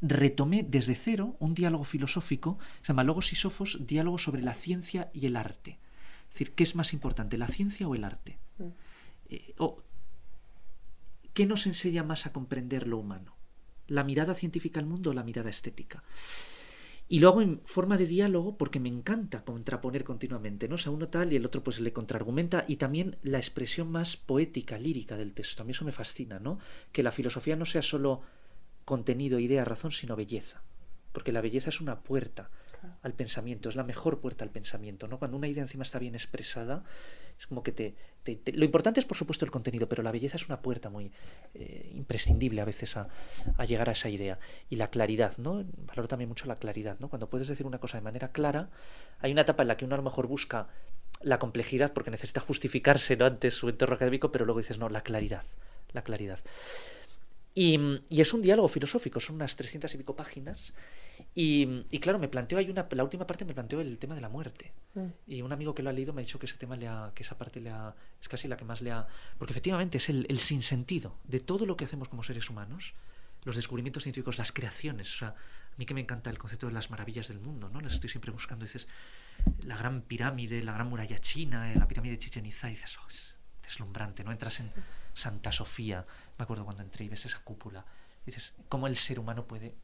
[0.00, 5.10] retomé desde cero un diálogo filosófico, se llama Logos y Sofos, diálogo sobre la ciencia
[5.12, 5.78] y el arte.
[6.28, 8.38] Es decir, ¿qué es más importante, la ciencia o el arte?
[8.58, 8.64] Mm.
[9.30, 9.82] Eh, o,
[11.36, 13.36] ¿Qué nos enseña más a comprender lo humano?
[13.88, 16.02] ¿La mirada científica al mundo o la mirada estética?
[17.08, 20.76] Y lo hago en forma de diálogo porque me encanta contraponer continuamente, ¿no?
[20.76, 24.16] O sea, uno tal y el otro pues le contraargumenta y también la expresión más
[24.16, 25.62] poética, lírica del texto.
[25.62, 26.58] A mí eso me fascina, ¿no?
[26.90, 28.22] Que la filosofía no sea solo
[28.86, 30.62] contenido, idea, razón, sino belleza.
[31.12, 32.48] Porque la belleza es una puerta
[33.02, 35.18] al pensamiento, es la mejor puerta al pensamiento, ¿no?
[35.18, 36.84] Cuando una idea encima está bien expresada,
[37.38, 37.94] es como que te,
[38.52, 41.10] Lo importante es, por supuesto, el contenido, pero la belleza es una puerta muy
[41.54, 43.08] eh, imprescindible a veces a,
[43.66, 44.38] llegar a esa idea.
[44.70, 45.64] Y la claridad, ¿no?
[45.78, 47.08] Valoro también mucho la claridad, ¿no?
[47.08, 48.70] Cuando puedes decir una cosa de manera clara,
[49.18, 50.68] hay una etapa en la que uno a lo mejor busca
[51.22, 53.26] la complejidad porque necesita justificarse ¿no?
[53.26, 55.44] ante su entorno académico, pero luego dices, no, la claridad,
[55.92, 56.38] la claridad.
[57.58, 57.80] Y,
[58.10, 60.74] y, es un diálogo filosófico, son unas trescientas y pico páginas,
[61.34, 64.28] y, claro, me planteó, hay una, la última parte me planteó el tema de la
[64.28, 64.72] muerte.
[64.94, 65.06] Mm.
[65.26, 67.12] Y un amigo que lo ha leído me ha dicho que ese tema le ha,
[67.14, 69.06] que esa parte le ha, es casi la que más le ha,
[69.38, 72.94] porque efectivamente es el, el sinsentido de todo lo que hacemos como seres humanos,
[73.44, 75.14] los descubrimientos científicos, las creaciones.
[75.14, 77.80] O sea, a mí que me encanta el concepto de las maravillas del mundo, ¿no?
[77.80, 78.64] Las estoy siempre buscando.
[78.64, 78.88] Dices,
[79.62, 82.96] la gran pirámide, la gran muralla china, eh, la pirámide de Chichen Itza, y dices,
[82.98, 83.35] oh, es
[83.66, 84.32] deslumbrante, ¿no?
[84.32, 84.72] Entras en
[85.12, 86.06] Santa Sofía,
[86.38, 87.84] me acuerdo cuando entré y ves esa cúpula,
[88.24, 89.74] dices, ¿cómo el ser humano puede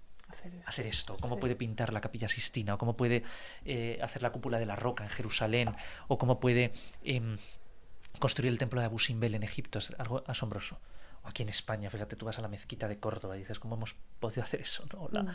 [0.65, 3.23] hacer esto, cómo puede pintar la capilla Sistina, o cómo puede
[3.65, 5.75] eh, hacer la cúpula de la roca en Jerusalén,
[6.09, 6.73] o cómo puede
[7.05, 7.37] em,
[8.19, 10.79] construir el templo de Abu Simbel en Egipto, es algo asombroso.
[11.25, 13.77] O aquí en España, fíjate, tú vas a la mezquita de Córdoba y dices, ¿cómo
[13.77, 14.85] hemos podido hacer eso?
[14.93, 15.03] ¿no?
[15.03, 15.35] O, la, mm.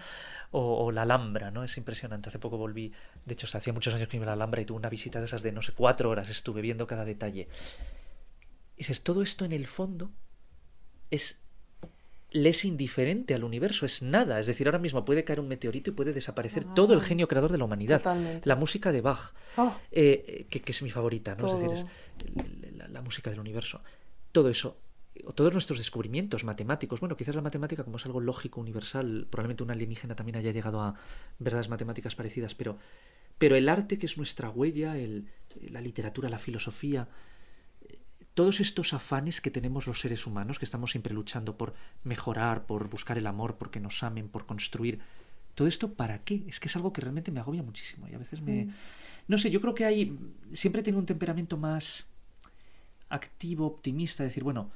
[0.51, 1.63] o, la Alhambra, ¿no?
[1.63, 2.27] Es impresionante.
[2.27, 2.91] Hace poco volví,
[3.25, 5.25] de hecho, hacía muchos años que iba a la Alhambra y tuve una visita de
[5.25, 7.47] esas de, no sé, cuatro horas, estuve viendo cada detalle.
[8.77, 10.11] Dices, todo esto en el fondo
[11.09, 11.39] es
[12.31, 14.39] le es indiferente al universo, es nada.
[14.39, 17.03] Es decir, ahora mismo puede caer un meteorito y puede desaparecer todo el ah.
[17.03, 18.01] genio creador de la humanidad.
[18.43, 19.75] La música de Bach, oh.
[19.91, 21.47] eh, que, es mi favorita, ¿no?
[21.47, 23.81] Es decir, es la, música del universo.
[24.31, 24.77] Todo eso,
[25.35, 29.71] todos nuestros descubrimientos matemáticos, bueno, quizás la matemática como es algo lógico, universal, probablemente un
[29.71, 30.95] alienígena también haya llegado a
[31.39, 32.77] verdades matemáticas parecidas, pero,
[33.37, 34.95] pero el arte que es nuestra huella,
[35.69, 37.07] la literatura, la filosofía,
[38.37, 41.73] todos estos afanes que tenemos los seres humanos, que estamos siempre luchando por
[42.03, 44.99] mejorar, por buscar el amor, porque nos amen, por construir,
[45.55, 46.43] todo esto para qué?
[46.45, 48.65] Es que es algo que realmente me agobia muchísimo y a veces me...
[48.65, 48.73] Mm.
[49.27, 50.19] No sé, yo creo que hay...
[50.53, 52.05] Siempre tengo un temperamento más
[53.09, 54.69] activo, optimista, decir, bueno,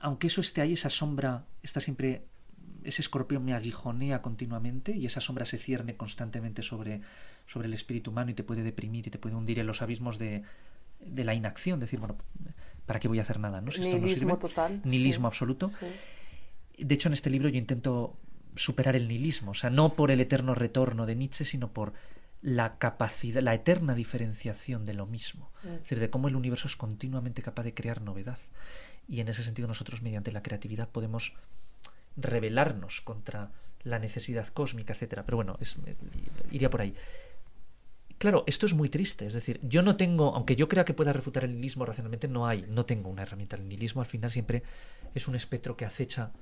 [0.00, 2.24] aunque eso esté ahí, esa sombra está siempre...
[2.82, 7.02] Ese escorpión me aguijonea continuamente y esa sombra se cierne constantemente sobre,
[7.44, 10.18] sobre el espíritu humano y te puede deprimir y te puede hundir en los abismos
[10.18, 10.44] de,
[11.06, 12.16] de la inacción, decir, bueno,
[12.86, 13.60] ¿para qué voy a hacer nada?
[13.60, 13.70] ¿no?
[13.70, 14.80] Si esto nihilismo no total.
[14.84, 15.70] Nihilismo absoluto.
[16.78, 18.16] De hecho, en este libro yo intento
[18.56, 21.92] superar el nihilismo, o sea, no por el eterno retorno de Nietzsche, sino por
[22.40, 25.68] la capacidad, la eterna diferenciación de lo mismo, mm.
[25.68, 28.38] es decir, de cómo el universo es continuamente capaz de crear novedad.
[29.08, 31.34] Y en ese sentido nosotros mediante la creatividad podemos
[32.16, 33.50] rebelarnos contra
[33.82, 35.24] la necesidad cósmica, etcétera.
[35.24, 35.76] Pero bueno, es,
[36.50, 36.94] iría por ahí.
[38.18, 39.26] Claro, esto es muy triste.
[39.26, 42.46] Es decir, yo no tengo, aunque yo crea que pueda refutar el nihilismo racionalmente, no
[42.46, 43.56] hay, no tengo una herramienta.
[43.56, 44.62] El nihilismo al final siempre
[45.14, 46.32] es un espectro que acecha,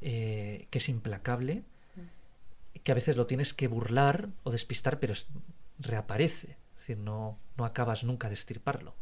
[0.00, 1.62] eh, que es implacable,
[2.82, 5.14] que a veces lo tienes que burlar o despistar, pero
[5.78, 6.56] reaparece.
[6.74, 8.94] Es decir, no, no acabas nunca de estirparlo.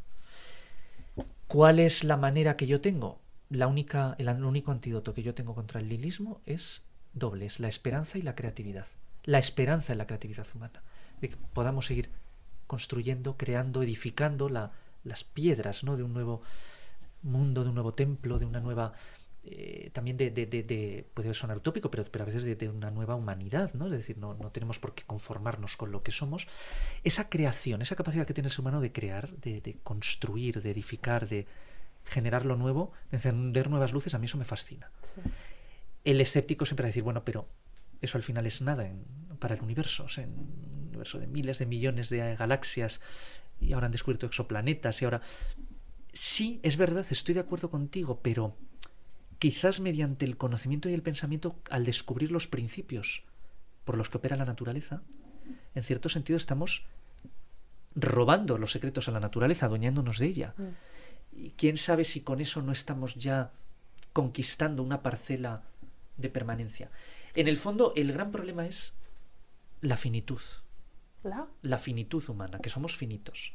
[1.48, 3.18] ¿Cuál es la manera que yo tengo?
[3.50, 7.68] La única, el único antídoto que yo tengo contra el nihilismo es doble, es la
[7.68, 8.86] esperanza y la creatividad.
[9.24, 10.82] La esperanza en la creatividad humana
[11.22, 12.10] de que podamos seguir
[12.66, 15.96] construyendo, creando, edificando las piedras ¿no?
[15.96, 16.42] de un nuevo
[17.22, 18.92] mundo, de un nuevo templo, de una nueva...
[19.44, 23.16] Eh, también de, de, de, puede sonar utópico, pero, pero a veces de, una nueva
[23.16, 23.86] humanidad, ¿no?
[23.86, 26.46] Es decir, no, no, tenemos por qué conformarnos con lo que somos.
[27.02, 31.28] Esa creación, esa capacidad que tiene el ser humano de crear, de, construir, de edificar,
[31.28, 31.48] de
[32.04, 34.92] generar lo nuevo, de encender nuevas luces, a mí eso me fascina.
[36.04, 37.48] El escéptico siempre va a decir, bueno, pero
[38.00, 38.88] eso al final es nada
[39.40, 40.04] para el universo.
[40.04, 40.24] O sea,
[40.92, 43.00] universo de miles de millones de galaxias
[43.60, 45.22] y ahora han descubierto exoplanetas y ahora...
[46.12, 48.54] Sí, es verdad, estoy de acuerdo contigo, pero
[49.38, 53.22] quizás mediante el conocimiento y el pensamiento, al descubrir los principios
[53.84, 55.00] por los que opera la naturaleza,
[55.74, 56.84] en cierto sentido estamos
[57.94, 60.54] robando los secretos a la naturaleza, adueñándonos de ella.
[60.58, 61.44] Mm.
[61.44, 63.52] Y quién sabe si con eso no estamos ya
[64.12, 65.62] conquistando una parcela
[66.18, 66.90] de permanencia.
[67.34, 68.92] En el fondo, el gran problema es
[69.80, 70.40] la finitud
[71.62, 73.54] la finitud humana, que somos finitos.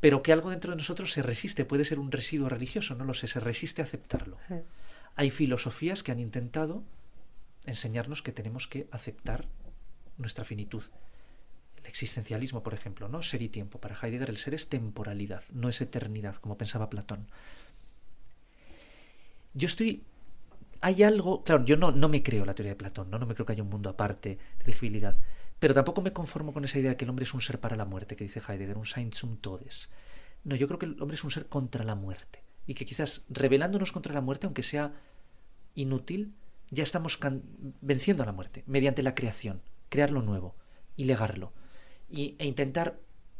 [0.00, 3.14] Pero que algo dentro de nosotros se resiste, puede ser un residuo religioso, no lo
[3.14, 4.38] sé, se resiste a aceptarlo.
[5.16, 6.84] Hay filosofías que han intentado
[7.66, 9.46] enseñarnos que tenemos que aceptar
[10.16, 10.84] nuestra finitud.
[11.76, 13.22] El existencialismo, por ejemplo, ¿no?
[13.22, 13.80] Ser y tiempo.
[13.80, 17.26] Para Heidegger el ser es temporalidad, no es eternidad, como pensaba Platón.
[19.54, 20.04] Yo estoy
[20.80, 23.18] hay algo, claro, yo no, no me creo la teoría de Platón, ¿no?
[23.18, 25.16] no me creo que haya un mundo aparte de elegibilidad,
[25.58, 27.76] pero tampoco me conformo con esa idea de que el hombre es un ser para
[27.76, 29.90] la muerte, que dice Heidegger, un Sein zum Todes.
[30.44, 33.24] No, yo creo que el hombre es un ser contra la muerte y que quizás
[33.28, 34.92] revelándonos contra la muerte, aunque sea
[35.74, 36.34] inútil,
[36.70, 37.18] ya estamos
[37.80, 40.54] venciendo a la muerte mediante la creación, crear lo nuevo
[40.96, 41.52] y legarlo
[42.10, 42.98] y, e intentar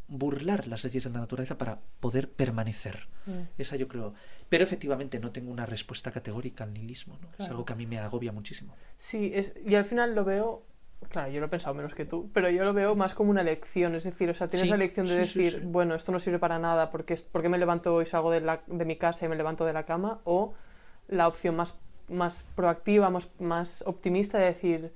[0.08, 3.08] burlar las leyes de la naturaleza para poder permanecer.
[3.26, 3.42] Mm.
[3.58, 4.14] Esa yo creo.
[4.48, 7.18] Pero efectivamente no tengo una respuesta categórica al nihilismo.
[7.20, 7.28] ¿no?
[7.38, 8.74] Es algo que a mí me agobia muchísimo.
[8.96, 10.64] Sí, es, y al final lo veo.
[11.10, 13.40] Claro, yo lo he pensado menos que tú, pero yo lo veo más como una
[13.40, 13.94] elección.
[13.94, 16.90] Es decir, o sea, tienes la elección de decir, bueno, esto no sirve para nada
[16.90, 19.72] porque, porque me levanto y salgo de, la, de mi casa y me levanto de
[19.72, 20.54] la cama, o
[21.08, 24.92] la opción más, más proactiva, más, más optimista de decir,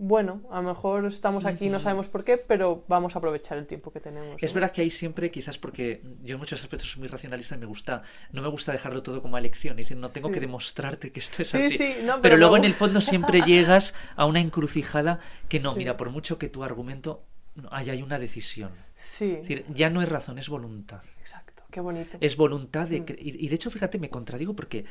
[0.00, 3.66] bueno, a lo mejor estamos aquí, no sabemos por qué, pero vamos a aprovechar el
[3.66, 4.40] tiempo que tenemos.
[4.40, 7.58] Es verdad que hay siempre, quizás porque yo en muchos aspectos soy muy racionalista y
[7.58, 11.10] me gusta, no me gusta dejarlo todo como elección, y decir, no tengo que demostrarte
[11.10, 11.96] que esto es así.
[12.22, 15.18] pero, luego en el fondo siempre llegas a una encrucijada
[15.48, 17.24] que no, mira, por mucho que tu argumento,
[17.72, 18.70] haya hay una decisión.
[18.96, 19.32] Sí.
[19.32, 21.02] Es decir, ya no es razón, es voluntad.
[21.20, 22.18] Exacto, qué bonito.
[22.20, 23.04] Es voluntad de...
[23.18, 24.84] y de hecho, fíjate, me contradigo porque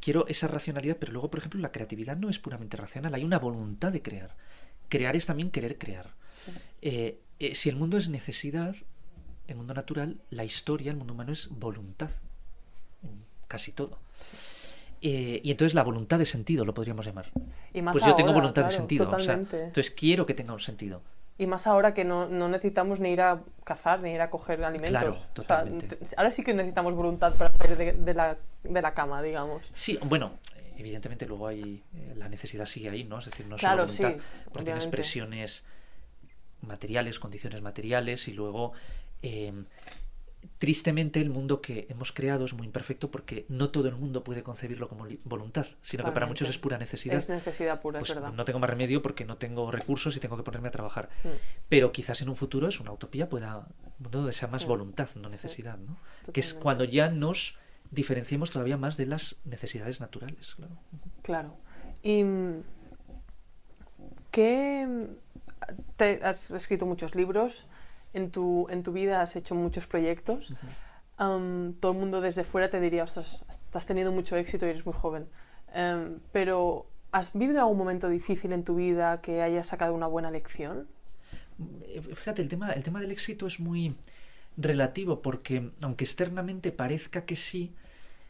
[0.00, 3.38] quiero esa racionalidad, pero luego, por ejemplo, la creatividad no es puramente racional, hay una
[3.38, 4.34] voluntad de crear.
[4.88, 6.10] Crear es también querer crear.
[6.80, 8.76] Eh, eh, si el mundo es necesidad,
[9.48, 12.10] el mundo natural, la historia, el mundo humano es voluntad.
[13.48, 13.98] Casi todo.
[15.00, 17.30] Eh, y entonces la voluntad de sentido lo podríamos llamar.
[17.72, 19.04] pues yo tengo voluntad de sentido.
[19.04, 21.02] entonces quiero que tenga un sentido.
[21.38, 24.62] Y más ahora que no, no, necesitamos ni ir a cazar, ni ir a coger
[24.64, 25.00] alimentos.
[25.00, 25.98] Claro, totalmente.
[26.16, 29.62] ahora sí que necesitamos voluntad para salir de, la, de, la, cama, digamos.
[29.74, 30.32] Sí, bueno,
[30.76, 33.18] evidentemente luego hay eh, la necesidad sigue ahí, ¿no?
[33.18, 34.14] Es decir, no solo voluntad,
[34.52, 35.64] porque tienes presiones
[36.60, 38.72] materiales, condiciones materiales y luego
[39.22, 39.52] eh,
[40.58, 44.42] tristemente el mundo que hemos creado es muy imperfecto porque no todo el mundo puede
[44.42, 47.16] concebirlo como voluntad, sino que para muchos es pura necesidad.
[47.16, 48.32] Es necesidad pura, pues es verdad.
[48.32, 51.08] No tengo más remedio porque no tengo recursos y tengo que ponerme a trabajar.
[51.24, 51.28] Mm.
[51.68, 55.08] Pero quizás en un futuro es una utopía, pueda un mundo donde sea más voluntad,
[55.16, 55.98] no necesidad, ¿no?
[56.32, 57.58] Que es cuando ya nos
[57.90, 60.78] diferenciemos todavía más de las necesidades naturales, claro.
[61.22, 61.56] Claro.
[62.02, 62.62] Y mm,
[64.30, 65.08] ¿qué
[65.96, 67.66] te has escrito muchos libros?
[68.14, 70.54] En tu, en tu vida has hecho muchos proyectos.
[71.16, 74.94] todo el mundo desde fuera te diría, ostras, estás teniendo mucho éxito y eres muy
[74.94, 75.28] joven.
[75.74, 80.30] Em, pero, ¿has vivido algún momento difícil en tu vida que hayas sacado una buena
[80.30, 80.88] lección?
[81.86, 83.94] Eh, fíjate, el tema, el tema del éxito es muy
[84.56, 87.74] relativo porque, aunque externamente parezca que sí,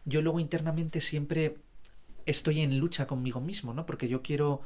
[0.04, 1.56] yo luego internamente siempre
[2.26, 3.86] estoy en lucha conmigo mismo, ¿no?
[3.86, 4.62] Porque yo quiero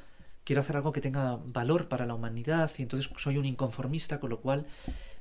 [0.47, 4.31] quiero hacer algo que tenga valor para la humanidad y entonces soy un inconformista, con
[4.31, 4.65] lo cual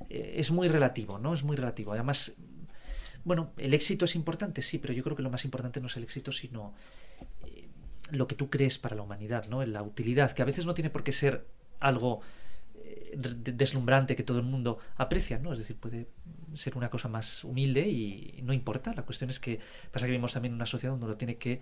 [0.08, 1.34] eh, es muy relativo, ¿no?
[1.34, 1.92] Es muy relativo.
[1.92, 2.34] Además,
[3.24, 5.96] bueno, el éxito es importante, sí, pero yo creo que lo más importante no es
[5.96, 6.74] el éxito, sino
[7.44, 7.66] eh,
[8.12, 9.66] lo que tú crees para la humanidad, ¿no?
[9.66, 11.44] La utilidad, que a veces no tiene por qué ser
[11.80, 12.20] algo
[12.76, 15.52] eh, deslumbrante que todo el mundo aprecia, ¿no?
[15.52, 16.06] Es decir, puede
[16.54, 18.94] ser una cosa más humilde y no importa.
[18.94, 19.58] La cuestión es que
[19.90, 21.60] pasa que vivimos también en una sociedad donde uno tiene que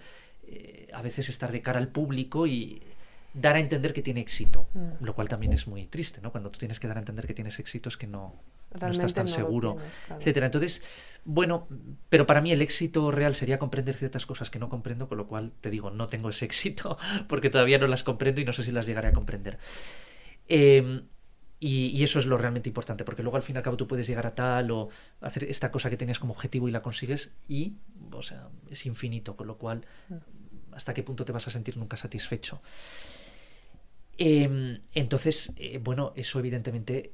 [0.92, 2.82] a veces estar de cara al público y
[3.34, 5.04] dar a entender que tiene éxito, mm.
[5.04, 6.30] lo cual también es muy triste, ¿no?
[6.30, 8.40] Cuando tú tienes que dar a entender que tienes éxito es que no,
[8.80, 9.76] no estás tan seguro,
[10.08, 10.46] etcétera.
[10.46, 10.82] Entonces,
[11.24, 11.66] bueno,
[12.08, 15.26] pero para mí el éxito real sería comprender ciertas cosas que no comprendo, con lo
[15.26, 16.96] cual te digo, no tengo ese éxito
[17.28, 19.58] porque todavía no las comprendo y no sé si las llegaré a comprender.
[20.46, 21.02] Em,
[21.58, 23.88] y, y, eso es lo realmente importante, porque luego al fin y al cabo tú
[23.88, 24.90] puedes llegar a tal o
[25.22, 27.78] hacer esta cosa que tenías como objetivo y la consigues y,
[28.12, 30.74] o sea, es infinito, con lo cual, mm.
[30.74, 32.60] ¿hasta qué punto te vas a sentir nunca satisfecho?
[34.18, 37.12] Em, entonces, eh, bueno, eso evidentemente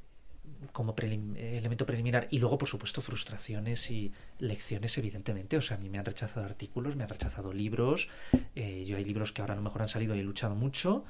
[0.71, 2.27] como elemento preliminar.
[2.29, 5.57] Y luego por supuesto frustraciones y lecciones evidentemente.
[5.57, 8.09] O sea a mí me han rechazado artículos me han rechazado libros.
[8.55, 11.03] Eh, yo hay libros que ahora a lo mejor han salido y he luchado mucho.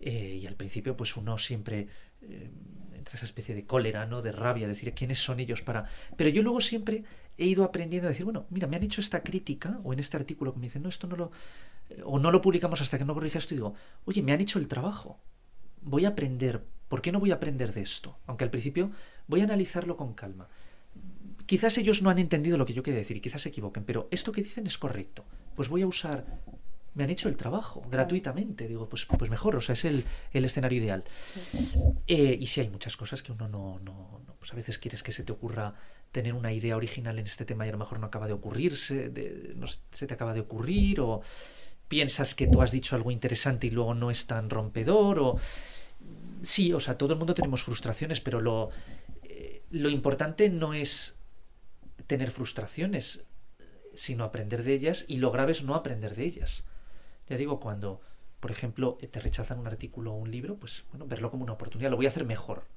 [0.00, 1.88] Eh, y al principio pues uno siempre
[2.94, 5.86] entra esa especie de cólera no de rabia decir quiénes son ellos para
[6.18, 7.02] pero yo luego siempre
[7.38, 10.18] he ido aprendiendo a decir bueno mira me han hecho esta crítica o en este
[10.18, 11.32] artículo que me dicen no esto no lo
[12.04, 14.58] o no lo publicamos hasta que no corrija esto y digo oye me han hecho
[14.58, 15.18] el trabajo
[15.82, 16.62] voy a aprender.
[16.88, 18.18] ¿Por qué no voy a aprender de esto?
[18.26, 18.90] Aunque al principio
[19.26, 20.48] voy a analizarlo con calma.
[21.46, 24.08] Quizás ellos no han entendido lo que yo quería decir y quizás se equivoquen, pero
[24.10, 25.24] esto que dicen es correcto.
[25.54, 26.24] Pues voy a usar.
[26.94, 28.66] Me han hecho el trabajo gratuitamente.
[28.66, 31.04] Digo, pues, pues mejor, o sea, es el, escenario ideal.
[32.06, 35.12] Eh, y sí hay muchas cosas que uno no, no, Pues a veces quieres que
[35.12, 35.74] se te ocurra
[36.12, 39.12] tener una idea original en este tema y a lo mejor no acaba de ocurrirse,
[39.56, 41.22] no, se te acaba de ocurrir, o
[41.90, 45.38] piensas que tú has dicho algo interesante y luego no es tan rompedor o
[46.40, 48.70] sí, o sea, todo el mundo tenemos frustraciones, pero lo,
[49.24, 51.18] eh, lo importante no es
[52.06, 53.24] tener frustraciones,
[53.92, 56.64] sino aprender de ellas y lo grave es no aprender de ellas.
[57.28, 58.00] ya digo, cuando,
[58.38, 61.90] por ejemplo, te rechazan un artículo o un libro, pues bueno, verlo como una oportunidad,
[61.90, 62.68] lo voy a hacer mejor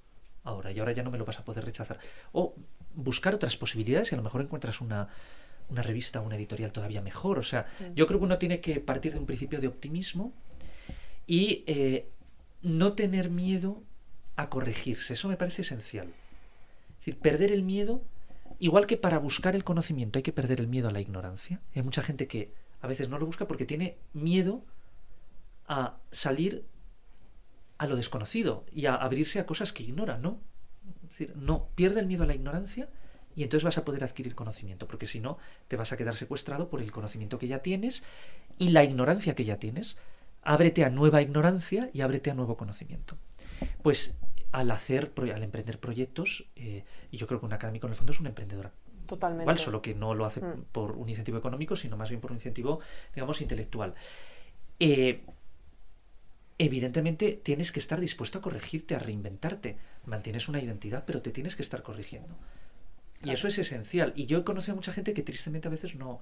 [0.44, 2.00] ahora y ahora ya no me lo vas a poder rechazar.
[2.32, 2.56] O
[2.96, 5.10] buscar otras posibilidades y a lo mejor encuentras una,
[5.70, 7.40] una revista o una editorial todavía mejor.
[7.40, 7.66] O sea,
[7.96, 10.34] yo creo que uno tiene que partir de un principio de optimismo
[11.28, 12.08] y eh,
[12.62, 13.82] no tener miedo
[14.36, 15.14] a corregirse.
[15.14, 16.08] Eso me parece esencial.
[16.08, 18.02] Es decir, perder el miedo,
[18.60, 21.60] igual que para buscar el conocimiento hay que perder el miedo a la ignorancia.
[21.76, 24.64] Hay mucha gente que a veces no lo busca porque tiene miedo
[25.68, 26.66] a salir
[27.78, 30.40] a lo desconocido y a abrirse a cosas que ignora, ¿no?
[31.04, 32.90] Es decir, no, pierde el miedo a la ignorancia
[33.36, 35.38] y entonces vas a poder adquirir conocimiento, porque si no,
[35.68, 38.04] te vas a quedar secuestrado por el conocimiento que ya tienes
[38.58, 39.98] y la ignorancia que ya tienes.
[40.44, 43.18] Ábrete a nueva ignorancia y ábrete a nuevo conocimiento.
[43.82, 44.18] Pues
[44.52, 48.12] al hacer, al emprender proyectos, eh, y yo creo que un académico en el fondo
[48.12, 48.72] es una emprendedora.
[49.08, 49.44] Totalmente.
[49.44, 50.66] Igual, solo que no lo hace Mm.
[50.72, 52.80] por un incentivo económico, sino más bien por un incentivo,
[53.16, 53.96] digamos, intelectual.
[54.80, 55.24] Eh,
[56.58, 59.78] evidentemente tienes que estar dispuesto a corregirte, a reinventarte.
[60.06, 62.36] Mantienes una identidad, pero te tienes que estar corrigiendo.
[63.24, 64.14] Y eso es esencial.
[64.16, 66.20] Y yo he conocido a mucha gente que tristemente a veces no,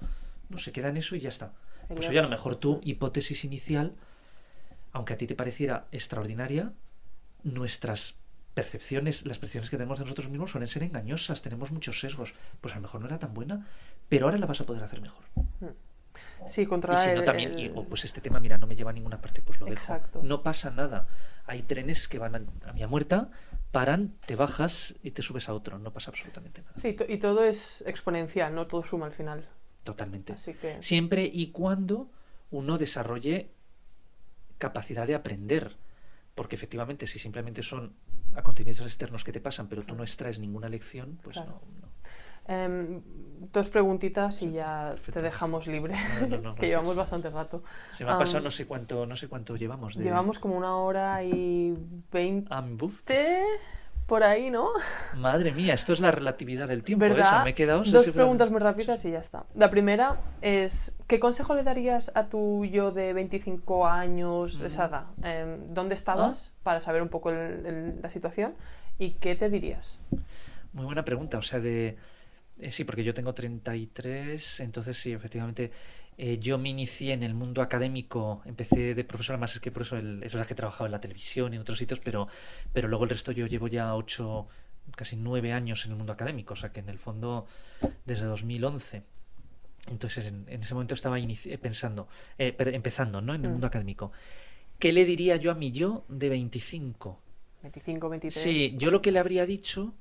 [0.48, 1.52] no se queda en eso y ya está.
[1.88, 3.94] Pues oye, a lo mejor tu hipótesis inicial,
[4.92, 6.72] aunque a ti te pareciera extraordinaria,
[7.42, 8.16] nuestras
[8.54, 12.34] percepciones, las percepciones que tenemos de nosotros mismos suelen ser engañosas, tenemos muchos sesgos.
[12.60, 13.66] Pues a lo mejor no era tan buena,
[14.08, 15.24] pero ahora la vas a poder hacer mejor.
[16.46, 18.74] Sí, Y controlar si no el- también, y, oh, pues este tema, mira, no me
[18.76, 19.76] lleva a ninguna parte, pues lo dejo.
[19.76, 20.20] Exacto.
[20.22, 21.06] No pasa nada.
[21.46, 23.30] Hay trenes que van a, a vía muerta,
[23.72, 25.78] paran, te bajas y te subes a otro.
[25.78, 26.74] No pasa absolutamente nada.
[26.78, 29.48] Sí, y todo es exponencial, no todo suma al final.
[29.82, 30.34] Totalmente.
[30.34, 32.10] Así que Siempre y cuando
[32.50, 33.50] uno desarrolle
[34.58, 35.76] capacidad de aprender.
[36.34, 37.94] Porque efectivamente, si simplemente son
[38.34, 41.60] acontecimientos externos que te pasan, pero tú no extraes ninguna lección, pues Claro.
[41.74, 41.91] no, no.
[42.48, 43.00] Em,
[43.52, 45.20] dos preguntitas y ya perfecto.
[45.20, 47.62] te dejamos libre, No, no, no, que llevamos bastante rato.
[47.92, 50.56] Se me ha Am, pasado no sé cuánto, no sé cuánto llevamos de Llevamos como
[50.56, 51.74] una hora y
[52.10, 53.00] veinte buf,
[54.06, 54.68] por ahí, ¿no?
[55.14, 57.04] Madre mía, esto es la relatividad del tiempo.
[57.04, 57.10] ¿eh?
[57.10, 57.44] ¿Verdad?
[57.44, 59.44] me he quedado Dos preguntas muy rápidas y ya está.
[59.54, 65.04] La primera es, ¿qué consejo le darías a tu yo de 25 años, esa edad?
[65.22, 66.50] Em, ¿Dónde estabas?
[66.52, 66.58] Ah.
[66.64, 68.54] Para saber un poco el- el- la situación.
[68.98, 69.98] ¿Y qué te dirías?
[70.72, 71.38] Muy buena pregunta.
[71.38, 71.96] O sea, de.
[72.62, 75.70] Eh, sí, porque yo tengo 33, entonces sí, efectivamente.
[76.18, 79.82] eh, yo me inicié en el mundo académico, empecé de profesor, además es que por
[79.82, 82.28] eso el- es verdad que he trabajado en la televisión y en otros sitios, pero,
[82.72, 84.46] pero luego el resto yo llevo ya 8,
[84.94, 87.46] casi 9 años en el mundo académico, o sea que en el fondo
[88.04, 89.02] desde 2011.
[89.88, 91.16] Entonces en, en ese momento estaba
[91.60, 92.08] pensando,
[92.38, 93.34] eh, per- empezando ¿no?
[93.34, 93.52] en el Mm.
[93.52, 94.12] mundo académico.
[94.78, 97.18] ¿Qué le diría yo a mi yo de 25?
[97.62, 98.42] 25, 23.
[98.44, 99.94] Sí, yo lo que le habría dicho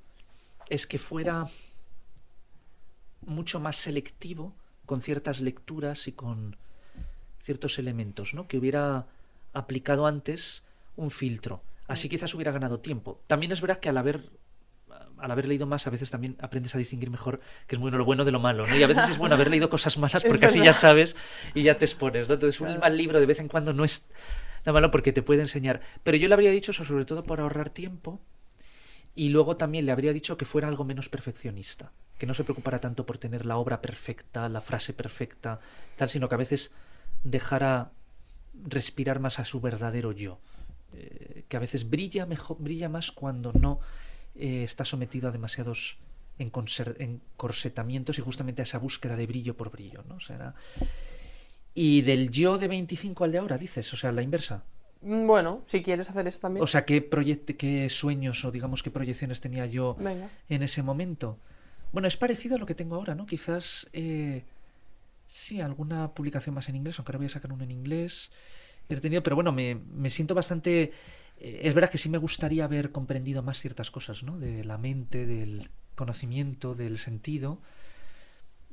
[0.69, 1.47] es que fuera
[3.26, 4.53] mucho más selectivo
[4.85, 6.57] con ciertas lecturas y con
[7.41, 8.48] ciertos elementos, ¿no?
[8.48, 9.07] Que hubiera
[9.53, 10.64] aplicado antes
[10.95, 11.61] un filtro.
[11.88, 13.22] Así quizás hubiera ganado tiempo.
[13.27, 14.30] También es verdad que al haber
[15.22, 18.06] al haber leído más, a veces también aprendes a distinguir mejor que es bueno lo
[18.06, 18.76] bueno de lo malo, ¿no?
[18.76, 21.15] Y a veces es bueno haber leído cosas malas porque así ya sabes
[21.53, 22.34] y ya te expones, ¿no?
[22.34, 24.10] Entonces un mal libro de vez en cuando no es
[24.65, 25.81] nada malo porque te puede enseñar.
[26.03, 28.19] Pero yo le habría dicho eso sobre todo por ahorrar tiempo
[29.14, 31.91] y luego también le habría dicho que fuera algo menos perfeccionista,
[32.22, 35.60] que no se preocupara tanto por tener la obra perfecta, la frase perfecta,
[35.98, 36.69] tal, sino que a veces
[37.23, 37.89] dejara
[38.68, 40.38] respirar más a su verdadero yo,
[40.93, 43.80] eh, que a veces brilla mejor, brilla más cuando no
[44.35, 45.98] eh, está sometido a demasiados
[46.38, 50.15] encorsetamientos y justamente a esa búsqueda de brillo por brillo, ¿no?
[50.15, 50.56] O sea, era-
[51.73, 54.64] Y del yo de 25 al de ahora, dices, o sea, la inversa.
[55.02, 56.64] Mm, Bueno, si quieres hacer eso también.
[56.64, 57.10] O sea, ¿qué,
[57.57, 60.30] qué sueños o digamos qué proyecciones tenía yo Venga.
[60.49, 61.39] en ese momento?
[61.91, 63.26] Bueno, es parecido a lo que tengo ahora, ¿no?
[63.26, 64.45] Quizás eh,
[65.27, 68.31] sí, alguna publicación más en inglés, aunque ahora voy a sacar uno en inglés.
[68.89, 70.93] He tenido, pero bueno, me, me siento bastante.
[71.39, 74.39] eh, es verdad que sí me gustaría haber comprendido más ciertas cosas, ¿no?
[74.39, 77.61] De la mente, del conocimiento, del sentido.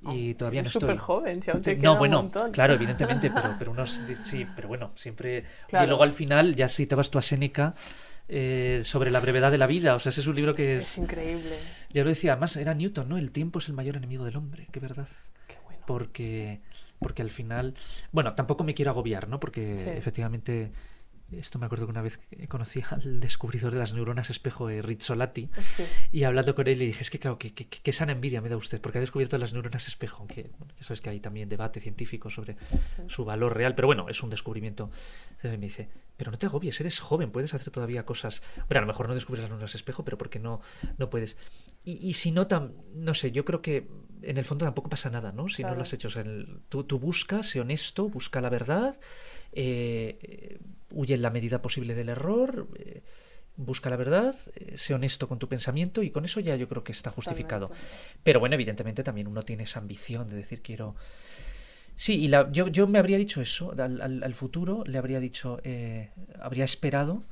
[0.01, 0.91] Y todavía no es estoy.
[0.91, 4.93] súper joven, si aún te No, bueno, claro, evidentemente, pero, pero unos, sí, pero bueno,
[4.97, 5.45] siempre.
[5.67, 5.85] Claro.
[5.85, 7.75] Y luego al final, ya si te vas tú a Séneca,
[8.29, 10.83] eh, sobre la brevedad de la vida, o sea, ese es un libro que Es
[10.93, 10.99] es.
[10.99, 11.57] increíble.
[11.93, 13.17] Ya lo decía, además era Newton, ¿no?
[13.19, 15.09] El tiempo es el mayor enemigo del hombre, qué verdad.
[15.47, 15.81] Qué bueno.
[15.87, 16.61] Porque,
[16.99, 17.75] porque al final.
[18.13, 19.41] Bueno, tampoco me quiero agobiar, ¿no?
[19.41, 19.91] Porque Sí.
[19.97, 20.71] efectivamente.
[21.31, 22.19] Esto me acuerdo que una vez
[22.49, 25.87] conocí al descubridor de las neuronas espejo, eh, Rizzolatti, Hostia.
[26.11, 28.49] y hablando con él le dije, es que claro, que, que, que sana envidia me
[28.49, 31.51] da usted, porque ha descubierto las neuronas espejo, aunque bueno, ya sabes que hay también
[31.51, 32.57] debate científico sobre
[33.09, 34.91] su valor real, pero bueno, es un descubrimiento.
[35.33, 38.43] Entonces me dice, pero no te agobies, eres joven, puedes hacer todavía cosas.
[38.67, 40.63] Bueno, a lo mejor no descubres las neuronas espejo, pero porque no,
[40.97, 41.37] no puedes.
[41.85, 43.87] Y, y si no, tam- no sé, yo creo que
[44.23, 45.49] en el fondo tampoco pasa nada, ¿no?
[45.51, 46.09] Si no lo has hecho.
[46.09, 48.99] O sea, el- tú, tú busca, sé honesto, busca la verdad
[49.53, 50.59] eh,
[50.91, 53.03] huye en la medida posible del error, eh,
[53.57, 56.85] busca la verdad, eh, sé honesto con tu pensamiento y con eso ya yo creo
[56.85, 57.71] que está justificado.
[58.23, 60.95] Pero bueno, evidentemente también uno tiene esa ambición de decir quiero...
[61.97, 65.19] Sí, y la- yo, yo me habría dicho eso, al, al- al futuro le habría
[65.19, 66.11] dicho, eh,
[66.41, 67.25] habría esperado,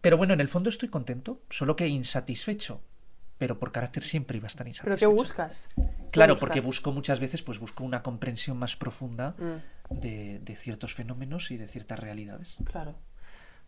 [0.00, 2.80] pero bueno, en el fondo estoy contento, solo que insatisfecho,
[3.36, 4.98] pero por carácter siempre iba a estar ¿Pero insatisfecho.
[5.00, 5.68] qué buscas?
[5.76, 6.40] ¿Qué Claro, buscas?
[6.40, 9.56] porque busco muchas veces, pues busco una comprensión más profunda Mm,
[9.90, 12.58] de, de ciertos fenómenos y de ciertas realidades.
[12.64, 12.96] claro.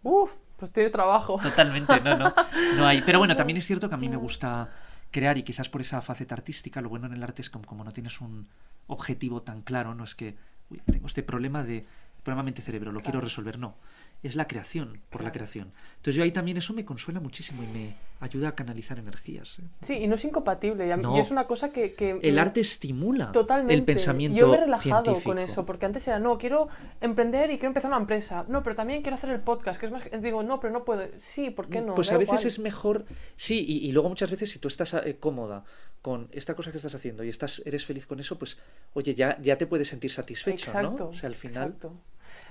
[0.05, 1.39] Uf, pues tiene trabajo.
[1.41, 2.35] Totalmente, no, no,
[2.77, 3.03] no hay.
[3.03, 4.69] Pero bueno, también es cierto que a mí me gusta
[5.13, 7.85] crear y quizás por esa faceta artística, lo bueno en el arte es como, como
[7.85, 8.49] no tienes un
[8.89, 10.35] objetivo tan claro, no es que
[10.71, 11.87] uy, tengo este problema de
[12.23, 13.77] problema mente-cerebro, lo quiero resolver, no.
[14.23, 15.73] Es la creación por la creación.
[15.97, 19.59] Entonces yo ahí también eso me consuela muchísimo y me ayuda a canalizar energías.
[19.59, 19.63] ¿eh?
[19.81, 20.97] Sí, y no es incompatible.
[20.97, 21.17] No.
[21.17, 21.95] y es una cosa que...
[21.95, 23.75] que El arte estimula Totalmente.
[23.75, 25.31] el pensamiento Yo me he relajado científico.
[25.31, 26.69] con eso, porque antes era, no, quiero
[27.01, 28.45] emprender y quiero empezar una empresa.
[28.47, 30.05] No, pero también quiero hacer el podcast, que es más...
[30.21, 31.05] Digo, no, pero no puedo.
[31.17, 31.97] Sí, ¿por qué no?
[31.97, 32.47] Pues Da a veces igual.
[32.47, 33.05] es mejor,
[33.37, 35.65] sí, y, y luego muchas veces si tú estás eh, cómoda
[36.01, 38.57] con esta cosa que estás haciendo y estás, eres feliz con eso, pues
[38.93, 41.09] oye, ya, ya te puedes sentir satisfecho, Exacto, ¿no?
[41.09, 41.65] O sea, al final...
[41.65, 41.97] exacto.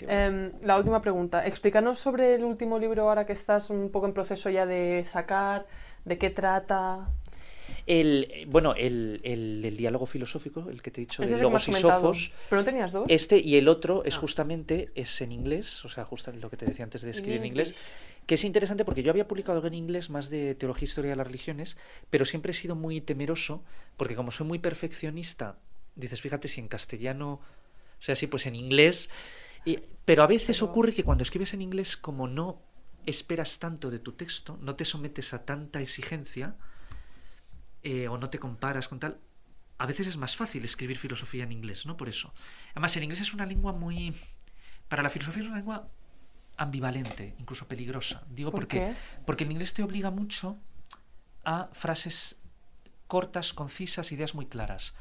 [0.07, 1.45] Em, la última pregunta.
[1.45, 5.65] Explícanos sobre el último libro ahora que estás un poco en proceso ya de sacar,
[6.05, 7.07] de qué trata.
[7.87, 11.67] El, eh, bueno, el, el, el diálogo filosófico, el que te he dicho de Logos
[11.67, 11.73] y.
[11.73, 13.05] Sofos, ¿Pero no tenías dos?
[13.07, 14.19] este y el otro es Ah.
[14.19, 17.45] justamente, es en inglés, o sea, justo lo que te decía antes de escribir en
[17.47, 17.73] inglés,
[18.27, 21.11] que es interesante porque yo había publicado algo en inglés más de teología e historia
[21.11, 21.77] de las religiones,
[22.09, 23.63] pero siempre he sido muy temeroso
[23.97, 25.55] porque como soy muy perfeccionista,
[25.95, 27.39] dices, fíjate si en castellano,
[27.99, 29.09] o sea, sí, pues en inglés,
[29.65, 32.61] y- pero a veces Pero- ocurre que cuando escribes en inglés, como no
[33.05, 36.55] esperas tanto de tu texto, no te sometes a tanta exigencia
[37.83, 39.19] eh, o no te comparas con tal,
[39.79, 41.97] a veces es más fácil escribir filosofía en inglés, ¿no?
[41.97, 42.31] Por eso.
[42.71, 44.13] Además, el inglés es una lengua muy...
[44.87, 45.87] Para la filosofía es una lengua
[46.57, 48.23] ambivalente, incluso peligrosa.
[48.29, 48.95] Digo ¿Por porque, qué?
[49.25, 50.59] porque el inglés te obliga mucho
[51.43, 52.37] a frases
[53.07, 54.93] cortas, concisas, ideas muy claras.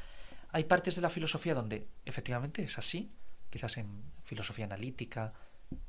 [0.51, 3.11] Hay partes de la filosofía donde efectivamente es así,
[3.51, 4.01] quizás en
[4.31, 5.33] filosofía analítica,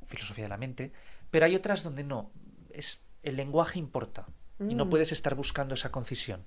[0.06, 0.90] filosofía de la mente,
[1.30, 2.30] pero hay otras donde no,
[2.72, 4.26] es el lenguaje importa
[4.58, 4.90] y no Mm.
[4.90, 6.40] puedes estar buscando esa concisión.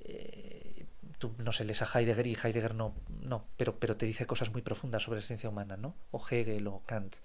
[0.00, 0.84] Eh,
[1.18, 2.92] tú, no sé, lees a Heidegger y Heidegger no,
[3.22, 5.94] no pero, pero te dice cosas muy profundas sobre la existencia humana, ¿no?
[6.10, 7.16] O Hegel o Kant.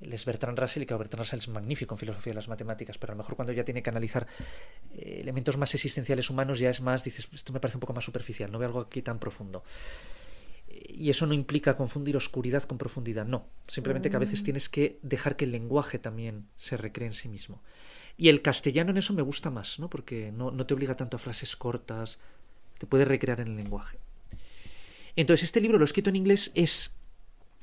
[0.00, 3.12] Lees Bertrand Russell y claro, Bertrand Russell es magnífico en filosofía de las matemáticas, pero
[3.12, 4.26] a lo mejor cuando ya tiene que analizar
[4.94, 8.04] eh, elementos más existenciales humanos ya es más, dices, esto me parece un poco más
[8.04, 9.62] superficial, no veo algo aquí tan profundo.
[10.88, 13.46] Y eso no implica confundir oscuridad con profundidad, no.
[13.66, 17.28] Simplemente que a veces tienes que dejar que el lenguaje también se recree en sí
[17.28, 17.60] mismo.
[18.16, 19.88] Y el castellano en eso me gusta más, ¿no?
[19.88, 22.18] Porque no, no te obliga tanto a frases cortas,
[22.78, 23.98] te puedes recrear en el lenguaje.
[25.16, 26.90] Entonces, este libro, lo escrito en inglés, es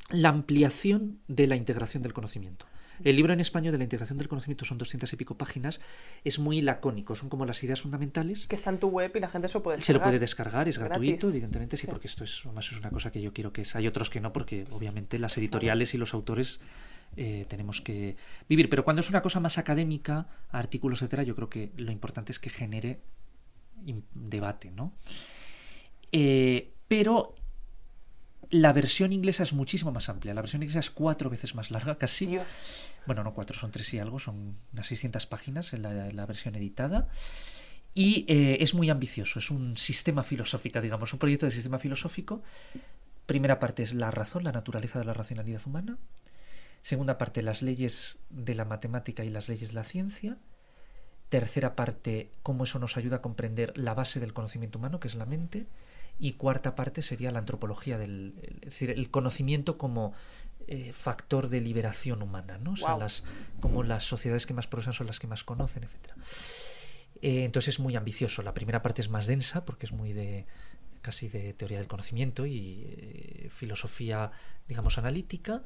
[0.09, 2.65] la ampliación de la integración del conocimiento.
[3.03, 5.79] El libro en español de la integración del conocimiento son doscientas y pico páginas,
[6.23, 8.47] es muy lacónico, son como las ideas fundamentales.
[8.47, 10.09] Que está en tu web y la gente se lo puede Se lo descargar.
[10.11, 10.91] puede descargar, es Gratis.
[10.91, 11.87] gratuito, evidentemente, sí, Sí.
[11.87, 13.75] porque esto es, además es una cosa que yo quiero que es.
[13.75, 16.59] Hay otros que no, porque obviamente las editoriales y los autores
[17.17, 18.17] eh, tenemos que
[18.47, 18.69] vivir.
[18.69, 22.39] Pero cuando es una cosa más académica, artículos, etcétera, yo creo que lo importante es
[22.39, 22.99] que genere
[24.13, 24.93] debate, ¿no?
[26.11, 27.35] Eh, pero
[28.49, 30.33] la versión inglesa es muchísimo más amplia.
[30.33, 32.25] La versión inglesa es cuatro veces más larga, casi.
[32.25, 32.47] Dios.
[33.05, 36.25] Bueno, no cuatro, son tres y algo, son unas 600 páginas en la, en la
[36.25, 37.09] versión editada.
[37.93, 42.43] Y eh, es muy ambicioso, es un sistema filosófico, digamos, un proyecto de sistema filosófico.
[43.25, 45.97] Primera parte es la razón, la naturaleza de la racionalidad humana.
[46.81, 50.37] Segunda parte, las leyes de la matemática y las leyes de la ciencia.
[51.29, 55.15] Tercera parte, cómo eso nos ayuda a comprender la base del conocimiento humano, que es
[55.15, 55.67] la mente.
[56.19, 60.13] Y cuarta parte sería la antropología del, es decir, el conocimiento como
[60.67, 62.73] eh, factor de liberación humana, ¿no?
[62.73, 63.23] O sea, las,
[63.59, 66.15] como las sociedades que más progresan son las que más conocen, etcétera.
[67.21, 68.43] Eh, entonces es muy ambicioso.
[68.43, 70.45] La primera parte es más densa porque es muy de
[71.01, 74.31] casi de teoría del conocimiento y eh, filosofía,
[74.67, 75.63] digamos, analítica.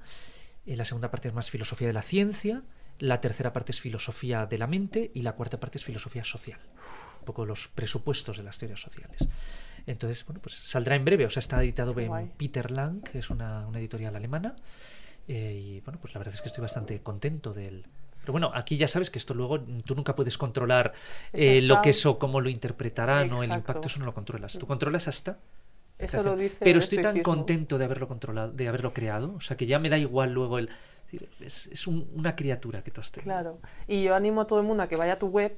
[0.66, 2.64] La segunda parte es más filosofía de la ciencia.
[3.00, 6.60] La tercera parte es filosofía de la mente y la cuarta parte es filosofía social.
[7.20, 9.28] Un poco los presupuestos de las teorías sociales.
[9.86, 11.26] Entonces, bueno, pues saldrá en breve.
[11.26, 12.32] O sea, está editado Qué en guay.
[12.38, 14.56] Peter Lang, que es una, una editorial alemana.
[15.28, 17.84] Eh, y bueno, pues la verdad es que estoy bastante contento del.
[18.22, 20.94] Pero bueno, aquí ya sabes que esto luego mm, tú nunca puedes controlar
[21.34, 24.58] eh, lo que eso, cómo lo interpretarán o el impacto, eso no lo controlas.
[24.58, 25.38] Tú controlas hasta.
[26.00, 29.56] Eso lo dice Pero estoy tan contento de haberlo controlado, de haberlo creado, o sea
[29.56, 30.70] que ya me da igual luego el.
[31.40, 33.32] Es, es un- una criatura que tú has tenido.
[33.32, 33.60] Claro.
[33.88, 35.56] Y yo animo a todo el mundo a que vaya a tu web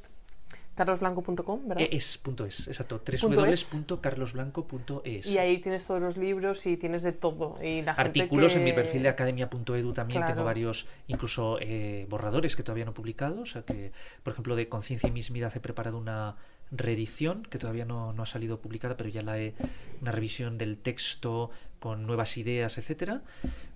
[0.75, 1.83] carlosblanco.com, ¿verdad?
[1.83, 3.01] Eh, Es punto es, exacto.
[3.05, 5.25] Www.carlosblanco.es.
[5.27, 7.57] Y ahí tienes todos los libros y tienes de todo.
[7.63, 10.33] Y la gente Artículos que- en mi perfil de academia.edu también Claro.
[10.33, 13.41] tengo varios, incluso eh, borradores que todavía no he publicado.
[13.41, 13.91] O sea que,
[14.23, 16.35] por ejemplo, de Conciencia y Mismidad he preparado una
[16.71, 19.53] reedición que todavía no, no ha salido publicada, pero ya la he.
[20.01, 23.21] una revisión del texto con nuevas ideas, etcétera.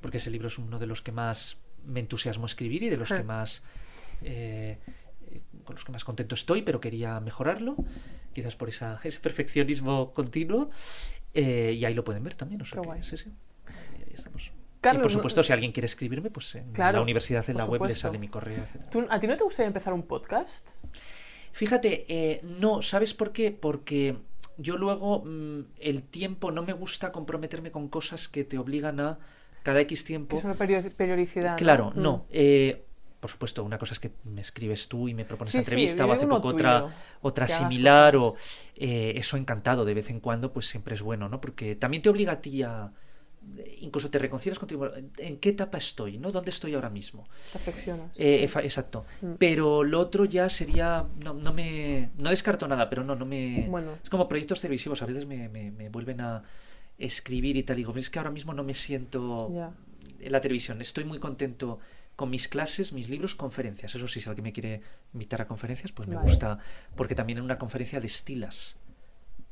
[0.01, 3.09] Porque ese libro es uno de los que más me entusiasmo escribir y de los
[3.09, 3.15] Sí.
[3.15, 3.63] que más.
[4.21, 4.77] eh,
[5.63, 7.75] con los que más contento estoy, pero quería mejorarlo,
[8.33, 10.69] quizás por esa, ese perfeccionismo continuo.
[11.33, 12.61] eh, y ahí lo pueden ver también.
[12.61, 13.31] O sea que, sí, sí.
[13.67, 14.47] Ahí estamos.
[14.47, 14.51] y
[14.81, 17.63] Carlos, por no- supuesto, si alguien quiere escribirme, pues en Claro, la universidad, en por
[17.63, 18.89] la web, le sale mi correo, etc.
[18.89, 20.67] ¿Tú- ¿A ti no te gustaría empezar un podcast?
[21.51, 23.51] Fíjate, eh, no, ¿sabes por qué?
[23.51, 24.15] Porque
[24.57, 29.19] yo luego mm, el tiempo no me gusta comprometerme con cosas que te obligan a
[29.63, 30.37] cada X tiempo.
[30.37, 31.57] es una perio- periodicidad.
[31.57, 32.01] Claro, Mm.
[32.01, 32.25] no.
[32.29, 32.85] eh,
[33.19, 35.67] por supuesto, una cosa es que me escribes tú y me propones Sí, la sí,
[35.69, 36.87] entrevista, o hace poco tuyo, otra,
[37.21, 38.35] otra similar, o
[38.75, 41.41] eh, eso encantado de vez en cuando, pues siempre es bueno, ¿no?
[41.41, 42.91] Porque también te obliga a ti a.
[43.81, 44.93] Incluso te reconcilias contigo.
[44.93, 46.17] ¿En- ¿En qué etapa estoy?
[46.17, 46.29] ¿no?
[46.31, 47.27] ¿Dónde estoy ahora mismo?
[47.53, 48.11] Reflexionas.
[48.15, 49.05] Eh, exacto.
[49.21, 49.33] Mm.
[49.39, 51.05] Pero lo otro ya sería.
[51.23, 52.09] No, no me.
[52.17, 53.65] No descarto nada, pero no, no me.
[53.69, 53.93] Bueno.
[54.03, 55.01] Es como proyectos televisivos.
[55.01, 56.43] A veces me, me- me vuelven a
[56.97, 57.77] escribir y tal.
[57.77, 59.71] Digo, es que ahora mismo no me siento Ya.
[60.19, 60.79] en la televisión.
[60.81, 61.79] Estoy muy contento
[62.19, 63.95] con mis clases, mis libros, conferencias.
[63.95, 64.81] Eso sí, si alguien me quiere
[65.13, 66.27] invitar a conferencias, pues me Vale.
[66.27, 66.59] gusta.
[66.97, 68.75] Porque también en una conferencia destilas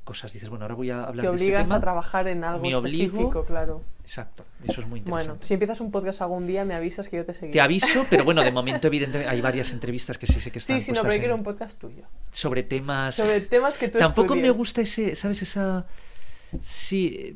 [0.03, 0.34] cosas.
[0.34, 1.76] Dices, bueno, ahora voy a hablar Te de este obligas tema.
[1.77, 3.06] a trabajar en algo me obligo.
[3.06, 3.84] específico, claro.
[4.03, 4.44] Exacto.
[4.68, 5.27] Eso es muy interesante.
[5.30, 7.53] Bueno, si empiezas un podcast algún día, me avisas que yo te seguiré.
[7.53, 10.80] Te aviso, pero bueno, de momento, evidentemente, hay varias entrevistas que sí sé que están
[10.81, 12.03] Sí, sí, no, pero yo quiero un podcast tuyo.
[12.34, 13.15] sobre temas.
[13.15, 15.41] Sobre temas que tú Tampoco me gusta ese, ¿sabes?
[15.41, 15.85] Esa.
[16.61, 17.34] Sí.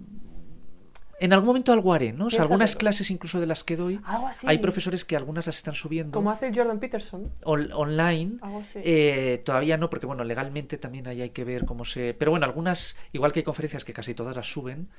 [1.22, 2.26] En algún momento algo haré, ¿no?
[2.26, 4.00] O sea, algunas clases incluso de las que doy.
[4.06, 4.48] Algo así.
[4.50, 7.32] Hay profesores que algunas las están subiendo Como hace Jordan Peterson.
[7.44, 8.38] on- online.
[8.42, 8.80] Algo así.
[8.84, 12.14] Eh, todavía no, porque bueno, legalmente también ahí hay que ver cómo se.
[12.16, 14.90] Pero bueno, algunas, igual que hay conferencias que casi todas las suben.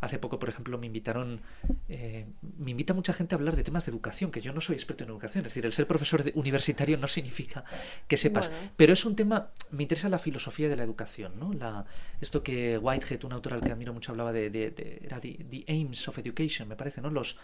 [0.00, 1.40] Hace poco, por ejemplo, me invitaron.
[1.88, 2.26] eh,
[2.58, 5.04] me invita mucha gente a hablar de temas de educación, que yo no soy experto
[5.04, 5.44] en educación.
[5.44, 7.64] Es decir, el ser profesor de- universitario no significa
[8.08, 8.48] que sepas.
[8.48, 8.70] Bueno.
[8.76, 9.50] Pero es un tema.
[9.70, 11.52] Me interesa la filosofía de la educación, ¿no?
[11.52, 11.84] La,
[12.20, 14.48] esto que Whitehead, un autor al que admiro mucho, hablaba de.
[14.48, 17.10] de- de- era the, the aims of education, me parece, ¿no?
[17.10, 17.36] Los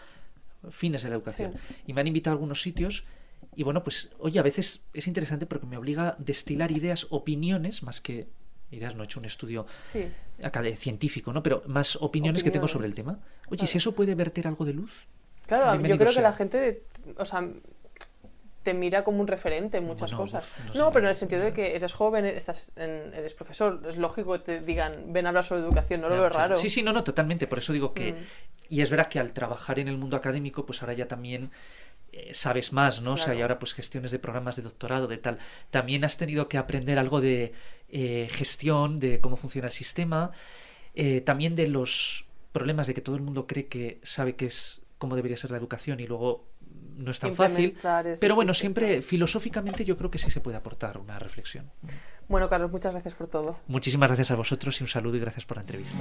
[0.71, 1.53] fines de la educación.
[1.69, 1.75] Sí.
[1.89, 3.05] Y me han invitado a algunos sitios.
[3.55, 7.83] Y bueno, pues, oye, a veces es interesante porque me obliga a destilar ideas, opiniones,
[7.83, 8.29] más que
[8.71, 10.09] ideas, no he hecho un estudio Sí.
[10.77, 11.43] científico, ¿no?
[11.43, 13.13] Pero más opiniones, que tengo sobre el tema.
[13.49, 13.67] Oye, Claro.
[13.67, 15.07] si eso puede verter algo de luz.
[15.47, 16.83] Claro, yo creo que la gente,
[17.17, 17.47] o sea,
[18.65, 20.45] te mira como un referente en muchas Bueno, cosas.
[20.45, 20.93] uf, no no, sé.
[20.95, 24.39] pero en el sentido de que eres joven, estás en- eres profesor, es lógico que
[24.41, 26.37] te digan, ven a hablar sobre educación, no lo veo claro.
[26.49, 26.57] raro.
[26.57, 27.47] Sí, sí, no, no, totalmente.
[27.47, 28.15] Por eso digo que.
[28.15, 28.17] Mm.
[28.69, 31.53] Y es verdad que al trabajar en el mundo académico, pues ahora ya también
[32.11, 33.13] eh, sabes más, ¿no?
[33.13, 35.39] O sea, y ahora pues gestiones de programas de doctorado, de tal.
[35.71, 37.53] También has tenido que aprender algo de
[37.89, 40.33] eh, gestión, de cómo funciona el sistema,
[40.95, 44.83] eh, también de los problemas de que todo el mundo cree que sabe que es
[44.99, 46.47] cómo debería ser la educación y luego
[46.97, 47.77] no es tan fácil.
[48.21, 51.71] Pero bueno, siempre filosóficamente yo creo que sí se puede aportar una reflexión.
[52.29, 53.59] Bueno, Carlos, muchas gracias por todo.
[53.67, 55.99] Muchísimas gracias a vosotros y un saludo y gracias por la entrevista.